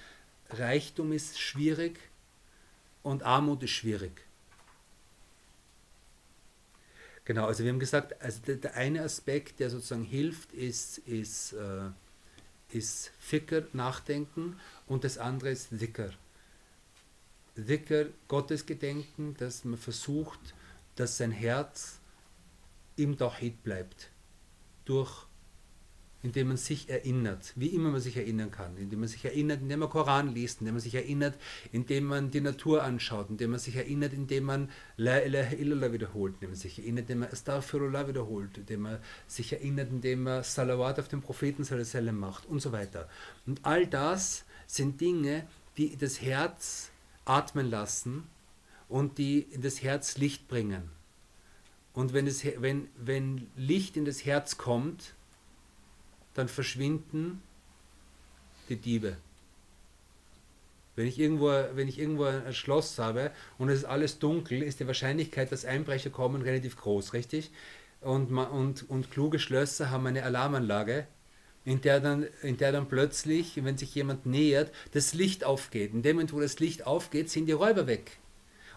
Reichtum 0.49 1.13
ist 1.13 1.39
schwierig 1.39 1.99
und 3.03 3.25
Armut 3.25 3.63
ist 3.63 3.73
schwierig. 3.73 4.23
Genau, 7.25 7.47
also 7.47 7.63
wir 7.65 7.71
haben 7.71 7.79
gesagt, 7.79 8.21
also 8.21 8.41
der, 8.47 8.57
der 8.57 8.75
eine 8.75 9.03
Aspekt, 9.03 9.61
der 9.61 9.71
sozusagen 9.71 10.05
hilft, 10.05 10.53
ist, 10.53 10.99
ist, 10.99 11.53
äh, 11.53 11.91
ist 12.71 13.13
Fikr, 13.19 13.69
Nachdenken, 13.73 14.59
und 14.87 15.05
das 15.05 15.19
andere 15.19 15.51
ist 15.51 15.69
Dhikr. 15.71 16.11
Dhikr, 17.57 18.07
Gottesgedenken, 18.29 19.37
dass 19.37 19.65
man 19.65 19.79
versucht, 19.79 20.41
dass 20.97 21.19
sein 21.19 21.31
Herz 21.31 21.99
im 22.97 23.17
Tawhid 23.17 23.63
bleibt. 23.63 24.11
Durch 24.85 25.27
indem 26.23 26.49
man 26.49 26.57
sich 26.57 26.91
erinnert, 26.91 27.53
wie 27.57 27.69
immer 27.69 27.91
man 27.91 28.01
sich 28.01 28.17
erinnern 28.17 28.51
kann, 28.51 28.77
indem 28.77 29.01
man 29.01 29.09
sich 29.09 29.25
erinnert, 29.25 29.63
indem 29.63 29.81
man 29.81 29.89
Koran 29.89 30.35
liest, 30.35 30.61
indem 30.61 30.75
man 30.75 30.83
sich 30.83 30.95
erinnert, 30.95 31.35
indem 31.73 32.05
man 32.05 32.31
die 32.31 32.41
Natur 32.41 32.83
anschaut, 32.83 33.31
indem 33.31 33.51
man 33.51 33.59
sich 33.59 33.77
erinnert, 33.77 34.13
indem 34.13 34.45
man 34.45 34.71
La 34.97 35.19
ilaha 35.19 35.55
illallah 35.55 35.93
wiederholt, 35.93 36.35
indem 36.35 36.51
man 36.51 36.59
sich 36.59 36.79
erinnert, 36.79 37.03
indem 37.05 37.21
man 37.21 37.31
Astaghfirullah 37.31 38.07
wiederholt, 38.09 38.59
indem 38.59 38.81
man 38.83 38.99
sich 39.27 39.53
erinnert, 39.53 39.91
indem 39.91 40.25
man 40.25 40.43
Salawat 40.43 41.01
auf 41.01 41.09
den 41.09 41.23
Propheten 41.23 41.65
sallam 41.65 42.19
macht 42.19 42.47
und 42.47 42.61
so 42.61 42.73
weiter. 42.73 43.09
Und 43.47 43.61
all 43.65 43.87
das 43.87 44.45
sind 44.67 45.01
Dinge, 45.01 45.47
die 45.79 45.97
das 45.97 46.21
Herz 46.21 46.91
atmen 47.25 47.71
lassen 47.71 48.25
und 48.89 49.19
die 49.19 49.41
in 49.41 49.63
das 49.63 49.83
Herz 49.83 50.19
Licht 50.19 50.49
bringen. 50.49 50.91
Und 51.93 52.13
wenn, 52.13 52.27
es, 52.27 52.45
wenn, 52.45 52.89
wenn 52.97 53.49
Licht 53.57 53.97
in 53.97 54.05
das 54.05 54.25
Herz 54.25 54.59
kommt, 54.59 55.15
dann 56.41 56.49
verschwinden 56.49 57.43
die 58.69 58.77
Diebe. 58.77 59.17
Wenn 60.97 61.07
ich, 61.07 61.19
irgendwo, 61.19 61.49
wenn 61.49 61.89
ich 61.89 61.99
irgendwo 61.99 62.25
ein 62.25 62.53
Schloss 62.53 62.99
habe 62.99 63.31
und 63.59 63.69
es 63.69 63.81
ist 63.81 63.85
alles 63.85 64.19
dunkel, 64.19 64.63
ist 64.63 64.81
die 64.81 64.87
Wahrscheinlichkeit, 64.87 65.53
dass 65.53 65.65
Einbrecher 65.65 66.11
kommen, 66.11 66.43
relativ 66.43 66.77
groß, 66.77 67.13
richtig? 67.13 67.51
Und, 68.01 68.33
und, 68.37 68.89
und 68.89 69.11
kluge 69.11 69.39
Schlösser 69.39 69.91
haben 69.91 70.07
eine 70.07 70.25
Alarmanlage, 70.25 71.07
in 71.65 71.83
der, 71.83 72.01
dann, 72.01 72.27
in 72.43 72.57
der 72.57 72.73
dann 72.73 72.89
plötzlich, 72.89 73.63
wenn 73.63 73.77
sich 73.77 73.95
jemand 73.95 74.25
nähert, 74.25 74.73
das 74.93 75.13
Licht 75.13 75.45
aufgeht. 75.45 75.93
In 75.93 76.03
dem 76.03 76.17
Moment, 76.17 76.33
wo 76.33 76.41
das 76.41 76.59
Licht 76.59 76.87
aufgeht, 76.87 77.31
sind 77.31 77.47
die 77.47 77.53
Räuber 77.53 77.87
weg. 77.87 78.19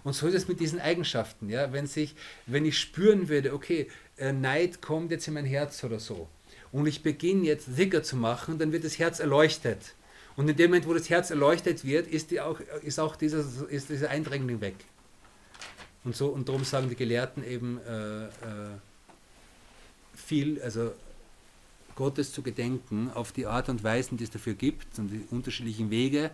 Und 0.04 0.14
so 0.14 0.28
ist 0.28 0.34
es 0.34 0.50
mit 0.50 0.60
diesen 0.60 0.82
Eigenschaften. 0.82 1.50
Ja? 1.50 1.72
Wenn, 1.72 1.88
sich, 1.88 2.16
wenn 2.46 2.66
ich 2.66 2.78
spüren 2.78 3.30
würde, 3.30 3.54
okay, 3.54 3.90
Neid 4.18 4.82
kommt 4.82 5.12
jetzt 5.12 5.28
in 5.28 5.34
mein 5.34 5.46
Herz 5.46 5.82
oder 5.84 6.00
so, 6.00 6.28
und 6.74 6.88
ich 6.88 7.04
beginne 7.04 7.46
jetzt 7.46 7.74
Zikr 7.76 8.04
zu 8.04 8.18
machen, 8.18 8.58
dann 8.58 8.74
wird 8.74 8.84
das 8.84 9.00
Herz 9.00 9.20
erleuchtet. 9.20 9.94
Und 10.36 10.50
in 10.50 10.56
dem 10.58 10.72
Moment, 10.72 10.88
wo 10.88 10.94
das 10.94 11.10
Herz 11.10 11.30
erleuchtet 11.30 11.86
wird, 11.86 12.08
ist, 12.08 12.38
auch, 12.40 12.60
ist 12.82 13.00
auch 13.00 13.16
dieser, 13.16 13.46
ist 13.70 13.90
dieser 13.90 14.10
Eindringling 14.10 14.60
weg. 14.60 14.76
Und, 16.04 16.16
so, 16.16 16.28
und 16.28 16.50
darum 16.50 16.66
sagen 16.66 16.90
die 16.90 16.96
Gelehrten 16.96 17.46
eben 17.46 17.80
äh, 17.88 18.26
äh, 18.26 18.30
viel, 20.16 20.62
also 20.64 20.92
Gottes 21.96 22.34
zu 22.34 22.42
gedenken 22.42 23.12
auf 23.14 23.32
die 23.32 23.46
Art 23.46 23.70
und 23.70 23.84
Weisen, 23.84 24.18
die 24.18 24.24
es 24.24 24.32
dafür 24.32 24.56
gibt 24.56 24.98
und 24.98 25.10
die 25.10 25.24
unterschiedlichen 25.30 25.92
Wege, 25.92 26.32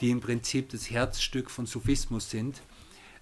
die 0.00 0.10
im 0.10 0.20
Prinzip 0.20 0.70
das 0.70 0.90
Herzstück 0.90 1.48
von 1.48 1.66
Sufismus 1.66 2.28
sind, 2.28 2.60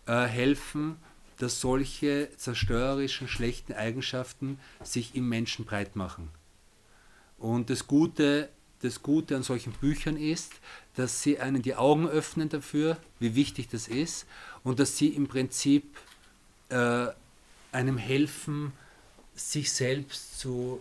äh, 0.06 0.24
helfen, 0.24 0.96
dass 1.38 1.60
solche 1.60 2.30
zerstörerischen, 2.38 3.28
schlechten 3.28 3.74
Eigenschaften 3.74 4.58
sich 4.82 5.14
im 5.14 5.28
Menschen 5.28 5.66
breit 5.66 5.94
machen. 5.94 6.30
Und 7.44 7.68
das 7.68 7.86
Gute, 7.86 8.48
das 8.80 9.02
Gute 9.02 9.36
an 9.36 9.42
solchen 9.42 9.74
Büchern 9.74 10.16
ist, 10.16 10.50
dass 10.96 11.22
sie 11.22 11.40
einen 11.40 11.60
die 11.60 11.74
Augen 11.74 12.08
öffnen 12.08 12.48
dafür, 12.48 12.96
wie 13.20 13.34
wichtig 13.34 13.68
das 13.68 13.86
ist, 13.86 14.24
und 14.62 14.80
dass 14.80 14.96
sie 14.96 15.08
im 15.08 15.28
Prinzip 15.28 15.84
äh, 16.70 17.08
einem 17.70 17.98
helfen, 17.98 18.72
sich 19.34 19.70
selbst 19.72 20.40
zu 20.40 20.80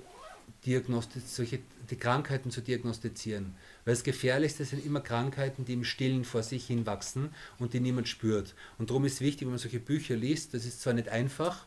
diagnostizieren, 0.65 1.61
die 1.89 1.97
Krankheiten 1.97 2.49
zu 2.49 2.61
diagnostizieren. 2.61 3.55
Weil 3.83 3.95
das 3.95 4.05
Gefährlichste 4.05 4.63
sind 4.63 4.85
immer 4.85 5.01
Krankheiten, 5.01 5.65
die 5.65 5.73
im 5.73 5.83
Stillen 5.83 6.23
vor 6.23 6.43
sich 6.43 6.65
hin 6.65 6.85
wachsen 6.85 7.31
und 7.59 7.73
die 7.73 7.81
niemand 7.81 8.07
spürt. 8.07 8.55
Und 8.77 8.89
darum 8.89 9.03
ist 9.03 9.19
wichtig, 9.19 9.41
wenn 9.41 9.49
man 9.49 9.59
solche 9.59 9.81
Bücher 9.81 10.15
liest, 10.15 10.53
das 10.53 10.63
ist 10.63 10.81
zwar 10.81 10.93
nicht 10.93 11.09
einfach, 11.09 11.65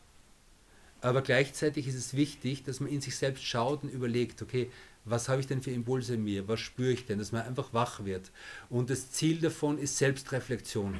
aber 1.01 1.21
gleichzeitig 1.21 1.87
ist 1.87 1.95
es 1.95 2.13
wichtig, 2.15 2.63
dass 2.63 2.79
man 2.79 2.89
in 2.89 3.01
sich 3.01 3.15
selbst 3.15 3.43
schaut 3.43 3.83
und 3.83 3.89
überlegt, 3.89 4.41
okay, 4.41 4.69
was 5.05 5.29
habe 5.29 5.39
ich 5.39 5.47
denn 5.47 5.61
für 5.61 5.71
Impulse 5.71 6.15
in 6.15 6.23
mir, 6.23 6.47
was 6.47 6.59
spüre 6.59 6.91
ich 6.91 7.05
denn, 7.05 7.19
dass 7.19 7.31
man 7.31 7.43
einfach 7.43 7.73
wach 7.73 8.03
wird. 8.03 8.31
Und 8.69 8.89
das 8.89 9.11
Ziel 9.11 9.39
davon 9.39 9.77
ist 9.77 9.97
Selbstreflexion, 9.97 10.99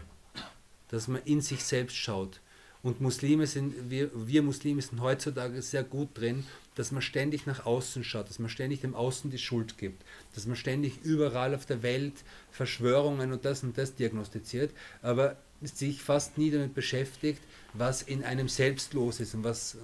dass 0.90 1.08
man 1.08 1.22
in 1.26 1.42
sich 1.42 1.64
selbst 1.64 1.98
schaut. 1.98 2.40
Und 2.84 3.02
Muslime 3.02 3.48
sind, 3.48 3.90
wir, 3.90 4.10
wir 4.14 4.44
Muslime 4.44 4.82
sind 4.82 5.02
heutzutage 5.02 5.62
sehr 5.62 5.84
gut 5.84 6.10
drin, 6.14 6.46
dass 6.76 6.92
man 6.92 7.02
ständig 7.02 7.46
nach 7.46 7.66
außen 7.66 8.04
schaut, 8.04 8.30
dass 8.30 8.40
man 8.40 8.50
ständig 8.50 8.82
dem 8.82 8.96
Außen 8.96 9.32
die 9.32 9.40
Schuld 9.40 9.78
gibt, 9.78 10.04
dass 10.36 10.46
man 10.46 10.56
ständig 10.56 11.02
überall 11.04 11.56
auf 11.56 11.66
der 11.66 11.82
Welt 11.82 12.14
Verschwörungen 12.52 13.34
und 13.34 13.44
das 13.46 13.64
und 13.64 13.78
das 13.78 13.96
diagnostiziert, 13.96 14.72
aber 15.02 15.38
sich 15.62 16.02
fast 16.02 16.38
nie 16.38 16.52
damit 16.52 16.74
beschäftigt, 16.74 17.42
was 17.74 18.02
in 18.02 18.24
einem 18.24 18.48
selbst 18.48 18.94
los 18.94 19.20
ist 19.20 19.34
und 19.34 19.44
was 19.44 19.76
äh, 19.76 19.78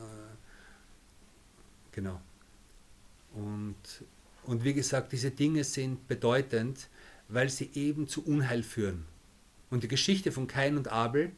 genau. 1.91 2.19
Und, 3.33 3.75
und 4.43 4.63
wie 4.63 4.73
gesagt, 4.73 5.11
diese 5.11 5.31
Dinge 5.31 5.63
sind 5.63 6.07
bedeutend, 6.07 6.87
weil 7.27 7.49
sie 7.49 7.71
eben 7.73 8.07
zu 8.07 8.23
Unheil 8.25 8.63
führen. 8.63 9.05
Und 9.69 9.83
die 9.83 9.87
Geschichte 9.87 10.31
von 10.31 10.47
Kain 10.47 10.77
und 10.77 10.89
Abel, 10.89 11.31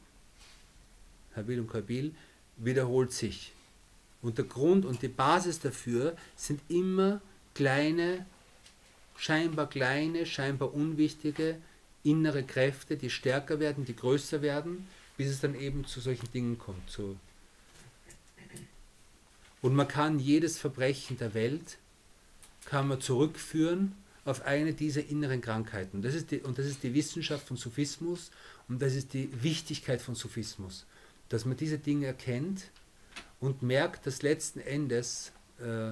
Habil 1.36 1.59
und 1.59 1.69
Kabil, 1.69 2.13
wiederholt 2.57 3.13
sich. 3.13 3.53
Und 4.21 4.38
der 4.38 4.45
Grund 4.45 4.86
und 4.86 5.01
die 5.01 5.07
Basis 5.07 5.59
dafür 5.59 6.17
sind 6.36 6.59
immer 6.67 7.21
kleine, 7.53 8.25
scheinbar 9.15 9.69
kleine, 9.69 10.25
scheinbar 10.25 10.73
unwichtige 10.73 11.57
innere 12.05 12.43
Kräfte, 12.43 12.97
die 12.97 13.09
stärker 13.09 13.59
werden, 13.59 13.85
die 13.85 13.95
größer 13.95 14.41
werden, 14.41 14.87
bis 15.17 15.29
es 15.29 15.41
dann 15.41 15.55
eben 15.55 15.85
zu 15.85 15.99
solchen 15.99 16.31
Dingen 16.31 16.57
kommt. 16.57 16.89
So. 16.89 17.15
Und 19.61 19.75
man 19.75 19.87
kann 19.87 20.19
jedes 20.19 20.57
Verbrechen 20.59 21.17
der 21.17 21.33
Welt 21.33 21.77
kann 22.65 22.87
man 22.87 22.99
zurückführen 22.99 23.95
auf 24.25 24.45
eine 24.45 24.73
dieser 24.73 25.05
inneren 25.05 25.39
Krankheiten. 25.39 26.01
Das 26.01 26.15
ist 26.15 26.31
die, 26.31 26.41
und 26.41 26.57
das 26.57 26.65
ist 26.65 26.83
die 26.83 26.93
Wissenschaft 26.93 27.47
von 27.47 27.57
Sufismus 27.57 28.31
und 28.67 28.81
das 28.81 28.95
ist 28.95 29.13
die 29.13 29.29
Wichtigkeit 29.43 30.01
von 30.01 30.15
Sufismus, 30.15 30.85
dass 31.29 31.45
man 31.45 31.57
diese 31.57 31.77
Dinge 31.77 32.07
erkennt 32.07 32.71
und 33.39 33.61
merkt, 33.61 34.07
dass 34.07 34.23
letzten 34.23 34.59
Endes, 34.59 35.31
äh, 35.59 35.91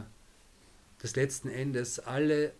dass 1.00 1.16
letzten 1.16 1.50
Endes 1.50 2.00
alle 2.00 2.54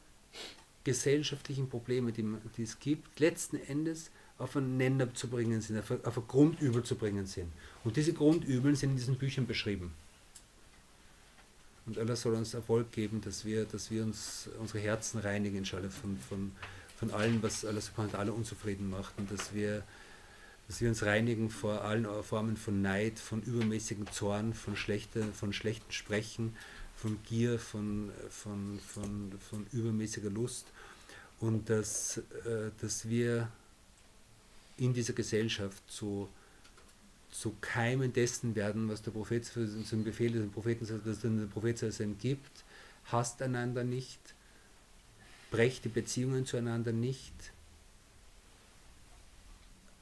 gesellschaftlichen 0.84 1.70
Probleme, 1.70 2.12
die, 2.12 2.26
die, 2.58 2.64
es 2.64 2.80
gibt, 2.80 3.20
letzten 3.20 3.58
Endes 3.58 4.12
auf 4.38 4.58
einen 4.58 4.78
Nenner 4.78 5.14
zu 5.14 5.28
bringen 5.28 5.62
sind, 5.62 5.80
auf, 5.80 5.92
auf 6.04 6.18
ein 6.18 6.28
Grundübel 6.28 6.84
zu 6.84 6.96
bringen 6.96 7.26
sind. 7.26 7.52
Und 7.84 7.96
diese 7.96 8.14
Grundübel 8.14 8.76
sind 8.76 8.92
in 8.92 8.96
diesen 8.98 9.16
Büchern 9.16 9.48
beschrieben. 9.48 9.94
Und 11.86 11.98
Allah 11.98 12.16
soll 12.16 12.36
uns 12.36 12.54
Erfolg 12.54 12.92
geben, 12.92 13.22
dass 13.22 13.46
wir, 13.46 13.66
dass 13.66 13.92
wir 13.92 14.04
uns 14.04 14.50
unsere 14.60 14.80
Herzen 14.80 15.20
reinigen, 15.20 15.58
inshallah, 15.58 15.90
von, 15.90 16.18
von, 16.18 16.52
von 16.98 17.12
allem, 17.12 17.44
was 17.44 17.66
Allah 17.66 17.82
subhanahu 17.82 18.14
wa 18.14 18.34
unzufrieden 18.34 18.90
macht 18.90 19.14
und 19.18 19.32
dass 19.32 19.54
wir 19.54 19.84
dass 20.68 20.80
wir 20.80 20.90
uns 20.90 21.04
reinigen 21.04 21.50
vor 21.50 21.84
allen 21.84 22.08
Formen 22.24 22.56
von 22.56 22.82
Neid, 22.82 23.20
von 23.20 23.42
übermäßigem 23.42 24.10
Zorn, 24.12 24.54
von, 24.54 24.76
schlechte, 24.76 25.24
von 25.34 25.52
schlechten 25.52 25.92
Sprechen, 25.92 26.56
von 26.96 27.18
Gier, 27.24 27.60
von, 27.60 28.12
von, 28.30 28.80
von, 28.88 29.34
von 29.50 29.68
übermäßiger 29.74 30.30
Lust 30.30 30.68
und 31.44 31.70
dass, 31.70 32.20
äh, 32.46 32.72
dass 32.80 33.10
wir 33.10 33.50
in 34.78 34.94
dieser 34.94 35.12
Gesellschaft 35.12 35.84
zu, 35.92 36.30
zu 37.32 37.54
Keimen 37.60 38.14
dessen 38.14 38.56
werden, 38.56 38.88
was 38.88 39.02
der 39.02 39.12
Prophet 39.12 39.44
zum 39.46 40.04
Befehl 40.06 40.32
des 40.32 40.50
Propheten, 40.50 40.88
dass 41.04 41.20
der 41.20 41.30
Prophet 41.48 41.84
gibt, 42.20 42.64
hasst 43.12 43.42
einander 43.42 43.84
nicht, 43.84 44.20
brecht 45.52 45.84
die 45.84 45.90
Beziehungen 45.90 46.46
zueinander 46.46 46.94
nicht, 46.94 47.34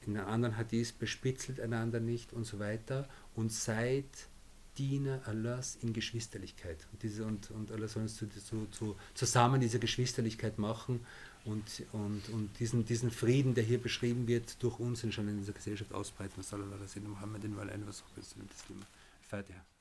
in 0.06 0.16
einem 0.16 0.28
anderen 0.28 0.56
Hadith 0.56 0.92
bespitzelt 0.92 1.60
einander 1.60 1.98
nicht 1.98 2.32
und 2.32 2.44
so 2.44 2.60
weiter 2.60 3.08
und 3.34 3.52
seid 3.52 4.06
Diener 4.78 5.20
Allahs 5.26 5.76
in 5.82 5.92
Geschwisterlichkeit. 5.92 6.78
Und, 6.92 7.02
diese, 7.02 7.24
und, 7.24 7.50
und 7.50 7.70
Allah 7.72 7.88
soll 7.88 8.04
uns 8.04 8.16
zu, 8.16 8.28
zu, 8.28 8.66
zu, 8.70 8.96
zusammen 9.14 9.60
diese 9.60 9.78
Geschwisterlichkeit 9.78 10.58
machen 10.58 11.04
und, 11.44 11.84
und, 11.92 12.28
und 12.28 12.50
diesen, 12.60 12.84
diesen 12.84 13.10
Frieden, 13.10 13.54
der 13.54 13.64
hier 13.64 13.80
beschrieben 13.80 14.26
wird, 14.26 14.62
durch 14.62 14.78
uns 14.78 15.00
schon 15.12 15.28
in 15.28 15.38
dieser 15.38 15.52
Gesellschaft 15.52 15.92
ausbreiten. 15.92 16.42
Sallallahu 16.42 16.74
alaihi 16.74 16.84
wa 16.84 16.88
sallam, 16.88 17.10
Muhammadin 17.10 17.56
wa 17.56 17.62
alaihi 17.62 17.86
wa 17.86 17.92
sallam. 17.92 18.82
Fatiha. 19.28 19.71